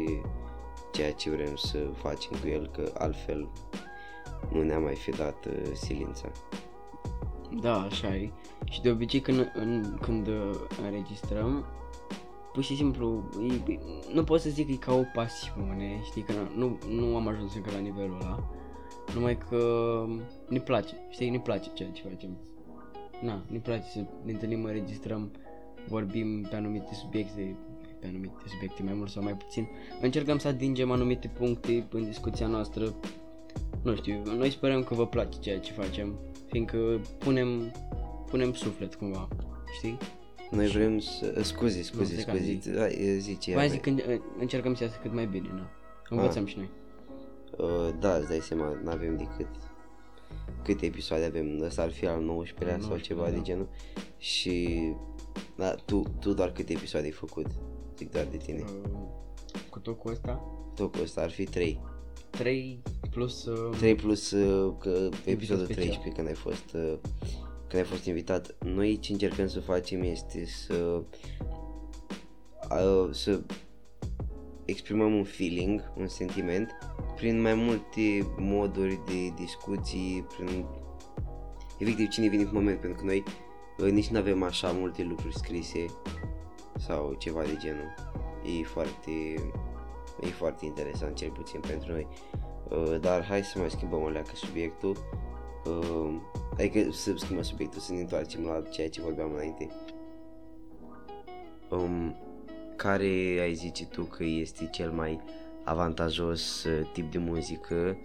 ceea 0.93 1.13
ce 1.13 1.31
vrem 1.31 1.57
să 1.57 1.79
facem 1.79 2.31
cu 2.41 2.49
el, 2.49 2.71
că 2.71 2.93
altfel 2.99 3.49
nu 4.53 4.63
ne-a 4.63 4.79
mai 4.79 4.95
fi 4.95 5.11
dat 5.11 5.47
uh, 5.47 5.71
silința. 5.75 6.33
Da, 7.61 7.81
așa 7.81 8.15
e. 8.15 8.31
Și 8.71 8.83
de 8.83 8.91
obicei 8.91 9.21
când, 9.21 9.53
în, 9.55 9.99
când 10.01 10.27
uh, 10.27 10.51
înregistrăm, 10.85 11.65
pur 12.53 12.63
și 12.63 12.77
simplu, 12.77 13.29
e, 13.69 13.79
nu 14.13 14.25
pot 14.25 14.41
să 14.41 14.51
zic 14.51 14.67
că 14.67 14.73
e 14.73 14.77
ca 14.77 14.95
o 14.95 15.03
pasiune, 15.15 16.01
știi, 16.05 16.23
că 16.23 16.33
nu, 16.57 16.79
nu 16.91 17.17
am 17.17 17.29
ajuns 17.29 17.55
încă 17.55 17.71
la 17.71 17.79
nivelul 17.79 18.19
ăla, 18.23 18.51
numai 19.15 19.39
că 19.39 20.05
ne 20.49 20.59
place, 20.59 20.95
știi, 21.11 21.31
ne 21.31 21.41
place 21.41 21.71
ceea 21.75 21.91
ce 21.91 22.03
facem. 22.09 22.37
Na, 23.23 23.43
ne 23.47 23.59
place 23.59 23.85
să 23.93 23.99
ne 24.25 24.33
întâlnim, 24.33 24.65
înregistrăm, 24.65 25.31
vorbim 25.89 26.47
pe 26.51 26.57
anumite 26.57 26.95
subiecte, 26.95 27.57
pe 28.01 28.07
anumite 28.07 28.35
subiecte 28.47 28.83
mai 28.83 28.95
mult 28.95 29.11
sau 29.11 29.23
mai 29.23 29.35
puțin. 29.35 29.69
Încercăm 30.01 30.39
să 30.39 30.49
atingem 30.49 30.91
anumite 30.91 31.29
puncte 31.29 31.87
în 31.91 32.05
discuția 32.05 32.47
noastră. 32.47 32.95
Nu 33.83 33.95
știu, 33.95 34.23
noi 34.37 34.51
sperăm 34.51 34.83
că 34.83 34.95
vă 34.95 35.07
place 35.07 35.39
ceea 35.39 35.59
ce 35.59 35.73
facem, 35.73 36.19
fiindcă 36.49 37.01
punem, 37.19 37.73
punem 38.27 38.53
suflet 38.53 38.95
cumva, 38.95 39.29
știi? 39.77 39.99
Noi 40.51 40.67
vrem 40.67 40.99
să... 40.99 41.41
Scuze, 41.43 41.83
scuze, 41.83 42.15
Nu, 42.17 42.23
te 42.23 42.31
scuze, 42.31 42.59
zi. 42.61 42.71
da, 42.71 42.89
e, 42.89 43.17
zi 43.19 43.39
ce 43.39 43.55
Mai 43.55 43.65
aveai. 43.65 43.69
zic 43.71 43.81
că 43.81 43.89
în- 44.13 44.21
încercăm 44.39 44.75
să 44.75 44.83
iasă 44.85 44.99
cât 45.03 45.13
mai 45.13 45.27
bine, 45.27 45.49
na. 45.55 45.71
Învățăm 46.09 46.47
și 46.47 46.57
noi. 46.57 46.69
Uh, 47.59 47.95
da, 48.01 48.15
îți 48.15 48.29
dai 48.29 48.39
seama, 48.41 48.79
nu 48.85 48.91
avem 48.91 49.17
decât 49.17 49.47
câte 50.65 50.87
episoade 50.87 51.25
avem, 51.25 51.61
ăsta 51.63 51.83
ar 51.83 51.91
fi 51.91 52.07
al 52.07 52.23
19-lea 52.23 52.75
Al 52.75 52.81
sau 52.81 52.97
19-lea, 52.97 53.01
ceva 53.03 53.31
de 53.31 53.37
da. 53.37 53.43
genul 53.43 53.69
și 54.19 54.79
da, 55.57 55.71
tu, 55.75 56.03
tu 56.21 56.33
doar 56.33 56.53
câte 56.53 56.73
episoade 56.73 57.07
ai 57.07 57.13
făcut, 57.13 57.47
zic 57.97 58.11
doar 58.11 58.25
de 58.31 58.37
tine, 58.37 58.65
Uh, 58.93 58.99
cu 59.71 59.79
tot 59.79 59.99
cu 59.99 60.09
ăsta, 60.09 60.45
tot 60.75 60.93
cu 60.93 60.99
ăsta 61.03 61.21
ar 61.21 61.31
fi 61.31 61.45
3, 61.45 61.81
3 62.31 62.83
plus... 63.11 63.45
Uh, 63.45 63.77
3 63.77 63.95
plus 63.95 64.31
uh, 64.31 64.75
că 64.79 65.09
episodul 65.25 65.65
special. 65.65 65.85
13 65.85 66.15
când 66.15 66.29
ai 66.29 66.35
fost 66.35 66.75
uh, 66.75 66.99
când 67.69 67.83
ai 67.83 67.89
fost 67.89 68.05
invitat. 68.05 68.57
Noi 68.65 68.99
ce 68.99 69.13
încercăm 69.13 69.49
să 69.49 69.61
facem 69.61 70.03
este 70.03 70.47
să 70.47 71.03
uh, 72.71 73.09
să 73.11 73.41
exprimăm 74.65 75.15
un 75.15 75.25
feeling, 75.25 75.93
un 75.97 76.09
sentiment 76.09 76.71
prin 77.17 77.41
mai 77.41 77.55
multe 77.55 78.27
moduri 78.37 79.01
de 79.07 79.33
discuții, 79.37 80.27
prin 80.37 80.65
efectiv 81.79 82.09
cine 82.09 82.29
vine 82.29 82.45
cu 82.45 82.55
moment, 82.55 82.81
pentru 82.81 82.99
că 82.99 83.05
noi 83.05 83.23
uh, 83.79 83.91
nici 83.91 84.09
nu 84.09 84.19
avem 84.19 84.43
așa 84.43 84.71
multe 84.71 85.03
lucruri 85.03 85.39
scrise 85.39 85.87
sau 86.79 87.15
ceva 87.19 87.43
de 87.43 87.57
genul. 87.61 87.95
E 88.61 88.65
foarte, 88.65 89.35
e 90.21 90.27
foarte 90.27 90.65
interesant, 90.65 91.15
cel 91.15 91.31
puțin 91.31 91.61
pentru 91.61 91.93
noi. 91.93 92.07
Uh, 92.71 93.01
dar 93.01 93.25
hai 93.25 93.45
să 93.45 93.59
mai 93.59 93.71
schimbăm 93.71 94.03
o 94.03 94.09
leacă 94.09 94.31
subiectul. 94.35 94.97
Uh, 95.65 96.15
adică 96.53 96.91
să 96.93 97.13
schimbăm 97.17 97.45
subiectul, 97.45 97.81
să 97.81 97.93
ne 97.93 98.01
întoarcem 98.01 98.45
la 98.45 98.63
ceea 98.71 98.89
ce 98.89 99.01
vorbeam 99.01 99.33
înainte. 99.33 99.69
Um, 101.71 102.17
care 102.77 103.39
ai 103.41 103.55
zice 103.55 103.87
tu 103.87 104.03
că 104.03 104.25
este 104.25 104.69
cel 104.73 104.91
mai 104.91 105.21
avantajos 105.65 106.65
uh, 106.65 106.91
tip 106.93 107.11
de 107.11 107.19
muzică 107.19 107.97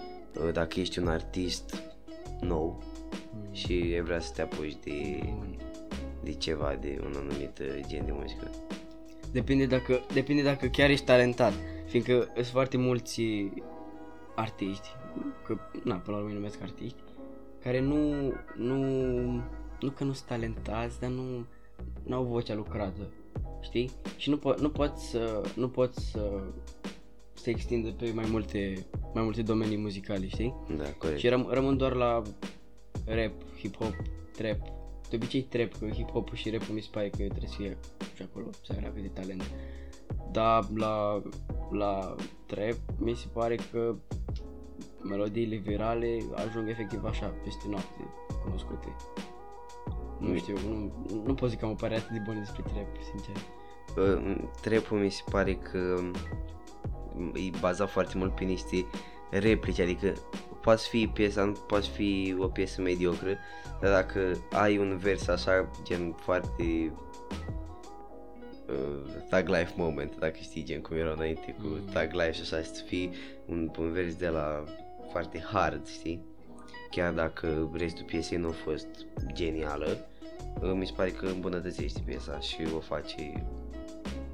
uh, 0.45 0.53
dacă 0.53 0.79
ești 0.79 0.99
un 0.99 1.07
artist 1.07 1.83
nou 2.41 2.83
Mm. 3.33 3.53
și 3.53 3.71
ai 3.93 4.01
vrea 4.01 4.19
să 4.19 4.31
te 4.35 4.41
apuci 4.41 4.75
de, 4.83 5.19
Bun. 5.23 5.57
de 6.23 6.33
ceva, 6.33 6.77
de 6.81 6.99
un 7.05 7.13
anumit 7.15 7.59
uh, 7.59 7.79
gen 7.87 8.05
de 8.05 8.11
muzică. 8.11 8.49
Depinde 9.31 9.65
dacă, 9.65 10.01
depinde 10.13 10.41
dacă 10.41 10.67
chiar 10.67 10.89
ești 10.89 11.05
talentat, 11.05 11.53
fiindcă 11.85 12.27
sunt 12.33 12.45
foarte 12.45 12.77
mulți 12.77 13.21
artiști, 14.35 14.87
că, 15.45 15.57
na, 15.83 15.95
până 15.95 16.15
la 16.15 16.17
urmă 16.17 16.29
îi 16.29 16.35
numesc 16.35 16.61
artiști, 16.61 16.97
care 17.63 17.79
nu, 17.79 18.31
nu, 18.55 18.75
nu 19.79 19.89
că 19.95 20.03
nu 20.03 20.13
sunt 20.13 20.27
talentați, 20.27 20.99
dar 20.99 21.09
nu, 21.09 21.45
nu 22.03 22.15
au 22.15 22.23
vocea 22.23 22.53
lucrată, 22.53 23.09
știi? 23.61 23.91
Și 24.17 24.29
nu, 24.29 24.37
po- 24.37 24.59
nu 24.59 24.69
poți 24.69 25.09
să, 25.09 25.41
nu 25.55 25.69
poți 25.69 26.11
să 26.11 26.43
se 27.33 27.49
extindă 27.49 27.91
pe 27.91 28.11
mai 28.13 28.25
multe, 28.29 28.85
mai 29.13 29.23
multe 29.23 29.41
domenii 29.41 29.77
muzicale, 29.77 30.27
știi? 30.27 30.53
Da, 30.77 30.93
corect. 30.97 31.19
Și 31.19 31.27
răm- 31.27 31.49
rămân 31.49 31.77
doar 31.77 31.93
la 31.93 32.21
rap, 33.05 33.33
hip-hop, 33.57 33.95
trap. 34.37 34.71
De 35.09 35.15
obicei 35.15 35.41
trap, 35.41 35.71
că 35.71 35.87
hip-hop 35.89 36.33
și 36.33 36.49
rap 36.49 36.67
mi 36.67 36.81
se 36.81 36.89
pare 36.91 37.09
că 37.09 37.17
trebuie 37.17 37.47
să 37.47 37.55
fie 37.57 37.77
și 38.15 38.21
acolo, 38.21 38.49
să 38.63 38.73
ai 38.75 39.01
de 39.01 39.07
talent. 39.07 39.43
Dar 40.31 40.65
la, 40.75 41.21
la 41.73 42.15
trap 42.45 42.75
mi 42.97 43.13
se 43.13 43.27
pare 43.33 43.55
că 43.71 43.95
melodiile 45.01 45.55
virale 45.55 46.17
ajung 46.47 46.69
efectiv 46.69 47.03
așa, 47.05 47.33
peste 47.43 47.67
noapte, 47.69 48.03
cunoscute. 48.43 48.95
Nu 50.19 50.27
Mm. 50.27 50.35
știu, 50.37 50.55
nu, 50.67 50.91
nu 51.25 51.33
pot 51.33 51.49
zic 51.49 51.59
că 51.59 51.65
am 51.65 51.71
o 51.71 51.75
părere 51.75 51.99
atât 51.99 52.11
de 52.11 52.21
bună 52.25 52.39
despre 52.39 52.63
trap, 52.73 52.87
sincer. 53.11 53.35
Uh, 53.97 54.35
Trap-ul 54.61 54.97
mi 54.97 55.09
se 55.09 55.23
pare 55.31 55.53
că 55.55 55.95
um, 57.17 57.31
e 57.33 57.57
bazat 57.59 57.89
foarte 57.89 58.17
mult 58.17 58.35
pe 58.35 58.43
niște 58.43 58.85
replici, 59.29 59.79
adică 59.79 60.13
poate 60.61 60.81
fi 60.89 61.07
piesa, 61.07 61.43
nu 61.43 61.51
poate 61.51 61.85
fi 61.85 62.35
o 62.39 62.47
piesă 62.47 62.81
mediocră, 62.81 63.37
dar 63.81 63.91
dacă 63.91 64.31
ai 64.51 64.77
un 64.77 64.97
vers 64.97 65.27
așa, 65.27 65.69
gen 65.83 66.13
foarte 66.13 66.93
uh, 68.69 69.13
Thug 69.29 69.47
Life 69.47 69.73
moment, 69.75 70.19
dacă 70.19 70.37
știi 70.41 70.63
gen 70.63 70.81
cum 70.81 70.97
erau 70.97 71.13
înainte 71.13 71.55
cu 71.59 71.67
Mm. 71.67 71.85
Thug 71.93 72.11
Life 72.11 72.31
și 72.31 72.41
așa, 72.41 72.57
și 72.57 72.73
să 72.73 72.83
fii 72.83 73.13
un, 73.45 73.71
un 73.79 73.91
vers 73.91 74.15
de 74.15 74.27
la 74.27 74.63
foarte 75.11 75.39
hard, 75.39 75.87
știi? 75.87 76.25
Chiar 76.91 77.13
dacă 77.13 77.71
restul 77.73 78.05
piesei 78.05 78.37
nu 78.37 78.47
a 78.47 78.51
fost 78.51 78.87
genială, 79.33 79.97
uh, 80.61 80.71
mi 80.73 80.85
se 80.85 80.93
pare 80.95 81.09
că 81.09 81.25
îmbunătățește 81.25 82.01
piesa 82.05 82.39
și 82.39 82.57
o 82.75 82.79
face 82.79 83.45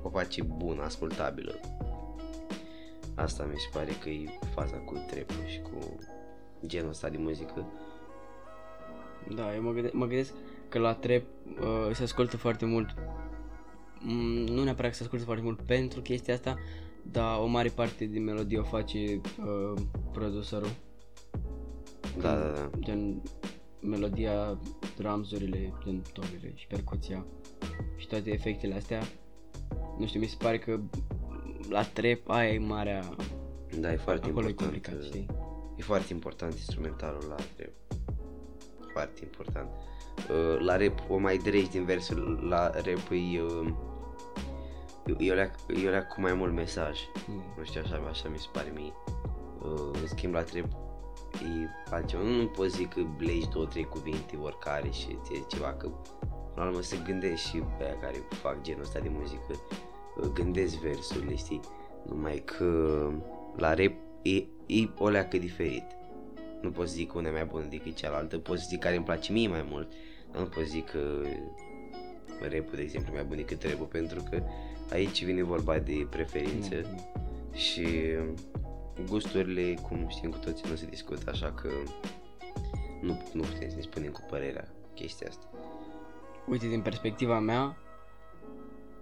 o 0.01 0.09
face 0.09 0.43
bună, 0.43 0.83
ascultabilă. 0.83 1.59
Asta 3.15 3.43
mi 3.43 3.57
se 3.57 3.69
pare 3.77 3.91
că 4.03 4.09
e 4.09 4.29
faza 4.53 4.75
cu 4.75 4.93
trap 4.93 5.29
și 5.47 5.59
cu 5.59 5.99
genul 6.65 6.89
ăsta 6.89 7.09
de 7.09 7.17
muzică. 7.17 7.65
Da, 9.35 9.55
eu 9.55 9.61
mă 9.61 9.71
gândesc, 9.71 9.93
mă 9.93 10.05
gândesc 10.05 10.33
că 10.69 10.79
la 10.79 10.93
trap 10.93 11.21
uh, 11.59 11.93
se 11.93 12.03
ascultă 12.03 12.37
foarte 12.37 12.65
mult 12.65 12.89
mm, 12.97 13.28
nu 14.45 14.63
neapărat 14.63 14.91
că 14.91 14.97
se 14.97 15.03
ascultă 15.03 15.25
foarte 15.25 15.43
mult 15.43 15.62
pentru 15.62 16.01
chestia 16.01 16.33
asta, 16.33 16.57
dar 17.01 17.39
o 17.39 17.45
mare 17.45 17.69
parte 17.69 18.05
din 18.05 18.23
melodie 18.23 18.57
o 18.57 18.63
face 18.63 18.97
uh, 18.97 19.81
producerul. 20.12 20.69
Da, 22.21 22.35
da, 22.35 22.49
da. 22.49 22.69
Gen 22.79 23.21
melodia, 23.81 24.59
drumsurile, 24.97 25.73
gen 25.83 26.01
tobile 26.13 26.51
și 26.55 26.67
percuția 26.67 27.25
și 27.97 28.07
toate 28.07 28.31
efectele 28.31 28.75
astea. 28.75 29.01
Nu 29.97 30.05
știu, 30.05 30.19
mi 30.19 30.25
se 30.25 30.35
pare 30.39 30.59
că 30.59 30.79
la 31.69 31.83
trap 31.83 32.19
aia 32.27 32.53
e 32.53 32.59
marea... 32.59 33.15
Da, 33.79 33.91
e 33.91 33.97
foarte 33.97 34.29
Acolo 34.29 34.45
e 34.45 34.49
important. 34.49 34.57
complicat, 34.57 34.99
uh, 34.99 35.05
știi? 35.05 35.25
E 35.75 35.81
foarte 35.81 36.13
important 36.13 36.53
instrumentalul 36.53 37.23
la 37.27 37.35
trap. 37.35 37.71
Foarte 38.91 39.19
important. 39.23 39.69
Uh, 39.69 39.98
La 40.60 40.77
rap 40.77 40.99
o 41.08 41.17
mai 41.17 41.38
dregi 41.38 41.69
din 41.69 41.86
versul, 41.86 42.39
la 42.49 42.69
rap 42.69 43.12
e, 43.12 43.41
uh, 43.41 43.67
e, 45.05 45.25
e, 45.25 45.32
o 45.32 45.36
leac, 45.36 45.55
e 45.84 45.88
o 45.88 45.89
leac 45.89 46.08
cu 46.08 46.21
mai 46.21 46.34
mult 46.34 46.53
mesaj. 46.53 46.99
Mm. 47.27 47.43
Nu 47.58 47.63
știu, 47.63 47.82
așa, 47.84 48.01
așa 48.10 48.29
mi 48.29 48.38
se 48.38 48.47
pare 48.51 48.71
mie. 48.75 48.93
Uh, 49.62 49.99
în 50.01 50.08
schimb, 50.08 50.34
la 50.34 50.41
trap 50.41 50.65
e 51.34 51.67
altceva. 51.91 52.23
Nu, 52.23 52.36
nu 52.36 52.45
poți 52.45 52.75
zic 52.75 52.93
că 52.93 53.01
blegi 53.17 53.49
două, 53.49 53.65
trei 53.65 53.84
cuvinte 53.84 54.38
oricare 54.41 54.89
și 54.89 55.17
ți 55.23 55.47
ceva, 55.47 55.73
că 55.73 55.88
până 56.53 56.65
la 56.65 56.65
urmă 56.65 56.82
se 56.82 56.97
gândesc 57.05 57.41
și 57.41 57.63
pe 57.77 57.84
aia 57.84 57.97
care 57.97 58.23
fac 58.29 58.62
genul 58.62 58.82
ăsta 58.82 58.99
de 58.99 59.10
muzică, 59.12 59.53
uh, 60.17 60.27
gândesc 60.34 60.75
versurile, 60.75 61.36
știi? 61.36 61.60
Numai 62.08 62.41
că 62.45 62.99
la 63.55 63.73
rap 63.73 63.93
e, 64.21 64.36
e 64.65 64.89
o 64.97 65.10
leacă 65.10 65.38
diferit. 65.38 65.84
Nu 66.62 66.71
pot 66.71 66.88
zic 66.88 67.12
că 67.12 67.17
una 67.17 67.27
e 67.27 67.32
mai 67.32 67.45
bună 67.45 67.65
decât 67.69 67.95
cealaltă, 67.95 68.38
pot 68.38 68.58
zic 68.58 68.79
care 68.79 68.95
îmi 68.95 69.05
place 69.05 69.32
mie 69.32 69.47
mai 69.47 69.65
mult, 69.69 69.91
dar 70.31 70.41
nu 70.41 70.47
pot 70.47 70.63
zic 70.63 70.85
că 70.89 71.21
rap 72.41 72.71
de 72.71 72.81
exemplu, 72.81 73.11
e 73.11 73.15
mai 73.15 73.23
bun 73.23 73.35
decât 73.35 73.63
rap 73.63 73.89
pentru 73.89 74.23
că 74.29 74.43
aici 74.91 75.23
vine 75.23 75.43
vorba 75.43 75.79
de 75.79 76.07
preferință 76.09 76.75
Da. 76.81 77.57
și 77.57 77.87
gusturile, 79.07 79.73
cum 79.73 80.07
știm 80.07 80.29
cu 80.29 80.37
toții, 80.37 80.69
nu 80.69 80.75
se 80.75 80.85
discută, 80.85 81.29
așa 81.29 81.51
că 81.51 81.69
nu, 83.01 83.21
nu 83.33 83.41
putem 83.41 83.69
să 83.69 83.75
ne 83.75 83.81
spunem 83.81 84.11
cu 84.11 84.21
părerea 84.29 84.67
chestia 84.93 85.27
asta. 85.29 85.45
Uite, 86.47 86.67
din 86.67 86.81
perspectiva 86.81 87.39
mea, 87.39 87.77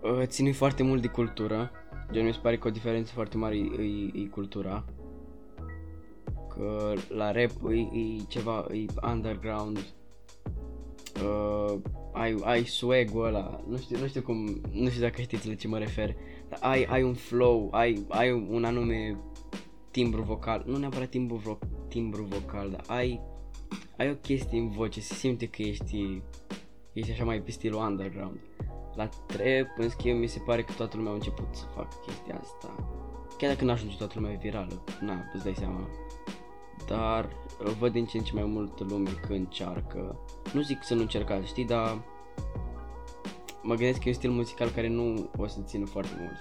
uh, 0.02 0.22
ține 0.26 0.52
foarte 0.52 0.84
mult 0.84 1.02
de 1.02 1.08
cultură. 1.08 1.72
Gen, 2.12 2.26
mi 2.26 2.34
se 2.34 2.40
pare 2.42 2.58
că 2.58 2.68
o 2.68 2.72
diferență 2.72 3.12
foarte 3.14 3.38
mare 3.38 3.58
e, 3.58 3.82
e, 3.82 4.22
e 4.22 4.26
cultura. 4.26 4.86
Că 6.50 6.94
la 7.08 7.32
rap 7.32 7.52
e, 7.70 7.76
e 7.76 8.24
ceva, 8.28 8.66
e 8.72 8.86
underground. 9.12 9.86
Uh, 11.24 11.80
ai, 12.14 12.36
ai 12.44 12.64
swag-ul 12.64 13.26
ăla, 13.26 13.64
nu 13.68 13.78
știu, 13.78 13.98
nu 14.00 14.08
știu 14.08 14.22
cum, 14.22 14.62
nu 14.72 14.90
știu 14.90 15.02
dacă 15.02 15.22
știți 15.22 15.48
la 15.48 15.54
ce 15.54 15.68
mă 15.68 15.78
refer, 15.78 16.16
dar 16.50 16.60
ai, 16.62 16.84
ai 16.84 17.04
un 17.04 17.14
flow, 17.14 17.70
ai, 17.72 18.06
ai 18.08 18.32
un 18.32 18.64
anume 18.64 19.18
timbru 19.92 20.22
vocal, 20.22 20.64
nu 20.66 20.78
neapărat 20.78 21.10
timbru, 21.10 21.42
vo- 21.48 21.88
timbru 21.88 22.24
vocal, 22.24 22.70
dar 22.70 22.84
ai, 22.88 23.22
ai 23.98 24.10
o 24.10 24.14
chestie 24.14 24.60
în 24.60 24.70
voce, 24.70 25.02
se 25.02 25.14
simte 25.14 25.48
că 25.48 25.62
ești, 25.62 26.22
ești 26.94 27.12
așa 27.12 27.24
mai 27.24 27.42
pe 27.42 27.52
stilul 27.52 27.82
underground. 27.82 28.40
La 28.96 29.08
trap, 29.26 29.68
în 29.78 29.90
schimb, 29.90 30.20
mi 30.20 30.28
se 30.28 30.40
pare 30.46 30.62
că 30.62 30.74
toată 30.78 30.98
lumea 30.98 31.12
a 31.12 31.16
început 31.16 31.48
să 31.52 31.64
facă 31.76 31.96
chestia 32.06 32.40
asta. 32.42 32.76
Chiar 33.38 33.52
dacă 33.52 33.66
n-ajunge 33.66 33.98
toată 33.98 34.14
lumea 34.16 34.36
virală, 34.36 34.84
na, 35.02 35.30
îți 35.34 35.44
dai 35.44 35.54
seama. 35.58 35.90
Dar 36.88 37.26
uh, 37.66 37.72
văd 37.80 37.92
din 37.92 38.06
ce 38.06 38.18
în 38.18 38.24
ce 38.24 38.34
mai 38.34 38.44
multă 38.46 38.84
lume 38.90 39.10
că 39.28 39.34
încearcă. 39.34 40.20
Nu 40.54 40.62
zic 40.62 40.84
să 40.84 40.94
nu 40.94 41.02
încercați, 41.02 41.48
știi, 41.48 41.66
dar 41.66 41.98
mă 43.62 43.76
gândesc 43.76 43.98
că 44.00 44.04
e 44.06 44.12
un 44.12 44.14
stil 44.18 44.32
muzical 44.32 44.70
care 44.70 44.88
nu 44.88 45.30
o 45.38 45.48
să 45.48 45.60
țină 45.66 45.86
foarte 45.86 46.12
mult. 46.20 46.36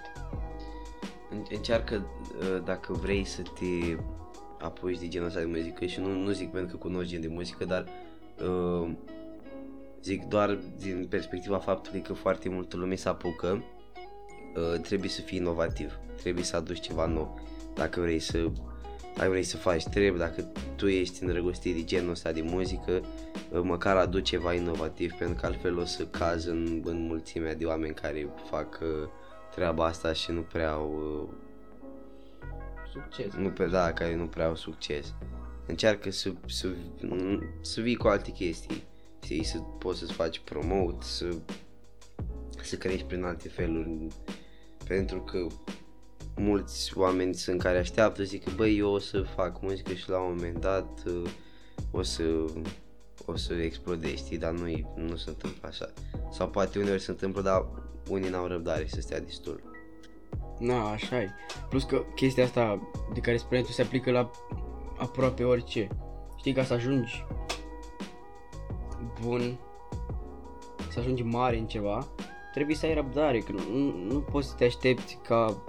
În- 1.30 1.56
Încearcă 1.56 2.06
uh, 2.40 2.62
dacă 2.64 2.92
vrei 2.92 3.24
să 3.24 3.42
te 3.42 3.96
apuci 4.60 4.98
de 4.98 5.08
genul 5.08 5.26
ăsta 5.26 5.40
de 5.40 5.46
muzică 5.46 5.86
și 5.86 6.00
nu, 6.00 6.08
nu 6.08 6.30
zic 6.30 6.50
pentru 6.50 6.76
că 6.76 6.86
cunoști 6.86 7.10
gen 7.12 7.20
de 7.20 7.28
muzică, 7.28 7.64
dar 7.64 7.84
uh, 8.48 8.90
zic 10.02 10.24
doar 10.24 10.58
din 10.78 11.06
perspectiva 11.10 11.58
faptului 11.58 12.00
că 12.00 12.12
foarte 12.12 12.48
multă 12.48 12.76
lume 12.76 12.94
se 12.94 13.08
apucă, 13.08 13.64
uh, 14.56 14.80
trebuie 14.80 15.10
să 15.10 15.20
fii 15.20 15.38
inovativ, 15.38 15.98
trebuie 16.16 16.44
să 16.44 16.56
aduci 16.56 16.80
ceva 16.80 17.06
nou. 17.06 17.40
Dacă 17.74 18.00
vrei 18.00 18.18
să 18.18 18.50
ai 19.18 19.28
vrei 19.28 19.42
să 19.42 19.56
faci 19.56 19.84
trebuie, 19.84 20.20
dacă 20.20 20.52
tu 20.76 20.88
ești 20.88 21.22
îndrăgostit 21.22 21.74
de 21.74 21.84
genul 21.84 22.10
ăsta 22.10 22.32
de 22.32 22.42
muzică, 22.42 23.02
uh, 23.50 23.60
măcar 23.62 23.96
adu 23.96 24.20
ceva 24.20 24.54
inovativ, 24.54 25.12
pentru 25.12 25.36
că 25.40 25.46
altfel 25.46 25.78
o 25.78 25.84
să 25.84 26.06
cazi 26.06 26.48
în, 26.48 26.82
în 26.84 27.06
mulțimea 27.06 27.54
de 27.54 27.64
oameni 27.64 27.94
care 27.94 28.28
fac 28.50 28.78
uh, 28.82 29.08
treaba 29.54 29.84
asta 29.84 30.12
și 30.12 30.30
nu 30.30 30.40
prea 30.40 30.70
au 30.72 30.90
uh, 31.22 31.34
Succes. 32.92 33.32
nu 33.32 33.50
pe 33.50 33.66
da, 33.66 33.92
care 33.92 34.14
nu 34.14 34.26
prea 34.26 34.46
au 34.46 34.56
succes. 34.56 35.14
Încearcă 35.66 36.10
să, 36.10 36.32
să, 36.46 36.68
să 37.60 37.80
vii 37.80 37.96
cu 37.96 38.08
alte 38.08 38.30
chestii, 38.30 38.82
știi, 39.22 39.44
să 39.44 39.58
poți 39.58 39.98
să-ți 39.98 40.12
faci 40.12 40.38
promote, 40.38 41.04
să, 41.04 41.36
să 42.62 42.76
crești 42.76 43.06
prin 43.06 43.24
alte 43.24 43.48
feluri, 43.48 44.06
pentru 44.86 45.20
că 45.20 45.46
mulți 46.36 46.98
oameni 46.98 47.34
sunt 47.34 47.62
care 47.62 47.78
așteaptă, 47.78 48.22
zic 48.22 48.44
că 48.44 48.50
băi, 48.56 48.78
eu 48.78 48.90
o 48.90 48.98
să 48.98 49.22
fac 49.22 49.62
muzică 49.62 49.92
și 49.92 50.10
la 50.10 50.18
un 50.18 50.34
moment 50.34 50.60
dat 50.60 51.02
uh, 51.06 51.30
o 51.90 52.02
să 52.02 52.22
o 53.24 53.36
să 53.36 53.54
explodezi, 53.54 54.16
știi, 54.16 54.38
dar 54.38 54.52
nu, 54.52 54.94
nu 54.94 55.16
se 55.16 55.28
întâmplă 55.28 55.68
așa. 55.68 55.92
Sau 56.30 56.48
poate 56.48 56.78
uneori 56.78 57.00
se 57.00 57.10
întâmplă, 57.10 57.42
dar 57.42 57.66
unii 58.08 58.30
n-au 58.30 58.46
răbdare 58.46 58.86
să 58.86 59.00
stea 59.00 59.20
destul. 59.20 59.62
Na, 60.58 60.90
așa 60.90 61.20
e. 61.20 61.30
Plus 61.68 61.84
că 61.84 62.04
chestia 62.14 62.44
asta 62.44 62.90
de 63.14 63.20
care 63.20 63.36
spuneai 63.36 63.62
tu 63.62 63.72
se 63.72 63.82
aplică 63.82 64.10
la 64.10 64.30
aproape 64.98 65.44
orice. 65.44 65.88
Știi, 66.36 66.52
ca 66.52 66.64
să 66.64 66.72
ajungi 66.72 67.24
bun, 69.22 69.58
să 70.90 70.98
ajungi 70.98 71.22
mare 71.22 71.58
în 71.58 71.66
ceva, 71.66 72.06
trebuie 72.52 72.76
să 72.76 72.86
ai 72.86 72.94
răbdare, 72.94 73.38
că 73.38 73.52
nu, 73.52 73.78
nu, 73.78 74.12
nu 74.12 74.20
poți 74.20 74.48
să 74.48 74.54
te 74.54 74.64
aștepți 74.64 75.18
ca 75.22 75.62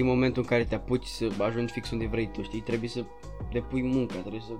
din 0.00 0.08
momentul 0.08 0.42
în 0.42 0.48
care 0.48 0.64
te 0.64 0.74
apuci 0.74 1.06
să 1.06 1.28
ajungi 1.38 1.72
fix 1.72 1.90
unde 1.90 2.06
vrei 2.06 2.30
tu, 2.32 2.42
știi? 2.42 2.60
Trebuie 2.60 2.88
să 2.88 3.04
depui 3.52 3.82
munca, 3.82 4.14
trebuie 4.14 4.40
să 4.40 4.52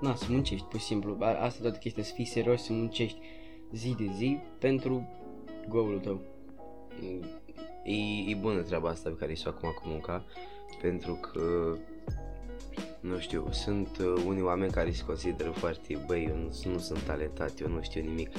na, 0.00 0.14
să 0.14 0.26
muncești, 0.28 0.66
pur 0.66 0.80
și 0.80 0.86
simplu. 0.86 1.16
A- 1.20 1.44
Asta 1.44 1.62
toată 1.62 1.78
chestia, 1.78 2.02
să 2.02 2.12
fii 2.14 2.24
serios, 2.24 2.62
să 2.62 2.72
muncești 2.72 3.18
zi 3.72 3.94
de 3.98 4.10
zi 4.16 4.38
pentru 4.58 5.08
goalul 5.68 5.98
tău. 5.98 6.20
E, 7.84 8.30
e 8.30 8.34
bună 8.40 8.62
treaba 8.62 8.88
asta 8.88 9.08
pe 9.10 9.16
care 9.16 9.30
îi 9.30 9.36
fac 9.36 9.54
acum 9.54 9.70
cu 9.70 9.82
munca, 9.88 10.24
pentru 10.80 11.14
că, 11.14 11.76
nu 13.00 13.18
știu, 13.18 13.48
sunt 13.50 13.98
uh, 13.98 14.22
unii 14.26 14.42
oameni 14.42 14.72
care 14.72 14.90
se 14.92 15.04
consideră 15.04 15.50
foarte, 15.50 16.04
băi, 16.06 16.26
eu 16.28 16.36
nu, 16.36 16.72
nu 16.72 16.78
sunt 16.78 17.02
talentat, 17.02 17.60
eu 17.60 17.68
nu 17.68 17.82
știu 17.82 18.02
nimic, 18.02 18.30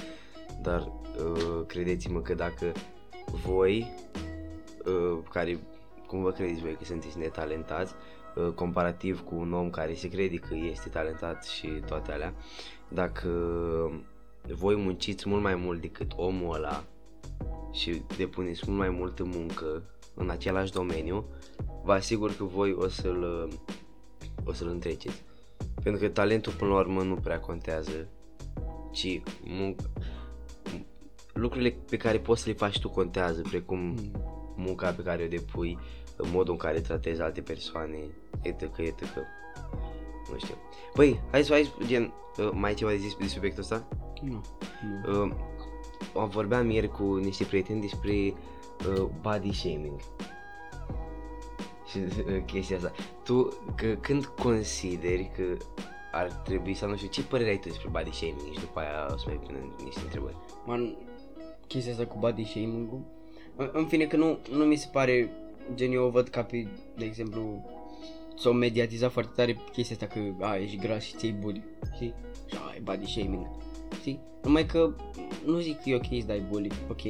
dar 0.62 0.82
uh, 0.82 1.66
credeți-mă 1.68 2.22
că 2.22 2.34
dacă 2.34 2.72
voi, 3.46 3.92
uh, 4.86 5.20
care, 5.30 5.60
cum 6.14 6.22
vă 6.22 6.32
credeți 6.32 6.62
voi 6.62 6.76
că 6.76 6.84
sunteți 6.84 7.18
netalentați, 7.18 7.94
uh, 8.36 8.48
comparativ 8.56 9.24
cu 9.24 9.36
un 9.36 9.54
om 9.54 9.70
care 9.70 9.94
se 9.94 10.08
crede 10.08 10.36
că 10.36 10.56
este 10.56 10.90
talentat 10.90 11.46
și 11.46 11.68
toate 11.68 12.12
alea, 12.12 12.34
dacă 12.88 13.30
voi 14.54 14.76
munciți 14.76 15.30
mult 15.30 15.42
mai 15.42 15.56
mult 15.56 15.82
decât 15.82 16.12
omul 16.16 16.56
ăla 16.56 16.84
și 17.72 18.02
depuneți 18.18 18.64
mult 18.66 18.78
mai 18.80 18.90
multă 18.90 19.24
muncă 19.24 19.84
în 20.16 20.30
același 20.30 20.72
domeniu, 20.72 21.26
vă 21.84 21.94
asigur 21.94 22.36
că 22.36 22.44
voi 22.44 22.74
o 22.74 22.88
să-l, 22.88 23.50
o 24.44 24.54
să-l 24.54 24.68
întreceți. 24.68 25.24
Pentru 25.84 26.02
că 26.02 26.08
talentul 26.08 26.54
până 26.54 26.72
la 26.72 26.78
urmă 26.78 27.04
nu 27.04 27.16
prea 27.16 27.40
contează, 27.40 28.08
ci 28.92 29.22
munc- 29.44 29.90
lucrurile 31.34 31.76
pe 31.90 31.98
care 31.98 32.20
poți 32.20 32.42
să 32.42 32.50
le 32.50 32.56
faci 32.56 32.80
tu 32.80 32.90
contează, 32.90 33.42
precum 33.42 33.80
Mm. 33.80 34.64
munca 34.66 34.92
pe 34.92 35.02
care 35.02 35.24
o 35.24 35.28
depui, 35.28 35.78
modul 36.18 36.54
în 36.54 36.60
care 36.60 36.80
tratezi 36.80 37.22
alte 37.22 37.42
persoane, 37.42 37.98
etc, 38.42 38.78
etc. 38.78 39.16
Nu 40.32 40.38
știu. 40.38 40.56
Băi, 40.96 41.20
hai 41.32 41.44
să 41.44 41.54
hai, 41.54 41.64
să- 41.64 41.86
gen, 41.86 42.14
uh, 42.38 42.50
mai 42.52 42.70
ai 42.70 42.76
ceva 42.76 42.92
de 42.92 42.98
zis 42.98 43.14
pe 43.14 43.28
subiectul 43.28 43.62
ăsta? 43.62 43.88
Nu, 44.22 44.42
nu. 45.06 45.24
Uh, 45.24 45.32
am 46.16 46.30
vorbeam 46.30 46.70
ieri 46.70 46.88
cu 46.90 47.16
niște 47.16 47.44
prieteni 47.44 47.82
despre 47.82 48.14
uh, 48.14 49.06
body 49.22 49.54
shaming. 49.54 50.00
Și 51.90 51.98
uh, 51.98 52.44
chestia 52.46 52.76
asta. 52.76 52.92
Tu, 53.24 53.54
că, 53.76 53.96
când 54.02 54.26
consideri 54.26 55.32
că 55.36 55.44
ar 56.12 56.32
trebui 56.32 56.74
să 56.74 56.86
nu 56.86 56.96
știu, 56.96 57.08
ce 57.10 57.24
părere 57.24 57.50
ai 57.50 57.58
tu 57.58 57.68
despre 57.68 57.90
body 57.92 58.12
shaming 58.12 58.54
și 58.54 58.60
după 58.60 58.80
aia 58.80 59.08
o 59.14 59.18
să 59.18 59.24
mai 59.28 59.40
vină 59.48 59.58
niște 59.84 60.02
întrebări. 60.04 60.36
Man, 60.66 60.96
chestia 61.68 61.92
asta 61.92 62.06
cu 62.06 62.18
body 62.20 62.46
shaming-ul 62.46 63.02
în, 63.56 63.70
în 63.74 63.86
fine 63.86 64.06
că 64.06 64.16
nu, 64.16 64.40
nu 64.52 64.64
mi 64.64 64.76
se 64.76 64.90
pare 64.92 65.32
gen 65.76 65.92
eu 65.92 66.06
o 66.06 66.10
văd 66.10 66.28
ca 66.28 66.44
pe, 66.44 66.68
de 66.98 67.06
exemplu 67.06 67.66
s-o 68.36 68.52
mediatiza 68.52 69.10
foarte 69.10 69.32
tare 69.36 69.58
chestia 69.72 69.96
asta 69.96 70.20
că 70.20 70.46
a, 70.46 70.58
ești 70.58 70.78
gras 70.78 71.04
și 71.04 71.16
ți 71.16 71.32
bully, 71.32 71.64
știi? 71.94 72.14
Și 72.46 72.56
a, 72.56 72.76
e 72.76 72.80
body 72.84 73.06
shaming, 73.06 73.48
știi? 74.00 74.20
Numai 74.44 74.66
că 74.66 74.94
nu 75.46 75.60
zic 75.60 75.82
că 75.82 75.90
e 75.90 75.96
ok 75.96 76.06
să 76.06 76.26
dai 76.26 76.46
bully, 76.50 76.72
ok? 76.90 77.02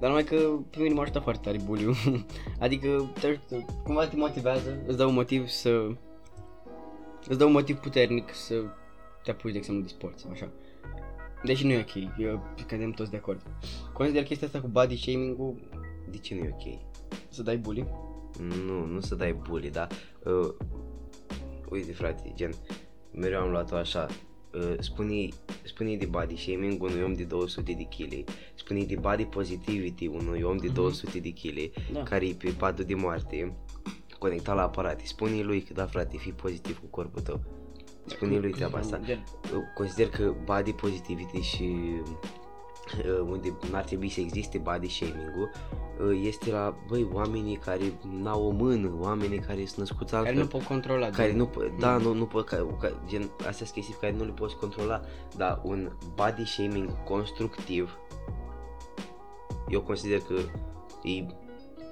Dar 0.00 0.08
numai 0.08 0.24
că 0.24 0.36
pe 0.70 0.78
mine 0.80 0.94
m-a 0.94 1.02
ajutat 1.02 1.22
foarte 1.22 1.42
tare 1.44 1.58
bully 1.64 1.96
Adică 2.58 3.10
te 3.20 3.26
ajută, 3.26 3.66
cumva 3.84 4.06
te 4.06 4.16
motivează, 4.16 4.82
îți 4.86 4.96
dă 4.96 5.04
un 5.04 5.14
motiv 5.14 5.48
să... 5.48 5.86
Îți 7.28 7.38
dă 7.38 7.44
un 7.44 7.52
motiv 7.52 7.76
puternic 7.76 8.34
să 8.34 8.54
te 9.22 9.30
apuci 9.30 9.52
de 9.52 9.58
exemplu 9.58 9.84
de 9.84 9.88
sport 9.88 10.18
sau 10.18 10.30
așa. 10.30 10.48
Deși 11.44 11.66
nu 11.66 11.72
e 11.72 11.78
ok, 11.78 12.18
eu 12.18 12.42
cădem 12.66 12.90
toți 12.90 13.10
de 13.10 13.16
acord. 13.16 13.42
Consider 13.92 14.22
chestia 14.22 14.46
asta 14.46 14.60
cu 14.60 14.66
body 14.66 14.96
shaming-ul 14.96 15.54
De 16.10 16.16
ce 16.16 16.34
nu 16.34 16.44
e 16.44 16.54
ok? 16.58 16.78
Să 17.30 17.42
dai 17.42 17.56
bully? 17.56 17.86
Nu, 18.66 18.84
nu 18.84 19.00
să 19.00 19.14
dai 19.14 19.32
bully, 19.32 19.70
dar 19.70 19.88
uh, 20.24 20.54
uite 21.70 21.92
frate, 21.92 22.32
gen, 22.34 22.50
mereu 23.14 23.40
am 23.40 23.50
luat-o 23.50 23.74
așa, 23.76 24.06
uh, 24.54 24.74
spune, 24.78 25.28
spune 25.62 25.96
de 25.96 26.06
body 26.06 26.36
shaming 26.36 26.82
unui 26.82 27.02
om 27.02 27.12
de 27.12 27.24
200 27.24 27.72
de 27.72 27.82
kg, 27.96 28.28
spune 28.54 28.84
de 28.84 28.94
body 28.96 29.24
positivity 29.24 30.06
unui 30.06 30.42
om 30.42 30.56
de 30.56 30.68
200 30.68 31.18
de 31.18 31.30
kg, 31.32 31.70
Da. 31.92 32.02
care 32.02 32.26
e 32.26 32.32
pe 32.32 32.54
padul 32.58 32.84
de 32.84 32.94
moarte, 32.94 33.56
conectat 34.18 34.54
la 34.56 34.62
aparate, 34.62 35.02
spune 35.06 35.40
lui 35.42 35.60
că 35.60 35.72
da 35.72 35.86
frate, 35.86 36.16
fii 36.16 36.32
pozitiv 36.32 36.78
cu 36.80 36.86
corpul 36.86 37.20
tău. 37.22 37.40
Spune 38.06 38.38
lui 38.38 38.50
treaba 38.52 38.78
asta. 38.78 39.00
Gen, 39.04 39.24
Uh, 39.54 39.58
Consider 39.74 40.08
că 40.08 40.34
body 40.44 40.72
positivity 40.72 41.40
și 41.40 41.62
uh, 41.62 42.08
unde 43.28 43.56
n-ar 43.70 43.84
trebui 43.84 44.08
să 44.08 44.20
existe 44.20 44.58
body 44.58 44.88
shaming-ul 44.88 45.50
uh, 46.00 46.20
este 46.22 46.50
la, 46.50 46.76
băi, 46.88 47.08
oamenii 47.12 47.56
care 47.56 47.82
n-au 48.22 48.46
o 48.46 48.50
mână, 48.50 48.92
oamenii 48.98 49.38
care 49.38 49.64
sunt 49.64 49.78
născuți 49.78 50.14
altfel. 50.14 50.32
care 50.34 50.44
nu 50.44 50.50
pot 50.50 50.62
controla. 50.62 51.10
care 51.10 51.28
gen. 51.28 51.36
nu, 51.36 51.48
po- 51.48 51.78
da, 51.78 51.96
nu, 51.96 52.12
nu 52.12 52.24
pot, 52.24 52.46
ca, 52.46 52.76
ca, 52.80 53.02
gen, 53.08 53.22
astea 53.36 53.52
sunt 53.52 53.70
chestii 53.70 53.94
pe 54.00 54.06
care 54.06 54.18
nu 54.18 54.24
le 54.24 54.32
poți 54.32 54.56
controla, 54.56 55.00
dar 55.36 55.60
un 55.64 55.90
body 56.14 56.44
shaming 56.44 57.02
constructiv, 57.04 57.98
eu 59.68 59.80
consider 59.80 60.18
că 60.18 60.34
e 61.08 61.26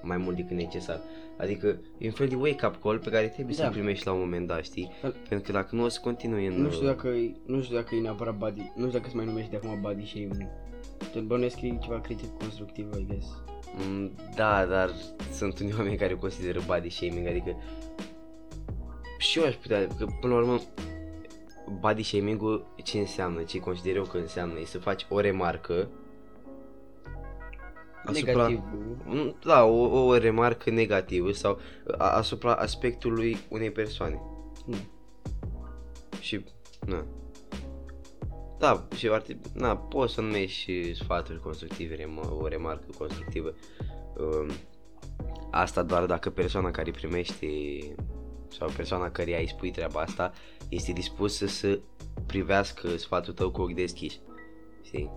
mai 0.03 0.17
mult 0.17 0.37
decât 0.37 0.57
necesar. 0.57 1.01
Adică 1.37 1.81
e 1.99 2.07
un 2.07 2.13
fel 2.13 2.29
de 2.29 2.35
wake-up 2.35 2.83
call 2.83 2.99
pe 2.99 3.11
care 3.11 3.27
trebuie 3.27 3.55
Da. 3.57 3.63
să-l 3.63 3.73
primești 3.73 4.07
la 4.07 4.13
un 4.13 4.19
moment 4.19 4.47
dat, 4.47 4.65
știi? 4.65 4.91
Da. 5.03 5.13
Pentru 5.29 5.53
că 5.53 5.59
dacă 5.59 5.77
nu 5.77 5.85
o 5.85 5.89
să 5.89 6.01
continui 6.03 6.47
în... 6.47 6.63
Nu 6.63 6.71
știu 6.71 6.87
dacă 6.87 7.09
e, 7.09 7.35
nu 7.47 7.63
știu 7.63 7.77
dacă 7.77 7.95
e 7.95 8.01
neapărat 8.01 8.37
body, 8.39 8.73
nu 8.77 8.87
știu 8.87 8.99
dacă 8.99 9.11
se 9.11 9.17
mai 9.17 9.25
numește 9.25 9.51
de 9.51 9.57
acum 9.57 9.81
body 9.81 10.07
shaming. 10.07 10.49
Gen, 11.13 11.27
bănuiesc 11.27 11.59
că 11.61 11.67
e 11.67 11.79
ceva 11.83 12.01
critic 12.01 12.39
constructiv, 12.39 12.95
I 12.99 13.07
guess. 13.07 13.27
Mm, 13.89 14.13
Da, 14.35 14.67
dar 14.67 14.91
sunt 15.33 15.59
unii 15.59 15.75
oameni 15.77 15.97
care 15.97 16.15
consideră 16.15 16.61
body 16.67 16.91
shaming, 16.91 17.27
adică 17.27 17.57
și 19.19 19.39
eu 19.39 19.45
aș 19.45 19.55
putea, 19.55 19.87
că 19.87 20.07
până 20.21 20.35
la 20.35 20.39
urmă 20.41 20.61
body 21.81 22.03
shaming-ul 22.03 22.67
ce 22.83 22.99
înseamnă, 22.99 23.43
ce 23.43 23.59
consider 23.59 23.97
eu 23.97 24.03
că 24.03 24.17
înseamnă, 24.17 24.59
e 24.61 24.65
să 24.65 24.79
faci 24.79 25.07
o 25.09 25.21
remarcă 25.21 25.89
Negativ. 28.13 28.63
Mm, 29.05 29.35
Da, 29.45 29.65
o, 29.65 30.07
o 30.07 30.17
remarcă 30.17 30.71
negativă 30.71 31.33
sau 31.33 31.59
a, 31.99 32.09
asupra 32.09 32.55
aspectului 32.55 33.37
unei 33.49 33.71
persoane. 33.71 34.21
Nu. 34.67 34.77
Și, 36.21 36.45
na. 36.87 37.05
Da, 38.59 38.87
și 38.95 39.09
ar 39.09 39.21
trebui, 39.21 39.51
na, 39.55 39.77
poți 39.77 40.15
să 40.15 40.21
numești 40.21 40.61
și 40.61 40.95
sfaturi 40.95 41.41
constructive, 41.41 41.97
rem- 41.97 42.41
o 42.41 42.47
remarcă 42.47 42.87
constructivă. 42.99 43.55
Um, 44.17 44.51
asta 45.51 45.83
doar 45.83 46.07
dacă 46.07 46.31
persoana 46.31 46.71
care 46.71 46.91
primește 46.91 47.47
sau 48.49 48.69
persoana 48.77 49.11
care 49.11 49.41
îi 49.41 49.49
spui 49.49 49.71
treaba 49.71 50.01
asta 50.01 50.33
este 50.69 50.93
dispusă 50.93 51.47
să 51.47 51.81
privească 52.27 52.97
sfatul 52.97 53.33
tău 53.33 53.51
cu 53.51 53.61
ochi 53.61 53.75
deschiși. 53.75 54.21
Știi? 54.83 55.11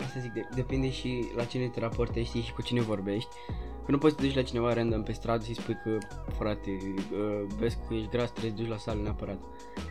Asta 0.00 0.20
zic, 0.20 0.32
de, 0.32 0.48
depinde 0.54 0.90
și 0.90 1.24
la 1.36 1.44
cine 1.44 1.68
te 1.68 1.80
raportezi 1.80 2.28
știi, 2.28 2.40
și 2.40 2.52
cu 2.52 2.62
cine 2.62 2.80
vorbești. 2.80 3.28
Că 3.84 3.90
nu 3.90 3.98
poți 3.98 4.14
să 4.14 4.20
te 4.20 4.26
duci 4.26 4.36
la 4.36 4.42
cineva 4.42 4.72
random 4.72 5.02
pe 5.02 5.12
stradă 5.12 5.44
și 5.44 5.54
spui 5.54 5.76
că, 5.84 5.98
frate, 6.38 6.70
uh, 7.12 7.44
vezi 7.58 7.76
că 7.88 7.94
ești 7.94 8.08
gras, 8.08 8.30
trebuie 8.30 8.50
să 8.50 8.56
te 8.56 8.62
duci 8.62 8.70
la 8.70 8.76
sală 8.76 9.02
neapărat. 9.02 9.38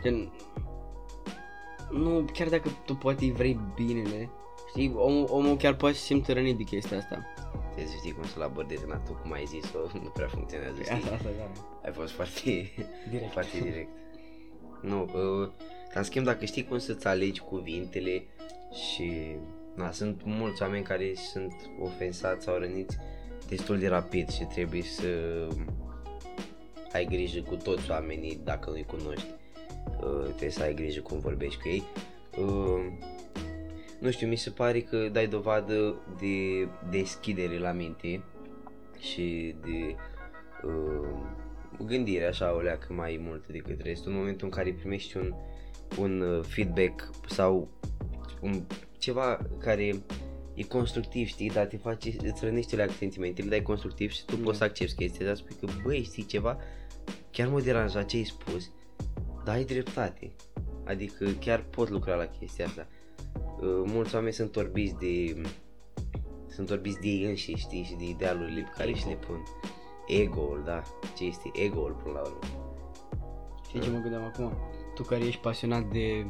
Gen, 0.02 0.32
nu, 1.92 2.24
chiar 2.32 2.48
dacă 2.48 2.68
tu 2.84 2.94
poate 2.94 3.32
vrei 3.32 3.60
binele, 3.74 4.30
știi, 4.68 4.92
omul, 4.96 5.26
omul 5.30 5.56
chiar 5.56 5.74
poate 5.74 5.96
să 5.96 6.04
simte 6.04 6.32
rănit 6.32 6.56
de 6.56 6.62
chestia 6.62 6.96
asta. 6.96 7.24
Trebuie 7.72 7.92
să 7.92 7.96
știi 7.98 8.12
cum 8.12 8.24
să-l 8.24 8.42
abordezi, 8.42 8.86
na, 8.88 8.96
tu 8.96 9.12
cum 9.12 9.32
ai 9.32 9.44
zis-o, 9.44 9.78
nu 10.02 10.08
prea 10.08 10.28
funcționează, 10.28 10.82
știi? 10.82 10.94
Asta, 10.94 11.14
asta, 11.14 11.28
da. 11.38 11.50
Ai 11.84 11.92
fost 11.92 12.12
foarte 12.12 12.40
Direct. 13.10 13.32
foarte 13.36 13.58
direct. 13.58 13.88
Nu, 14.80 15.02
uh, 15.02 15.48
dar 15.88 15.96
în 15.96 16.02
schimb 16.02 16.24
dacă 16.24 16.44
știi 16.44 16.64
cum 16.64 16.78
să-ți 16.78 17.06
alegi 17.06 17.40
cuvintele 17.40 18.24
și 18.90 19.36
na, 19.74 19.90
sunt 19.90 20.20
mulți 20.24 20.62
oameni 20.62 20.84
care 20.84 21.12
sunt 21.14 21.54
ofensați 21.80 22.44
sau 22.44 22.58
răniți 22.58 22.96
destul 23.48 23.78
de 23.78 23.88
rapid 23.88 24.30
și 24.30 24.44
trebuie 24.44 24.82
să 24.82 25.06
ai 26.92 27.04
grijă 27.04 27.40
cu 27.40 27.56
toți 27.56 27.90
oamenii 27.90 28.40
dacă 28.44 28.70
nu-i 28.70 28.84
cunoști. 28.84 29.26
Uh, 29.86 30.24
trebuie 30.24 30.50
să 30.50 30.62
ai 30.62 30.74
grijă 30.74 31.00
cum 31.00 31.18
vorbești 31.18 31.60
cu 31.60 31.68
ei. 31.68 31.82
Uh, 32.38 32.92
nu 34.00 34.10
știu, 34.10 34.26
mi 34.26 34.36
se 34.36 34.50
pare 34.50 34.80
că 34.80 35.08
dai 35.08 35.26
dovadă 35.26 35.94
de 36.20 36.68
deschidere 36.90 37.58
la 37.58 37.72
minte 37.72 38.22
și 38.98 39.54
de 39.60 39.96
uh, 40.62 41.08
gândire 41.86 42.24
așa 42.24 42.54
o 42.54 42.60
leacă 42.60 42.92
mai 42.92 43.20
mult 43.22 43.46
decât 43.46 43.80
restul 43.80 44.10
în 44.10 44.18
momentul 44.18 44.46
în 44.46 44.52
care 44.52 44.72
primești 44.72 45.16
un, 45.16 45.34
un 45.98 46.20
uh, 46.20 46.44
feedback 46.44 47.10
sau 47.28 47.68
un, 48.40 48.62
ceva 48.98 49.38
care 49.58 50.02
e 50.54 50.62
constructiv, 50.62 51.26
știi, 51.26 51.50
dar 51.50 51.66
te 51.66 51.76
face, 51.76 52.16
îți 52.22 52.44
rănește 52.44 52.76
leacă 52.76 52.92
sentimentele, 52.92 53.48
dar 53.48 53.58
e 53.58 53.62
constructiv 53.62 54.10
și 54.10 54.24
tu 54.24 54.36
Da. 54.36 54.42
poți 54.42 54.58
să 54.58 54.64
accepti 54.64 54.94
chestia 54.94 55.30
asta, 55.30 55.44
spui 55.48 55.68
că 55.68 55.74
băi, 55.82 56.02
știi 56.02 56.26
ceva, 56.26 56.58
chiar 57.30 57.48
mă 57.48 57.60
deranja 57.60 58.02
ce 58.02 58.16
ai 58.16 58.24
spus, 58.24 58.70
dar 59.44 59.54
ai 59.54 59.64
dreptate, 59.64 60.32
adică 60.84 61.24
chiar 61.40 61.62
pot 61.62 61.88
lucra 61.88 62.14
la 62.14 62.24
chestia 62.24 62.66
asta. 62.66 62.86
Uh, 63.60 63.82
mulți 63.84 64.14
oameni 64.14 64.32
sunt 64.32 64.56
orbiți 64.56 64.94
de 64.94 65.42
sunt 66.48 66.70
orbiți 66.70 67.00
de 67.00 67.08
ei 67.08 67.24
înșiși, 67.24 67.60
știi, 67.60 67.82
și 67.82 67.94
de 67.94 68.04
idealurile 68.04 68.60
pe 68.60 68.70
care 68.76 68.88
Ego. 68.88 68.98
și 68.98 69.06
le 69.06 69.14
pun. 69.14 69.42
Ego-ul, 70.06 70.62
da, 70.64 70.82
ce 71.16 71.24
este 71.24 71.50
ego-ul 71.54 72.00
până 72.02 72.14
la 72.14 72.20
urmă. 72.20 72.38
Știi 73.68 73.80
ce 73.80 73.90
mă 73.90 73.98
gândeam 73.98 74.22
acum? 74.22 74.52
tu 74.94 75.02
care 75.02 75.24
ești 75.24 75.40
pasionat 75.40 75.84
de 75.84 76.26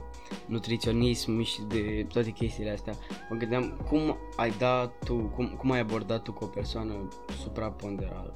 nutriționism 0.47 1.43
și 1.43 1.63
de 1.63 2.07
toate 2.13 2.31
chestiile 2.31 2.71
astea, 2.71 2.95
mă 3.31 3.37
gândeam 3.37 3.81
cum 3.89 4.17
ai 4.37 4.51
dat 4.59 4.93
tu, 5.05 5.15
cum, 5.15 5.49
cum 5.49 5.71
ai 5.71 5.81
abordat 5.81 6.23
tu 6.23 6.33
cu 6.33 6.45
o 6.45 6.47
persoană 6.47 7.09
supraponderală? 7.43 8.35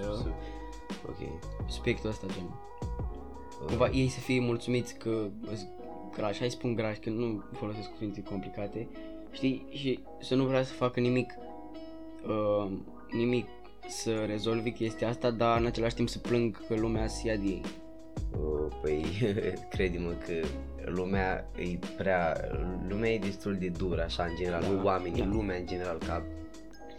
Da. 0.00 0.34
Ok. 1.08 1.40
Subiectul 1.66 2.10
ăsta, 2.10 2.26
gen. 2.26 2.50
Cumva 3.66 3.88
ei 3.88 4.08
să 4.08 4.20
fie 4.20 4.40
mulțumiți 4.40 4.94
că 4.94 5.28
îs 5.52 5.66
grași, 6.16 6.38
hai 6.38 6.50
spun 6.50 6.74
grași, 6.74 7.00
că 7.00 7.10
nu 7.10 7.42
folosesc 7.52 7.90
cuvinte 7.90 8.22
complicate, 8.22 8.88
știi, 9.32 9.66
și 9.70 9.98
să 10.20 10.34
nu 10.34 10.44
vrea 10.44 10.62
să 10.62 10.72
facă 10.72 11.00
nimic, 11.00 11.34
uh, 12.26 12.70
nimic 13.10 13.46
să 13.88 14.24
rezolvi 14.24 14.70
chestia 14.72 15.08
asta, 15.08 15.30
dar 15.30 15.60
în 15.60 15.66
același 15.66 15.94
timp 15.94 16.08
să 16.08 16.18
plâng 16.18 16.66
că 16.66 16.74
lumea 16.74 17.06
se 17.06 17.28
ia 17.28 17.36
de 17.36 17.46
ei. 17.46 17.62
Uh, 18.40 18.72
Păi, 18.82 19.04
crede-mă 19.72 20.10
că 20.10 20.46
lumea 20.84 21.50
e 21.56 21.78
prea, 21.96 22.36
lumea 22.88 23.10
e 23.10 23.18
destul 23.18 23.54
de 23.54 23.68
dură 23.68 24.02
așa 24.02 24.24
în 24.24 24.36
general, 24.36 24.60
Da, 24.60 24.68
nu 24.68 24.84
oamenii, 24.84 25.22
da. 25.22 25.28
lumea 25.28 25.56
în 25.56 25.66
general 25.66 25.98
ca 25.98 26.22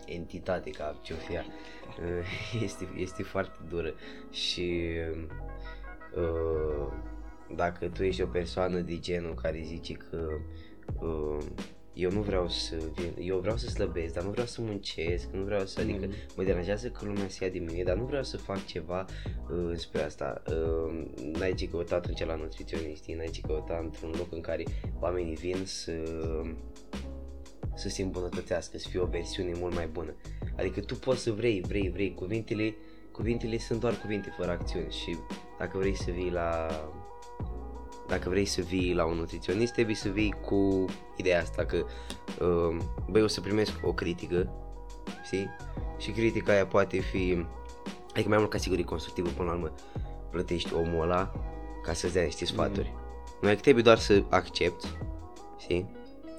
entitate, 0.06 0.70
ca 0.70 1.00
ce-o 1.02 1.16
fi 1.16 1.34
ea, 1.34 1.46
uh, 2.00 2.62
este, 2.64 2.88
este 2.98 3.24
foarte 3.24 3.58
dură 3.70 3.94
și 4.32 4.82
uh, 6.18 6.88
dacă 7.56 7.88
tu 7.88 8.04
ești 8.04 8.22
o 8.22 8.26
persoană 8.28 8.80
de 8.80 9.00
genul 9.00 9.34
care 9.34 9.62
zice 9.66 9.94
că 9.94 10.28
uh, 11.02 11.46
eu 11.94 12.12
nu 12.12 12.22
vreau 12.22 12.50
să 12.50 12.76
vin, 12.96 13.14
eu 13.28 13.38
vreau 13.38 13.58
să 13.58 13.68
slăbesc, 13.68 14.14
dar 14.14 14.24
nu 14.24 14.30
vreau 14.30 14.46
să 14.46 14.62
muncesc, 14.62 15.28
nu 15.32 15.44
vreau 15.44 15.66
să, 15.66 15.82
adică 15.82 16.06
Mhm. 16.06 16.16
mă 16.36 16.44
deranjează 16.44 16.88
că 16.88 17.06
lumea 17.06 17.28
se 17.28 17.44
ia 17.44 17.50
de 17.50 17.60
mine, 17.60 17.84
dar 17.84 17.96
nu 17.98 18.06
vreau 18.06 18.24
să 18.24 18.38
fac 18.38 18.66
ceva 18.66 19.06
uh, 19.52 19.72
spre 19.76 20.02
asta. 20.02 20.42
Uh, 20.50 21.06
n-ai 21.40 21.54
ce 21.54 21.68
căuta 21.70 21.96
atunci 21.96 22.26
la 22.26 22.36
nutriționiști, 22.36 23.14
n-ai 23.14 23.30
ce 23.32 23.42
căuta 23.42 23.80
într-un 23.84 24.14
loc 24.18 24.32
în 24.32 24.42
care 24.42 24.64
oamenii 25.00 25.36
vin 25.36 25.66
să 25.66 25.92
să 27.78 27.90
se 27.90 28.02
îmbunătățească, 28.02 28.78
să 28.78 28.88
fie 28.90 29.00
o 29.00 29.06
versiune 29.06 29.52
mult 29.56 29.74
mai 29.74 29.88
bună. 29.88 30.16
Adică 30.58 30.80
tu 30.80 30.96
poți 30.96 31.22
să 31.22 31.32
vrei, 31.32 31.62
vrei, 31.68 31.90
vrei, 31.90 32.14
cuvintele, 32.14 32.76
cuvintele 33.16 33.58
sunt 33.58 33.80
doar 33.80 33.98
cuvinte 34.02 34.34
fără 34.38 34.52
acțiuni 34.52 34.92
și 34.92 35.18
dacă 35.58 35.78
vrei 35.78 35.96
să 35.96 36.12
vii 36.12 36.32
la 36.32 36.68
dacă 38.08 38.30
vrei 38.30 38.46
să 38.46 38.62
vii 38.62 38.94
la 38.94 39.06
un 39.06 39.18
nutriționist, 39.18 39.74
trebuie 39.74 39.96
să 39.96 40.10
vii 40.10 40.36
cu 40.46 40.86
ideea 41.16 41.42
asta 41.42 41.66
că 41.66 41.86
uh, 42.42 42.78
băi, 43.10 43.22
o 43.22 43.28
să 43.28 43.42
primesc 43.42 43.72
o 43.84 43.94
critică, 43.94 44.50
știi? 45.24 45.50
Și 45.98 46.12
critica 46.12 46.52
aia 46.52 46.66
poate 46.66 47.00
fi, 47.00 47.46
adică 48.14 48.30
mai 48.30 48.38
mult 48.38 48.50
ca 48.50 48.58
sigur 48.58 48.78
e 48.78 48.82
constructivă 48.82 49.30
până 49.30 49.50
la 49.50 49.56
urmă, 49.56 49.74
plătești 50.32 50.74
omul 50.74 51.02
ăla 51.02 51.32
ca 51.84 51.94
să-ți 51.94 52.14
dea 52.14 52.24
niște 52.24 52.46
sfaturi. 52.46 52.94
Nu 53.42 53.50
e 53.50 53.56
că 53.56 53.62
trebuie 53.62 53.84
doar 53.84 53.98
să 53.98 54.24
accepti, 54.30 54.88
știi? 55.58 55.90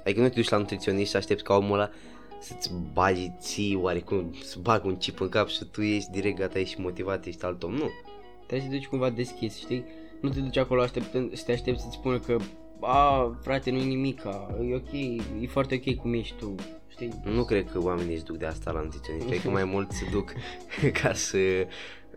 Adică 0.05 0.21
nu 0.21 0.29
te 0.29 0.35
duci 0.35 0.49
la 0.49 0.57
nutriționist 0.57 1.11
și 1.11 1.17
aștepți 1.17 1.45
ca 1.45 1.55
omul 1.55 1.79
ăla 1.79 1.91
să-ți 2.41 2.71
bagi 2.93 3.31
ții 3.39 3.75
oarecum, 3.75 4.35
să 4.43 4.57
bag 4.63 4.85
un 4.85 4.97
chip 4.97 5.21
în 5.21 5.29
cap 5.29 5.49
și 5.49 5.65
tu 5.65 5.83
ești 5.83 6.11
direct 6.11 6.39
gata, 6.39 6.59
ești 6.59 6.81
motivat, 6.81 7.27
ești 7.27 7.45
alt 7.45 7.63
om. 7.63 7.73
Nu. 7.73 7.91
Trebuie 8.47 8.61
să 8.61 8.73
te 8.73 8.77
duci 8.77 8.87
cumva 8.87 9.11
deschis, 9.11 9.59
știi? 9.59 9.85
Nu 10.21 10.29
te 10.29 10.41
duci 10.41 10.57
acolo 10.57 10.83
așteptând, 10.83 11.37
să 11.37 11.43
te 11.45 11.53
aștepți 11.53 11.83
să-ți 11.83 11.95
spună 11.95 12.19
că 12.19 12.37
a, 12.81 13.37
frate, 13.43 13.71
nu-i 13.71 13.85
nimica, 13.85 14.57
e 14.71 14.75
ok, 14.75 14.93
e 15.41 15.47
foarte 15.47 15.83
ok 15.87 15.95
cum 15.95 16.15
ești 16.15 16.35
tu, 16.37 16.55
știi? 16.89 17.13
Nu 17.25 17.45
cred 17.45 17.71
că 17.71 17.83
oamenii 17.83 18.15
își 18.15 18.25
duc 18.25 18.37
de 18.37 18.47
asta 18.47 18.71
la 18.71 18.81
nutriționist, 18.81 19.27
cred 19.27 19.41
că 19.41 19.51
mai 19.61 19.65
mult 19.65 19.91
se 19.91 20.09
duc 20.11 20.33
ca 21.03 21.13
să 21.13 21.67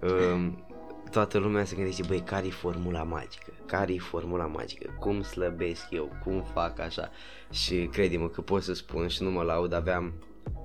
um, 0.01 0.63
toată 1.11 1.37
lumea 1.37 1.65
se 1.65 1.75
gândește, 1.75 2.03
băi, 2.07 2.19
care 2.19 2.45
e 2.45 2.49
formula 2.49 3.03
magică? 3.03 3.51
Care 3.65 3.93
e 3.93 3.99
formula 3.99 4.45
magică? 4.45 4.95
Cum 4.99 5.21
slăbesc 5.21 5.87
eu? 5.89 6.17
Cum 6.23 6.43
fac 6.53 6.79
așa? 6.79 7.09
Și 7.51 7.89
crede-mă 7.91 8.27
că 8.27 8.41
pot 8.41 8.63
să 8.63 8.73
spun 8.73 9.07
și 9.07 9.23
nu 9.23 9.31
mă 9.31 9.41
laud, 9.41 9.73
aveam 9.73 10.13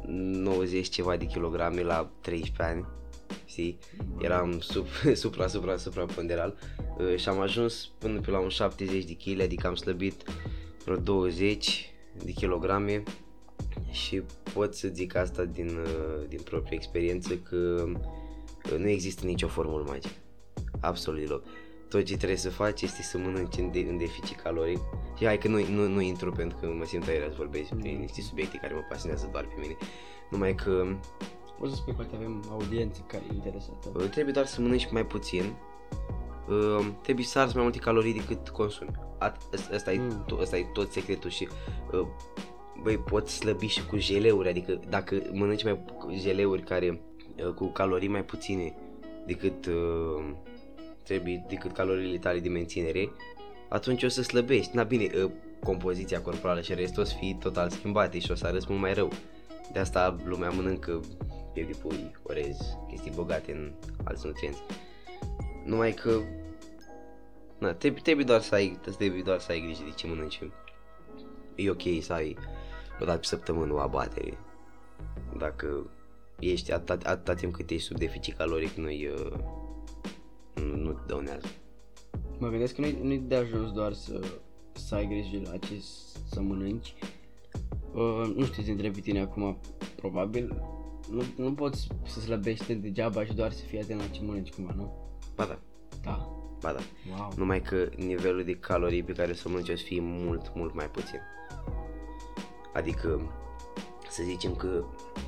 90 0.07 0.89
ceva 0.89 1.17
de 1.17 1.27
kilograme 1.27 1.83
la 1.83 2.11
13 2.21 2.77
ani, 2.77 2.87
știi? 3.45 3.79
Eram 4.19 4.61
sub, 4.61 4.87
supra, 5.23 5.47
supra, 5.47 5.77
supra 5.77 6.05
ponderal 6.05 6.59
uh, 6.99 7.17
și 7.17 7.29
am 7.29 7.41
ajuns 7.41 7.91
până 7.99 8.21
pe 8.21 8.31
la 8.31 8.39
un 8.39 8.49
70 8.49 9.05
de 9.05 9.17
kg, 9.17 9.41
adică 9.41 9.67
am 9.67 9.75
slăbit 9.75 10.23
vreo 10.85 10.97
20 10.97 11.93
de 12.25 12.33
kilograme 12.33 13.03
și 13.91 14.23
pot 14.53 14.75
să 14.75 14.89
zic 14.89 15.17
asta 15.17 15.45
din, 15.45 15.69
uh, 15.69 16.29
din 16.29 16.41
proprie 16.41 16.77
experiență 16.77 17.37
că 17.37 17.85
uh, 18.73 18.79
nu 18.79 18.89
există 18.89 19.27
nicio 19.27 19.49
formulă 19.49 19.85
magică. 19.87 20.24
Absolut 20.81 21.21
deloc. 21.21 21.43
Tot 21.89 22.05
ce 22.05 22.17
trebuie 22.17 22.39
să 22.39 22.51
faci 22.51 22.83
este 22.83 23.03
să 23.03 23.19
mănânci 23.19 23.57
în, 23.57 23.71
de, 23.71 23.79
în 23.89 23.97
deficit 23.99 24.41
caloric. 24.41 24.79
Și 25.19 25.25
hai 25.25 25.39
că 25.39 25.49
nu, 25.49 25.67
nu, 25.69 25.87
nu 25.89 26.01
intru 26.01 26.33
pentru 26.33 26.59
că 26.61 26.67
mă 26.67 26.85
simt 26.85 27.07
aiurea 27.09 27.29
să 27.29 27.35
vorbesc 27.37 27.69
despre 27.71 27.91
niște 27.91 28.21
subiecte 28.21 28.57
care 28.57 28.75
mă 28.75 28.81
pasionează 28.89 29.29
doar 29.33 29.45
pe 29.45 29.55
mine. 29.61 29.77
Numai 30.31 30.55
că 30.55 30.87
Poți 31.59 31.73
să 31.73 31.77
spui 31.77 31.93
că 31.95 32.01
uite, 32.01 32.15
avem 32.17 32.45
audiență 32.51 33.05
care 33.07 33.23
e 33.31 33.35
interesată. 33.35 33.91
uh, 33.97 34.05
trebuie 34.11 34.33
doar 34.33 34.47
să 34.47 34.61
mănânci 34.61 34.91
mai 34.91 35.07
puțin. 35.07 35.55
Uh, 36.49 36.87
trebuie 37.03 37.25
să 37.25 37.39
arzi 37.39 37.55
mai 37.55 37.63
multe 37.63 37.79
calorii 37.79 38.13
decât 38.13 38.49
consumi. 38.49 38.91
At- 39.19 39.73
Asta 39.75 39.93
e, 39.93 39.99
Mm. 39.99 40.25
to- 40.27 40.41
asta 40.41 40.57
e 40.57 40.67
tot 40.73 40.93
secretul 40.93 41.31
și 41.31 41.49
uh, 41.93 42.07
băi, 42.83 42.99
poți 42.99 43.35
slăbi 43.37 43.67
și 43.67 43.87
cu 43.87 43.97
jeleuri, 43.97 44.49
adică 44.49 44.81
dacă 44.89 45.23
mănânci 45.33 45.65
mai 45.65 45.85
cu 45.99 46.13
jeleuri 46.13 46.63
care 46.63 47.01
uh, 47.47 47.53
cu 47.53 47.67
calorii 47.67 48.09
mai 48.09 48.25
puține 48.25 48.75
decât 49.27 49.67
uh, 49.67 50.25
trebuie, 51.05 51.45
decât 51.49 51.73
caloriile 51.73 52.19
tale 52.19 52.39
de 52.39 52.49
menținere, 52.49 53.11
atunci 53.69 54.03
o 54.03 54.09
să 54.09 54.23
slăbești. 54.23 54.77
Na 54.77 54.83
bine, 54.83 55.11
uh, 55.25 55.31
compoziția 55.63 56.21
corporală 56.21 56.61
și 56.61 56.75
restul 56.75 57.03
o 57.03 57.07
să 57.07 57.15
fie 57.19 57.37
total 57.41 57.71
schimbate 57.71 58.19
și 58.19 58.31
o 58.31 58.35
să 58.35 58.47
arăți 58.47 58.67
mult 58.69 58.81
mai 58.81 58.95
rău. 58.95 59.13
De 59.73 59.79
asta 59.79 60.17
lumea 60.25 60.51
mănâncă 60.51 61.01
piept 61.53 61.73
de 61.73 61.79
pui, 61.83 62.17
orez, 62.23 62.57
chestii 62.89 63.13
bogate 63.15 63.53
în 63.53 63.73
alți 64.05 64.27
nutrienți. 64.27 64.63
Numai 65.65 65.93
că 65.93 66.21
na, 67.59 67.75
trebuie, 67.75 68.03
trebuie 68.03 68.25
doar 68.25 68.41
să 68.41 68.55
ai, 68.55 68.79
trebuie 68.97 69.23
doar 69.23 69.41
să 69.41 69.53
ai 69.53 69.61
grijă 69.61 69.83
de 69.85 69.91
ce 69.91 70.07
mănânci. 70.07 70.41
E 71.55 71.71
ok 71.71 71.83
să 72.01 72.13
ai 72.13 72.37
o 73.01 73.05
dată 73.05 73.19
pe 73.19 73.27
săptămână 73.27 73.73
o 73.73 73.79
abatere. 73.79 74.39
Dacă 75.39 75.91
ești 76.39 76.73
atâta, 76.73 77.11
atâta 77.11 77.35
timp 77.35 77.55
cât 77.55 77.71
ești 77.71 77.87
sub 77.87 77.99
deficit 77.99 78.37
caloric, 78.37 78.75
nu-i, 78.75 79.11
uh, 80.95 81.01
nu, 81.01 81.01
nu 81.01 81.01
te 81.01 81.07
dăunează. 81.07 81.47
Mă 82.39 82.49
gândesc 82.49 82.75
că 82.75 82.81
nu-i, 82.81 82.99
nu-i 83.03 83.19
de 83.19 83.35
ajuns 83.35 83.73
doar 83.73 83.93
să, 83.93 84.21
să 84.73 84.95
ai 84.95 85.07
grijă 85.07 85.51
la 85.51 85.57
ce 85.57 85.75
să 86.29 86.41
mănânci. 86.41 86.95
Uh, 87.95 88.33
nu 88.37 88.45
știu, 88.45 88.63
te 88.63 88.71
întreb 88.71 88.95
pe 88.95 89.01
tine 89.01 89.21
acum, 89.21 89.59
probabil, 89.97 90.63
nu, 91.11 91.23
nu 91.37 91.53
poți 91.55 91.89
să 92.07 92.21
slăbești 92.21 92.75
degeaba 92.75 93.25
și 93.25 93.35
doar 93.35 93.53
să 93.53 93.65
fii 93.65 93.81
atent 93.81 94.01
la 94.01 94.07
ce 94.07 94.21
mănânci 94.23 94.53
cumva, 94.53 94.73
nu? 94.77 94.93
Ba 95.35 95.45
da, 95.45 95.59
Da. 96.03 96.29
ba 96.61 96.73
da. 96.73 96.81
Wow. 97.19 97.33
Numai 97.37 97.63
că 97.63 97.89
nivelul 97.97 98.45
de 98.45 98.53
calorii 98.53 99.03
pe 99.03 99.13
care 99.13 99.33
să 99.33 99.49
mănânci 99.49 99.69
o 99.69 99.77
să 99.77 99.83
fie 99.83 100.01
mult, 100.03 100.53
mult 100.55 100.75
mai 100.75 100.91
puțin. 100.91 101.21
Adică, 102.73 103.21
să 104.09 104.23
zicem 104.23 104.55
că 104.55 104.85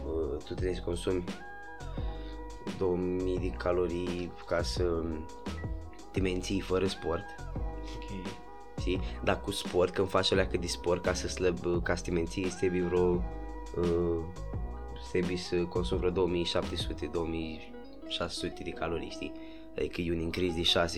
uh, 0.07 0.37
tu 0.45 0.55
trebuie 0.55 0.75
să 0.75 0.83
consumi 0.83 1.25
2000 2.79 3.39
de 3.39 3.51
calorii 3.51 4.33
ca 4.47 4.63
să 4.63 5.03
te 6.13 6.21
menții 6.21 6.61
fără 6.61 6.87
sport, 6.87 7.25
Ok. 7.97 8.27
știi? 8.79 9.01
Dar 9.25 9.41
cu 9.41 9.51
sport, 9.51 9.95
când 9.95 10.09
faci 10.09 10.33
alea 10.33 10.47
cât 10.47 10.61
de 10.61 10.67
sport 10.67 11.03
ca 11.03 11.13
să 11.13 11.29
slăb, 11.29 11.83
ca 11.83 11.95
să 11.95 12.03
te 12.03 12.11
menții, 12.11 12.45
îți 12.45 12.57
trebuie 12.57 12.83
vreo 12.83 13.23
uh, 13.77 14.25
trebuie 15.11 15.37
să 15.37 15.57
consumi 15.57 16.01
vreo 16.01 16.11
2700, 16.13 17.07
2600 17.13 18.63
de 18.63 18.71
calorii, 18.71 19.11
știi? 19.11 19.33
Adică 19.77 20.01
e 20.01 20.13
un 20.13 20.21
increase 20.21 20.55
de 20.55 20.89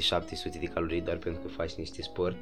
6-700 0.57 0.61
de 0.61 0.67
calorii 0.67 1.01
doar 1.01 1.17
pentru 1.17 1.43
că 1.43 1.49
faci 1.49 1.73
niște 1.75 2.03
sport. 2.03 2.37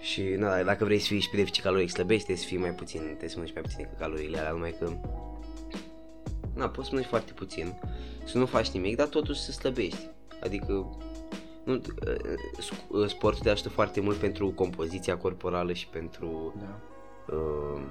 Și 0.00 0.22
na, 0.22 0.62
dacă 0.62 0.84
vrei 0.84 0.98
să 0.98 1.06
fii 1.06 1.20
și 1.20 1.30
pe 1.30 1.36
deficit 1.36 1.62
caloric 1.62 1.90
slăbești, 1.90 2.24
trebuie 2.24 2.36
să 2.36 2.46
fii 2.46 2.56
mai 2.58 2.70
puțin, 2.74 3.00
trebuie 3.00 3.28
să 3.28 3.34
mănânci 3.36 3.54
mai 3.54 3.62
puțin 3.62 3.78
decât 3.78 3.98
caloriile 3.98 4.38
alea, 4.38 4.50
numai 4.52 4.74
că 4.78 4.92
na, 6.54 6.68
poți 6.68 6.86
să 6.86 6.90
mănânci 6.92 7.10
foarte 7.10 7.32
puțin, 7.32 7.74
să 8.24 8.38
nu 8.38 8.46
faci 8.46 8.70
nimic, 8.70 8.96
dar 8.96 9.06
totuși 9.06 9.40
să 9.40 9.52
slăbești. 9.52 10.08
Adică 10.42 10.96
nu, 11.64 11.80
uh, 12.88 13.08
sportul 13.08 13.42
te 13.42 13.50
ajută 13.50 13.68
foarte 13.68 14.00
mult 14.00 14.16
pentru 14.16 14.50
compoziția 14.50 15.16
corporală 15.16 15.72
și 15.72 15.86
pentru 15.88 16.54
Da. 16.58 16.80
uh, 17.34 17.82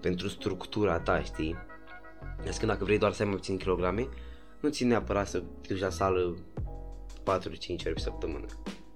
pentru 0.00 0.28
structura 0.28 1.00
ta, 1.00 1.22
știi? 1.22 1.56
Deci 2.44 2.56
când 2.56 2.70
dacă 2.70 2.84
vrei 2.84 2.98
doar 2.98 3.12
să 3.12 3.22
ai 3.22 3.28
mai 3.28 3.36
puțin 3.36 3.56
kilograme, 3.56 4.08
nu 4.60 4.68
ți 4.68 4.84
neapărat 4.84 5.28
să 5.28 5.38
te 5.38 5.72
duci 5.72 5.80
la 5.80 5.90
sală 5.90 6.36
4-5 7.22 7.86
ori 7.86 7.94
pe 7.94 8.00
săptămână. 8.00 8.46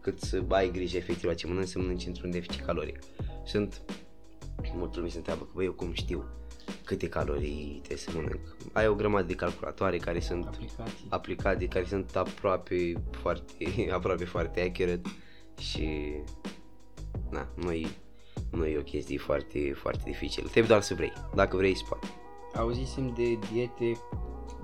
Cât 0.00 0.20
să 0.20 0.42
ai 0.48 0.70
grijă 0.70 0.96
efectiv 0.96 1.24
la 1.24 1.34
ce 1.34 1.46
mănânci, 1.46 1.68
să 1.68 1.78
mănânci 1.78 2.06
într-un 2.06 2.30
deficit 2.30 2.64
caloric. 2.64 2.98
Sunt, 3.44 3.82
multă 4.74 4.98
lume 4.98 5.08
se 5.08 5.16
întreabă 5.16 5.44
că 5.44 5.50
băi, 5.54 5.64
eu 5.64 5.72
cum 5.72 5.92
știu? 5.92 6.24
Câte 6.86 7.08
calorii 7.08 7.80
trebuie 7.82 7.98
să 7.98 8.10
mănânc. 8.14 8.56
Ai 8.72 8.88
o 8.88 8.94
grămadă 8.94 9.26
de 9.26 9.34
calculatoare 9.34 9.96
care 9.96 10.20
sunt 10.20 10.46
Aplicații. 10.46 11.06
aplicate, 11.08 11.66
care 11.66 11.84
sunt 11.84 12.16
aproape 12.16 12.92
foarte, 13.10 13.88
aproape 13.96 14.24
foarte 14.24 14.60
accurate 14.60 15.10
și 15.58 16.12
na, 17.30 17.48
nu 17.54 17.72
e, 17.72 17.86
nu 18.50 18.66
e 18.66 18.78
o 18.78 18.82
chestie 18.82 19.18
foarte, 19.18 19.72
foarte 19.76 20.02
dificilă. 20.04 20.44
Trebuie 20.46 20.66
doar 20.68 20.82
să 20.82 20.94
vrei. 20.94 21.12
Dacă 21.34 21.56
vrei, 21.56 21.76
se 21.76 21.84
poate. 21.88 22.06
Auzisem 22.54 23.14
de 23.16 23.38
diete 23.52 24.00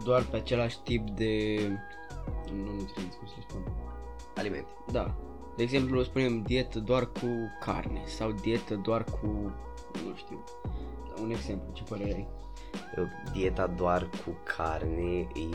doar 0.05 0.23
pe 0.23 0.37
același 0.37 0.79
tip 0.83 1.11
de... 1.11 1.57
Nu 2.53 2.73
nutrienți, 2.73 3.17
cum 3.19 3.27
să 3.27 3.35
le 3.37 3.45
spun. 3.49 3.73
Alimente. 4.37 4.71
Da. 4.93 5.15
De 5.57 5.63
exemplu, 5.63 6.03
spunem 6.03 6.43
dietă 6.43 6.79
doar 6.79 7.07
cu 7.07 7.27
carne 7.61 8.03
sau 8.07 8.33
dietă 8.33 8.75
doar 8.75 9.05
cu... 9.05 9.53
Nu 10.07 10.15
știu. 10.17 10.45
Un 11.23 11.31
exemplu, 11.31 11.73
ce 11.73 11.83
părere 11.83 12.15
ai? 12.15 12.29
Dieta 13.33 13.67
doar 13.67 14.11
cu 14.25 14.37
carne 14.57 15.19
e... 15.19 15.55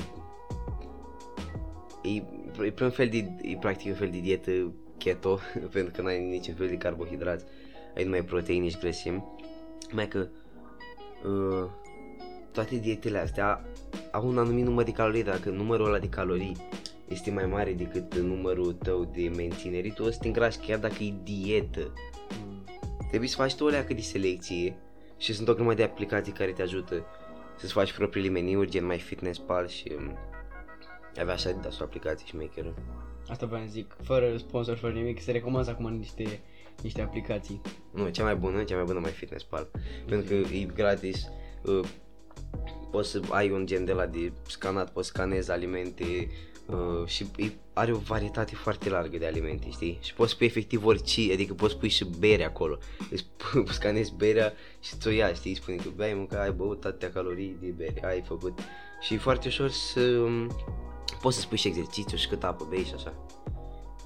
E, 2.01 2.23
e 2.65 2.73
un 2.81 2.89
fel 2.89 3.09
de, 3.09 3.35
e 3.41 3.57
practic 3.57 3.87
un 3.87 3.95
fel 3.95 4.09
de 4.09 4.19
dietă 4.19 4.51
keto, 4.97 5.39
pentru 5.73 5.93
că 5.93 6.01
n-ai 6.01 6.29
niciun 6.29 6.53
fel 6.53 6.67
de 6.67 6.77
carbohidrați, 6.77 7.45
ai 7.95 8.03
numai 8.03 8.23
proteine 8.23 8.69
și 8.69 8.77
grăsimi. 8.79 9.23
Mai 9.91 10.07
că 10.07 10.27
uh, 11.23 11.69
toate 12.51 12.75
dietele 12.75 13.17
astea 13.17 13.65
au 14.11 14.27
un 14.27 14.37
anumit 14.37 14.65
număr 14.65 14.83
de 14.83 14.91
calorii, 14.91 15.23
dacă 15.23 15.49
numărul 15.49 15.85
ăla 15.85 15.99
de 15.99 16.09
calorii 16.09 16.55
este 17.07 17.31
mai 17.31 17.45
mare 17.45 17.73
decât 17.73 18.15
numărul 18.15 18.73
tău 18.73 19.11
de 19.13 19.31
menținere, 19.35 19.89
tu 19.89 20.03
o 20.03 20.11
să 20.11 20.17
te 20.21 20.27
îngrași 20.27 20.57
chiar 20.57 20.79
dacă 20.79 21.03
e 21.03 21.13
dietă. 21.23 21.93
Trebuie 23.07 23.29
să 23.29 23.35
faci 23.35 23.55
tu 23.55 23.63
o 23.63 23.67
leacă 23.67 23.93
de 23.93 24.01
selecție 24.01 24.75
și 25.17 25.33
sunt 25.33 25.47
o 25.47 25.53
grămadă 25.53 25.75
de 25.75 25.83
aplicații 25.83 26.31
care 26.31 26.51
te 26.51 26.61
ajută 26.61 27.05
să-ți 27.57 27.73
faci 27.73 27.93
propriile 27.93 28.29
meniuri, 28.29 28.69
gen 28.69 28.85
mai 28.85 28.99
fitness 28.99 29.39
pal 29.39 29.67
și 29.67 29.91
um, 29.97 30.17
avea 31.19 31.33
așa 31.33 31.51
de 31.51 31.69
o 31.79 31.83
aplicații 31.83 32.27
și 32.27 32.35
maker 32.35 32.73
Asta 33.27 33.45
vreau 33.45 33.61
să 33.63 33.69
zic, 33.69 33.95
fără 34.03 34.37
sponsor, 34.37 34.77
fără 34.77 34.93
nimic, 34.93 35.21
se 35.21 35.31
recomand 35.31 35.69
acum 35.69 35.93
niște, 35.93 36.39
niște 36.81 37.01
aplicații. 37.01 37.61
Nu, 37.93 38.09
cea 38.09 38.23
mai 38.23 38.35
bună, 38.35 38.63
cea 38.63 38.75
mai 38.75 38.83
bună 38.83 38.99
mai 38.99 39.11
fitness 39.11 39.43
pal. 39.43 39.69
Pentru 40.05 40.27
că 40.27 40.53
e 40.55 40.63
gratis, 40.63 41.27
uh, 41.63 41.87
poți 42.91 43.09
să 43.09 43.21
ai 43.29 43.51
un 43.51 43.65
gen 43.65 43.85
de 43.85 43.93
la 43.93 44.05
de 44.05 44.31
scanat, 44.47 44.91
poți 44.91 45.07
scanezi 45.07 45.51
alimente 45.51 46.27
uh, 46.67 47.05
și 47.05 47.25
e, 47.35 47.51
are 47.73 47.91
o 47.93 47.97
varietate 47.97 48.55
foarte 48.55 48.89
largă 48.89 49.17
de 49.17 49.25
alimente, 49.25 49.69
știi? 49.69 49.97
Și 50.01 50.13
poți 50.13 50.37
pui 50.37 50.45
efectiv 50.45 50.85
orice, 50.85 51.33
adică 51.33 51.53
poți 51.53 51.77
pui 51.77 51.89
și 51.89 52.05
bere 52.19 52.45
acolo. 52.45 52.77
Îți 53.09 53.25
scanezi 53.77 54.13
berea 54.15 54.53
și 54.79 54.95
ți-o 54.95 55.11
ia, 55.11 55.33
știi? 55.33 55.55
Spune 55.55 55.77
că 55.77 56.03
ai 56.03 56.13
mâncat, 56.13 56.41
ai 56.41 56.51
băut 56.51 56.85
atâtea 56.85 57.11
calorii 57.11 57.57
de 57.61 57.67
bere, 57.67 58.05
ai 58.05 58.21
făcut. 58.21 58.59
Și 59.01 59.13
e 59.13 59.17
foarte 59.17 59.47
ușor 59.47 59.69
să 59.69 60.01
um, 60.01 60.51
poți 61.21 61.35
să 61.35 61.41
spui 61.41 61.57
și 61.57 61.67
exercițiu 61.67 62.17
și 62.17 62.27
cât 62.27 62.43
apă 62.43 62.67
bei 62.69 62.83
și 62.83 62.93
așa. 62.95 63.13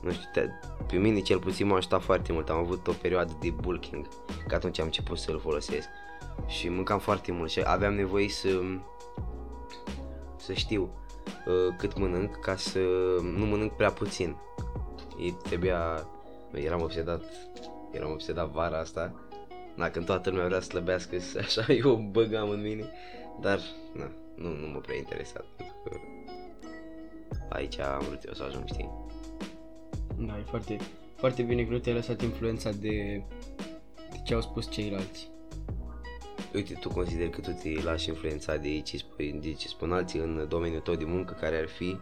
Nu 0.01 0.11
știu, 0.11 0.29
te, 0.33 0.47
pe 0.87 0.95
mine 0.95 1.19
cel 1.19 1.39
puțin 1.39 1.67
m-a 1.67 1.75
ajutat 1.75 2.03
foarte 2.03 2.33
mult, 2.33 2.49
am 2.49 2.57
avut 2.57 2.87
o 2.87 2.91
perioadă 2.91 3.37
de 3.41 3.49
bulking, 3.49 4.07
că 4.47 4.55
atunci 4.55 4.79
am 4.79 4.85
început 4.85 5.17
să-l 5.17 5.39
folosesc 5.39 5.87
și 6.47 6.69
mâncam 6.69 6.99
foarte 6.99 7.31
mult 7.31 7.49
și 7.49 7.61
aveam 7.63 7.93
nevoie 7.93 8.29
să 8.29 8.49
să 10.37 10.53
știu 10.53 10.81
uh, 10.81 11.00
cât 11.77 11.97
mănânc 11.97 12.39
ca 12.39 12.55
să 12.55 12.79
nu 13.37 13.45
mănânc 13.45 13.71
prea 13.71 13.91
puțin. 13.91 14.35
E, 15.19 15.31
trebuia, 15.43 16.07
eram 16.53 16.81
obsedat, 16.81 17.23
eram 17.91 18.11
obsedat 18.11 18.49
vara 18.49 18.79
asta, 18.79 19.13
na, 19.75 19.89
când 19.89 20.05
toată 20.05 20.29
lumea 20.29 20.45
vrea 20.45 20.59
să 20.59 20.67
slăbească, 20.67 21.15
așa 21.45 21.73
eu 21.73 21.95
băgam 21.95 22.49
în 22.49 22.61
mine, 22.61 22.89
dar 23.41 23.59
na, 23.93 24.11
nu, 24.35 24.49
nu 24.49 24.67
mă 24.67 24.79
prea 24.79 24.97
interesat, 24.97 25.45
pentru 25.57 25.75
că 25.83 25.97
aici 27.49 27.79
am 27.79 28.03
vrut 28.07 28.23
eu 28.23 28.33
să 28.33 28.43
ajung, 28.43 28.63
știi? 28.65 28.89
Da, 30.17 30.37
e 30.37 30.43
foarte, 30.45 30.77
foarte 31.15 31.41
bine 31.41 31.63
că 31.63 31.71
nu 31.71 31.79
te-ai 31.79 31.95
lăsat 31.95 32.21
influența 32.21 32.71
de, 32.71 33.23
de 34.11 34.21
ce 34.23 34.33
au 34.33 34.41
spus 34.41 34.69
ceilalți. 34.69 35.29
Uite, 36.53 36.73
tu 36.73 36.89
consideri 36.89 37.29
că 37.29 37.41
tu 37.41 37.51
te 37.51 37.81
lași 37.83 38.09
influența 38.09 38.55
de 38.55 38.79
ce, 38.79 38.97
spui, 38.97 39.39
de 39.41 39.53
ce 39.53 39.67
spun 39.67 39.91
alții 39.91 40.19
în 40.19 40.45
domeniul 40.49 40.81
tău 40.81 40.95
de 40.95 41.05
muncă, 41.05 41.37
care 41.39 41.57
ar 41.57 41.67
fi, 41.67 41.97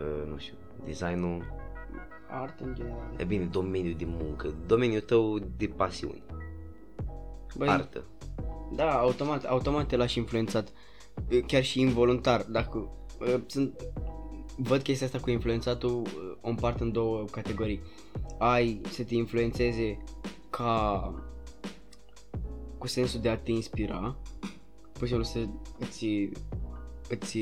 uh, 0.00 0.28
nu 0.30 0.38
știu, 0.38 0.54
designul, 0.84 1.44
Art 2.30 2.60
în 2.60 2.74
general. 2.74 3.14
e 3.16 3.24
bine, 3.24 3.44
domeniul 3.44 3.94
de 3.98 4.04
muncă, 4.06 4.54
domeniul 4.66 5.00
tău 5.00 5.38
de 5.56 5.66
pasiuni, 5.66 6.22
Băi, 7.56 7.68
artă. 7.68 8.04
Da, 8.74 8.98
automat, 8.98 9.44
automat 9.44 9.86
te 9.86 9.96
lași 9.96 10.18
influențat, 10.18 10.72
e, 11.28 11.40
chiar 11.40 11.64
și 11.64 11.80
involuntar. 11.80 12.42
Dacă 12.42 12.88
e, 13.20 13.40
sunt, 13.46 13.82
văd 14.56 14.82
chestia 14.82 15.06
asta 15.06 15.18
cu 15.18 15.30
influențatul 15.30 16.02
e, 16.06 16.38
o 16.40 16.48
împart 16.48 16.80
în 16.80 16.92
două 16.92 17.24
categorii. 17.30 17.82
Ai 18.38 18.80
să 18.90 19.02
te 19.04 19.14
influențeze 19.14 20.04
ca 20.50 21.14
cu 22.78 22.86
sensul 22.86 23.20
de 23.20 23.28
a 23.28 23.38
te 23.38 23.50
inspira, 23.50 24.16
pur 24.92 25.06
și 25.06 25.14
simplu 25.14 25.24
să 25.24 25.46
îți, 25.78 26.06
îți 27.08 27.38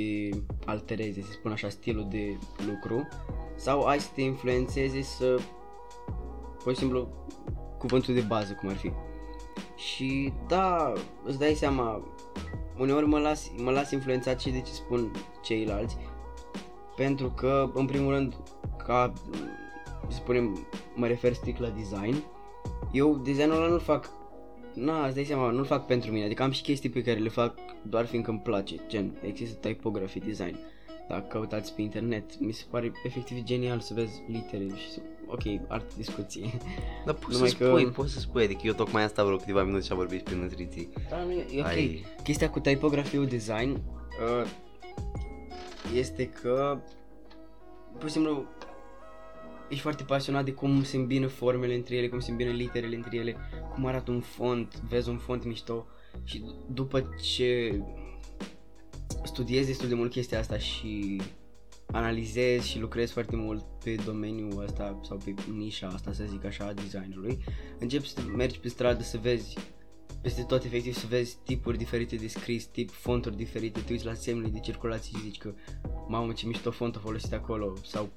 altereze, 0.64 1.22
să 1.22 1.32
spun 1.32 1.52
așa, 1.52 1.68
stilul 1.68 2.06
de 2.10 2.36
lucru, 2.66 3.08
sau 3.56 3.82
ai 3.82 4.00
să 4.00 4.08
te 4.14 4.22
influențeze 4.22 5.02
să, 5.02 5.38
pur 6.62 6.72
și 6.72 6.78
simplu, 6.78 7.08
cuvântul 7.78 8.14
de 8.14 8.20
bază, 8.20 8.52
cum 8.52 8.68
ar 8.68 8.76
fi. 8.76 8.92
Și 9.76 10.32
da, 10.48 10.92
îți 11.24 11.38
dai 11.38 11.54
seama, 11.54 12.02
uneori 12.78 13.06
mă 13.06 13.18
las, 13.18 13.50
mă 13.56 13.70
las 13.70 13.90
influențat 13.90 14.40
și 14.40 14.50
de 14.50 14.60
ce 14.60 14.72
spun 14.72 15.10
ceilalți, 15.42 15.96
pentru 16.96 17.30
că, 17.30 17.70
în 17.74 17.86
primul 17.86 18.12
rând, 18.12 18.36
ca, 18.86 19.12
să 20.08 20.16
spunem, 20.16 20.66
mă 20.94 21.06
refer 21.06 21.32
strict 21.32 21.60
la 21.60 21.68
design, 21.68 22.22
eu 22.92 23.16
designul 23.16 23.56
ăla 23.56 23.66
nu-l 23.66 23.80
fac, 23.80 24.10
na, 24.74 25.06
îți 25.06 25.14
dai 25.14 25.24
seama, 25.24 25.50
nu-l 25.50 25.64
fac 25.64 25.86
pentru 25.86 26.10
mine, 26.12 26.24
adică 26.24 26.42
am 26.42 26.50
și 26.50 26.62
chestii 26.62 26.88
pe 26.90 27.02
care 27.02 27.18
le 27.18 27.28
fac 27.28 27.54
doar 27.82 28.06
fiindcă 28.06 28.30
îmi 28.30 28.40
place, 28.40 28.74
gen, 28.88 29.18
există 29.22 29.68
typography 29.68 30.18
design, 30.18 30.56
dacă 31.08 31.24
căutați 31.28 31.74
pe 31.74 31.82
internet, 31.82 32.38
mi 32.40 32.52
se 32.52 32.64
pare 32.70 32.92
efectiv 33.04 33.42
genial 33.42 33.80
să 33.80 33.94
vezi 33.94 34.22
litere 34.28 34.64
și 34.76 34.90
să, 34.92 35.00
ok, 35.26 35.42
altă 35.68 35.94
discuție. 35.96 36.50
Dar 37.06 37.14
poți 37.14 37.32
Numai 37.32 37.48
să 37.48 37.56
că- 37.56 37.66
spui, 37.66 37.86
poți 37.86 38.12
să 38.12 38.18
spui, 38.20 38.42
adică 38.44 38.60
eu 38.64 38.72
tocmai 38.72 39.02
am 39.02 39.08
stat 39.08 39.24
vreo 39.24 39.36
câteva 39.36 39.62
minute 39.62 39.84
și 39.84 39.90
am 39.92 39.96
vorbit 39.96 40.22
despre 40.22 40.42
nutriții. 40.42 40.88
Da, 41.10 41.22
nu, 41.22 41.30
e, 41.30 41.46
e 41.54 41.60
ok. 41.60 41.66
Ai- 41.66 42.04
Chestia 42.22 42.50
cu 42.50 42.60
typography 42.60 43.16
design 43.18 43.70
uh, 43.70 44.46
este 45.94 46.26
că 46.28 46.78
pur 47.98 48.06
și 48.08 48.14
simplu 48.14 48.44
ești 49.68 49.82
foarte 49.82 50.04
pasionat 50.04 50.44
de 50.44 50.52
cum 50.52 50.82
se 50.82 50.96
îmbină 50.96 51.26
formele 51.26 51.74
între 51.74 51.96
ele, 51.96 52.08
cum 52.08 52.20
se 52.20 52.30
îmbină 52.30 52.50
literele 52.50 52.96
între 52.96 53.16
ele, 53.16 53.36
cum 53.72 53.86
arată 53.86 54.10
un 54.10 54.20
font, 54.20 54.80
vezi 54.80 55.08
un 55.08 55.18
font 55.18 55.44
mișto. 55.44 55.86
Și 56.24 56.44
după 56.72 57.08
ce 57.22 57.82
studiezi 59.24 59.66
destul 59.66 59.88
de 59.88 59.94
mult 59.94 60.10
chestia 60.10 60.38
asta 60.38 60.58
și 60.58 61.20
analizezi 61.86 62.68
și 62.68 62.78
lucrezi 62.78 63.12
foarte 63.12 63.36
mult 63.36 63.64
pe 63.84 63.94
domeniul 64.04 64.62
ăsta 64.62 65.00
sau 65.02 65.16
pe 65.24 65.34
nișa 65.56 65.86
asta, 65.86 66.12
să 66.12 66.24
zic 66.28 66.44
așa, 66.44 66.64
a 66.64 66.72
designului, 66.72 67.44
începi 67.78 68.08
să 68.08 68.20
mergi 68.36 68.58
pe 68.58 68.68
stradă 68.68 69.02
să 69.02 69.18
vezi 69.22 69.56
peste 70.22 70.42
tot 70.42 70.64
efectiv 70.64 70.94
să 70.94 71.06
vezi 71.06 71.38
tipuri 71.44 71.78
diferite 71.78 72.16
de 72.16 72.26
scris, 72.26 72.64
tip 72.64 72.90
fonturi 72.90 73.36
diferite, 73.36 73.80
te 73.80 73.92
uiți 73.92 74.04
la 74.04 74.14
semnele 74.14 74.48
de 74.48 74.60
circulație 74.60 75.18
și 75.18 75.24
zici 75.24 75.38
că 75.38 75.54
mamă 76.08 76.32
ce 76.32 76.46
mișto 76.46 76.70
font 76.70 76.96
a 76.96 76.98
folosit 76.98 77.32
acolo 77.32 77.72
sau 77.84 78.12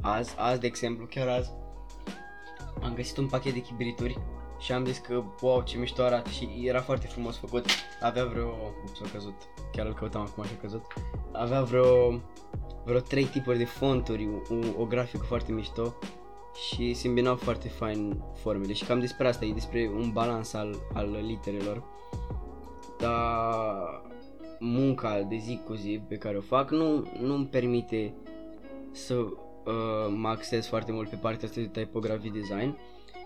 azi, 0.00 0.34
azi 0.38 0.60
de 0.60 0.66
exemplu, 0.66 1.06
chiar 1.06 1.28
azi 1.28 1.50
am 2.82 2.94
găsit 2.94 3.16
un 3.16 3.26
pachet 3.26 3.52
de 3.52 3.60
chibrituri 3.60 4.18
și 4.58 4.72
am 4.72 4.84
zis 4.84 4.98
că 4.98 5.22
wow 5.40 5.62
ce 5.62 5.78
mișto 5.78 6.02
arată 6.02 6.30
și 6.30 6.48
era 6.64 6.80
foarte 6.80 7.06
frumos 7.06 7.36
făcut, 7.36 7.64
avea 8.02 8.24
vreo, 8.24 8.48
ups, 8.84 9.00
a 9.00 9.10
căzut, 9.12 9.34
chiar 9.72 9.86
îl 9.86 9.94
căutam 9.94 10.20
acum 10.20 10.44
și 10.44 10.52
a 10.56 10.60
căzut, 10.60 10.82
avea 11.32 11.62
vreo, 11.62 12.20
vreo 12.84 13.00
trei 13.00 13.24
tipuri 13.24 13.58
de 13.58 13.64
fonturi, 13.64 14.28
o, 14.76 14.82
o 14.82 14.84
grafică 14.84 15.24
foarte 15.24 15.52
mișto 15.52 15.94
și 16.66 16.94
se 16.94 17.08
îmbinau 17.08 17.36
foarte 17.36 17.68
fain 17.68 18.22
formele. 18.34 18.72
Și 18.72 18.84
cam 18.84 19.00
despre 19.00 19.28
asta, 19.28 19.44
e 19.44 19.52
despre 19.52 19.90
un 19.94 20.10
balans 20.12 20.52
al, 20.52 20.76
al 20.92 21.18
literelor. 21.22 21.82
Dar 22.98 24.02
munca 24.58 25.20
de 25.22 25.36
zi 25.36 25.60
cu 25.66 25.74
zi 25.74 26.00
pe 26.08 26.16
care 26.16 26.36
o 26.36 26.40
fac 26.40 26.70
nu, 26.70 27.12
nu 27.20 27.34
îmi 27.34 27.46
permite 27.46 28.14
să 28.92 29.26
uh, 29.68 30.14
mă 30.16 30.28
axez 30.28 30.66
foarte 30.66 30.92
mult 30.92 31.08
pe 31.08 31.16
partea 31.16 31.48
asta 31.48 31.60
de 31.60 31.80
typography 31.80 32.30
design 32.30 32.78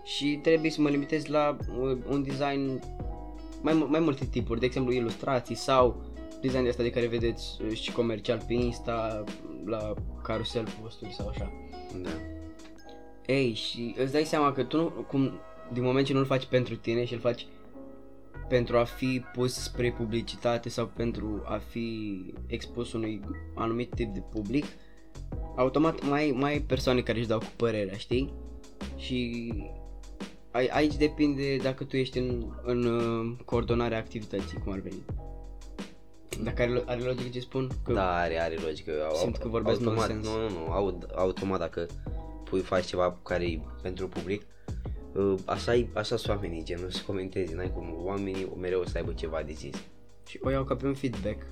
și 0.04 0.38
trebuie 0.42 0.70
să 0.70 0.80
mă 0.80 0.88
limitez 0.88 1.26
la 1.26 1.56
uh, 1.80 1.96
un 2.08 2.22
design 2.22 2.82
mai, 3.60 3.74
mu- 3.74 3.88
mai 3.88 4.00
multe 4.00 4.24
tipuri, 4.24 4.60
de 4.60 4.66
exemplu 4.66 4.92
ilustrații 4.92 5.54
sau 5.54 6.02
design 6.40 6.62
de 6.62 6.68
asta 6.68 6.82
de 6.82 6.90
care 6.90 7.06
vedeți 7.06 7.58
uh, 7.62 7.72
și 7.72 7.92
comercial 7.92 8.42
pe 8.46 8.52
Insta, 8.52 9.24
la 9.64 9.94
carusel 10.22 10.66
posturi 10.80 11.12
sau 11.12 11.28
așa. 11.28 11.52
Da. 12.02 12.10
Ei, 13.26 13.54
și 13.54 13.94
îți 13.98 14.12
dai 14.12 14.24
seama 14.24 14.52
că 14.52 14.62
tu 14.62 14.76
nu, 14.76 14.88
cum, 14.88 15.32
din 15.72 15.82
moment 15.82 16.06
ce 16.06 16.12
nu-l 16.12 16.24
faci 16.24 16.44
pentru 16.44 16.76
tine 16.76 17.04
și 17.04 17.12
îl 17.12 17.20
faci 17.20 17.46
pentru 18.48 18.76
a 18.76 18.84
fi 18.84 19.24
pus 19.32 19.54
spre 19.54 19.92
publicitate 19.92 20.68
sau 20.68 20.86
pentru 20.86 21.42
a 21.44 21.56
fi 21.56 22.20
expus 22.46 22.92
unui 22.92 23.20
anumit 23.54 23.94
tip 23.94 24.14
de 24.14 24.22
public, 24.30 24.64
automat 25.56 26.08
mai, 26.08 26.32
mai 26.36 26.50
ai 26.52 26.60
persoane 26.60 27.00
care 27.00 27.18
își 27.18 27.28
dau 27.28 27.38
cu 27.38 27.52
părerea, 27.56 27.96
știi? 27.96 28.32
Și 28.96 29.52
ai, 30.50 30.66
aici 30.66 30.94
depinde 30.96 31.56
dacă 31.56 31.84
tu 31.84 31.96
ești 31.96 32.18
în, 32.18 32.44
în 32.62 32.84
uh, 32.84 33.36
coordonarea 33.44 33.98
activității, 33.98 34.58
cum 34.58 34.72
ar 34.72 34.78
veni. 34.78 35.02
Dacă 36.42 36.62
are, 36.62 36.82
are 36.86 37.00
logică 37.00 37.28
ce 37.32 37.40
spun? 37.40 37.68
Că 37.84 37.92
Da, 37.92 38.16
are, 38.16 38.40
are 38.40 38.54
logică. 38.64 38.92
Au- 39.08 39.14
Simt 39.16 39.36
că 39.36 39.48
vorbesc 39.48 39.78
automat, 39.86 40.08
nonsens. 40.08 40.26
Nu, 40.36 40.40
nu, 40.40 40.48
nu, 40.64 40.72
aud, 40.72 41.08
automat 41.14 41.58
dacă 41.58 41.86
pui, 42.44 42.60
faci 42.60 42.84
ceva 42.84 43.18
care 43.22 43.44
e 43.44 43.60
pentru 43.82 44.08
public, 44.08 44.42
uh, 45.14 45.34
așa, 45.44 45.74
e- 45.74 45.88
așa 45.94 46.16
sunt 46.16 46.28
oamenii, 46.36 46.64
gen, 46.64 46.80
nu 46.82 46.90
să 46.90 47.02
comentezi, 47.06 47.54
n-ai 47.54 47.72
cum, 47.72 47.94
oamenii 48.04 48.52
mereu 48.60 48.84
să 48.84 48.96
aibă 48.98 49.12
ceva 49.12 49.42
de 49.42 49.52
zis. 49.52 49.74
Și 50.26 50.38
o 50.42 50.50
iau 50.50 50.64
ca 50.64 50.74
pe 50.76 50.86
un 50.86 50.94
feedback. 50.94 51.42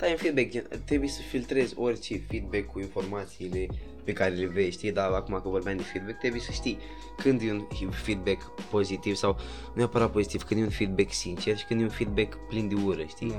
Da, 0.00 0.08
e 0.08 0.10
un 0.10 0.16
feedback, 0.16 0.50
gen, 0.50 0.68
trebuie 0.84 1.08
să 1.08 1.20
filtrezi 1.22 1.74
orice 1.78 2.18
feedback 2.28 2.66
cu 2.66 2.80
informațiile 2.80 3.66
pe 4.04 4.12
care 4.12 4.34
le 4.34 4.46
vei, 4.46 4.70
știi, 4.70 4.92
dar 4.92 5.12
acum 5.12 5.40
că 5.42 5.48
vorbeam 5.48 5.76
de 5.76 5.82
feedback, 5.82 6.18
trebuie 6.18 6.40
să 6.40 6.52
știi 6.52 6.78
când 7.16 7.40
e 7.40 7.52
un 7.84 7.90
feedback 7.90 8.50
pozitiv 8.70 9.14
sau 9.14 9.32
nu 9.32 9.72
neapărat 9.74 10.10
pozitiv, 10.10 10.42
când 10.42 10.60
e 10.60 10.62
un 10.62 10.70
feedback 10.70 11.12
sincer 11.12 11.56
și 11.56 11.64
când 11.64 11.80
e 11.80 11.82
un 11.82 11.90
feedback 11.90 12.38
plin 12.48 12.68
de 12.68 12.74
ură, 12.84 13.04
știi? 13.04 13.28
Da. 13.28 13.36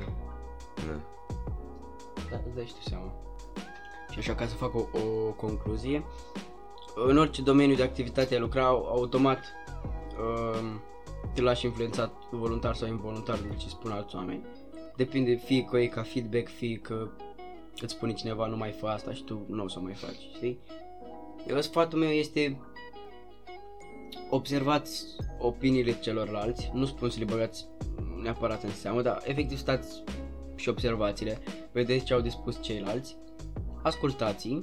Da. 0.76 1.00
Da, 2.30 2.42
îți 2.46 2.56
dai 2.56 2.66
și 2.66 2.74
tu 2.74 2.90
seama. 2.90 3.14
Și 4.12 4.20
așa 4.20 4.36
ca 4.36 4.48
să 4.48 4.56
fac 4.56 4.76
o, 4.76 4.80
o 4.80 5.32
concluzie, 5.32 6.04
în 6.96 7.18
orice 7.18 7.42
domeniu 7.42 7.76
de 7.76 7.84
activitate 7.84 8.34
ai 8.34 8.40
lucra, 8.40 8.66
automat 8.66 9.40
um, 10.20 10.82
te 11.34 11.42
lași 11.42 11.66
influențat 11.66 12.14
voluntar 12.32 12.76
sau 12.76 12.88
involuntar 12.88 13.38
de 13.38 13.56
ce 13.56 13.68
spun 13.68 13.92
alți 13.92 14.16
oameni. 14.16 14.42
Depinde 15.02 15.36
fie 15.36 15.64
că 15.64 15.78
e 15.78 15.88
ca 15.88 16.02
feedback, 16.02 16.48
fie 16.48 16.78
că 16.78 17.10
îți 17.82 17.94
spune 17.94 18.14
cineva 18.14 18.48
nu 18.48 18.58
mai 18.58 18.72
fă 18.72 18.88
asta 18.88 19.14
și 19.14 19.24
tu 19.24 19.46
nu 19.50 19.64
o 19.64 19.68
să 19.68 19.80
o 19.80 19.82
mai 19.82 19.94
faci, 19.94 20.20
știi? 20.36 20.60
Eu 21.48 21.62
sfatul 21.62 22.00
meu 22.00 22.10
este 22.10 22.62
observați 24.30 25.06
opiniile 25.40 26.00
celorlalți, 26.00 26.72
nu 26.74 26.86
spun 26.86 27.10
să 27.10 27.20
le 27.20 27.26
băgați 27.26 27.68
neapărat 28.22 28.64
în 28.64 28.70
seamă, 28.70 29.02
dar 29.02 29.22
efectiv 29.26 29.58
stați 29.58 30.04
și 30.56 30.70
observațiile, 30.70 31.38
vedeți 31.72 32.06
ce 32.06 32.14
au 32.14 32.22
de 32.22 32.30
spus 32.30 32.62
ceilalți, 32.62 33.18
ascultați 33.84 34.60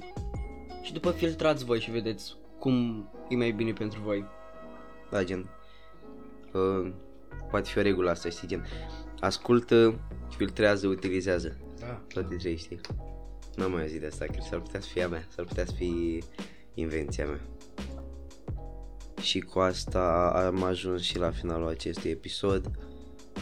și 0.81 0.93
după 0.93 1.11
filtrați 1.11 1.65
voi 1.65 1.79
și 1.79 1.91
vedeți 1.91 2.35
cum 2.59 3.07
e 3.29 3.35
mai 3.35 3.51
bine 3.51 3.73
pentru 3.73 4.01
voi. 4.01 4.25
Da, 5.09 5.23
gen, 5.23 5.49
uh, 6.53 6.91
poate 7.49 7.69
fi 7.69 7.77
o 7.77 7.81
regulă 7.81 8.09
asta, 8.09 8.29
știi, 8.29 8.47
gen, 8.47 8.65
ascultă, 9.19 9.99
filtrează, 10.35 10.87
utilizează, 10.87 11.57
Da. 11.79 12.01
toate 12.13 12.35
trei, 12.35 12.57
știi? 12.57 12.79
N-am 13.55 13.71
mai 13.71 13.81
auzit 13.81 13.99
de 13.99 14.05
asta, 14.07 14.25
cred, 14.25 14.41
s-ar 14.43 14.59
putea 14.59 14.79
să 14.79 14.87
fie 14.87 15.03
a 15.03 15.07
mea, 15.07 15.27
s-ar 15.35 15.45
putea 15.45 15.65
să 15.65 15.71
fie 15.75 16.19
invenția 16.73 17.25
mea. 17.25 17.39
Și 19.21 19.39
cu 19.39 19.59
asta 19.59 20.31
am 20.45 20.63
ajuns 20.63 21.01
și 21.01 21.17
la 21.17 21.31
finalul 21.31 21.67
acestui 21.67 22.09
episod, 22.09 22.71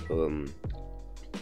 um, 0.10 0.46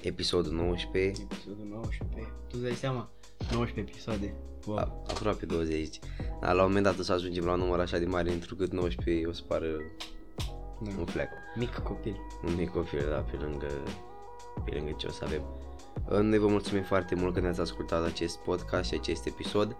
episodul 0.01 0.51
19, 0.53 1.21
Episodul 1.31 1.65
19. 1.69 2.31
Tu 2.47 2.51
îți 2.51 2.61
dai 2.61 2.73
seama? 2.73 3.09
19 3.51 3.93
episoade. 3.93 4.33
Wow. 4.65 4.77
a, 4.77 5.03
aproape 5.09 5.45
20. 5.45 5.99
Da, 6.41 6.51
la 6.51 6.61
un 6.61 6.67
moment 6.67 6.85
dat 6.85 6.99
o 6.99 7.01
să 7.01 7.13
ajungem 7.13 7.45
la 7.45 7.51
un 7.53 7.59
număr 7.59 7.79
așa 7.79 7.97
de 7.97 8.05
mare, 8.05 8.31
întrucât 8.31 8.71
19 8.71 9.27
o 9.27 9.31
să 9.31 9.41
pară 9.47 9.67
Da. 10.81 10.91
un 10.99 11.05
fleac. 11.05 11.29
Mic 11.55 11.73
copil. 11.75 12.17
un 12.45 12.55
mic 12.55 12.69
copil, 12.69 13.05
da, 13.09 13.15
pe 13.17 13.35
lângă, 13.37 13.67
pe 14.65 14.75
lângă 14.75 14.91
ce 14.97 15.07
o 15.07 15.11
să 15.11 15.21
avem. 15.25 15.41
Uh, 16.09 16.17
Noi 16.19 16.37
vă 16.37 16.47
mulțumim 16.47 16.83
foarte 16.83 17.15
mult 17.15 17.33
că 17.33 17.39
ne-ați 17.39 17.59
ascultat 17.61 18.05
acest 18.05 18.37
podcast 18.37 18.89
și 18.89 18.97
acest 18.99 19.25
episod. 19.25 19.75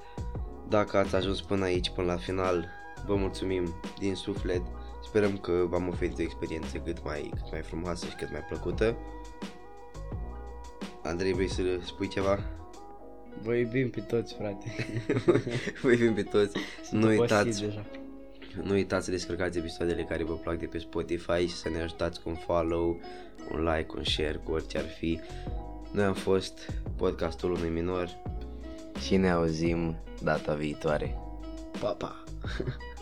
Dacă 0.69 0.97
ați 0.97 1.15
ajuns 1.15 1.41
până 1.41 1.63
aici, 1.63 1.89
până 1.89 2.07
la 2.11 2.17
final, 2.17 2.67
vă 3.05 3.15
mulțumim 3.15 3.73
din 3.99 4.15
suflet. 4.15 4.61
Sperăm 5.03 5.37
că 5.37 5.51
v-am 5.69 5.87
oferit 5.87 6.19
o 6.19 6.21
experiență 6.21 6.77
cât 6.77 7.03
mai, 7.03 7.31
cât 7.35 7.51
mai 7.51 7.61
frumoasă 7.61 8.05
și 8.07 8.15
cât 8.15 8.31
mai 8.31 8.41
plăcută. 8.49 8.95
Andrei, 11.03 11.33
vrei 11.33 11.49
să 11.49 11.61
spui 11.85 12.07
ceva? 12.07 12.39
Vă 13.43 13.53
iubim 13.55 13.89
pe 13.89 13.99
toți, 13.99 14.33
frate. 14.33 14.75
Vă 15.81 15.91
iubim 15.91 16.13
pe 16.13 16.23
toți. 16.23 16.57
Sunt 16.83 17.01
Nu 17.01 17.07
obosit 17.07 17.19
uitați, 17.21 17.61
deja. 17.61 17.85
nu 18.63 18.73
uitați 18.73 19.05
să 19.05 19.11
descărcați 19.11 19.57
episoadele 19.57 20.03
care 20.03 20.23
vă 20.23 20.33
plac 20.33 20.57
de 20.59 20.65
pe 20.65 20.77
Spotify 20.77 21.47
și 21.47 21.55
să 21.55 21.69
ne 21.69 21.81
ajutați 21.81 22.21
cu 22.21 22.29
un 22.29 22.35
follow, 22.35 22.99
un 23.51 23.63
like, 23.63 23.93
un 23.97 24.03
share, 24.03 24.41
cu 24.43 24.51
orice 24.51 24.77
ar 24.77 24.87
fi. 24.87 25.19
Noi 25.91 26.03
am 26.03 26.13
fost 26.13 26.71
podcastul 26.95 27.51
unui 27.51 27.69
minor 27.69 28.09
și 29.05 29.15
ne 29.15 29.29
auzim 29.31 29.95
data 30.23 30.53
viitoare. 30.53 31.17
Pa, 31.79 31.89
pa! 31.89 32.23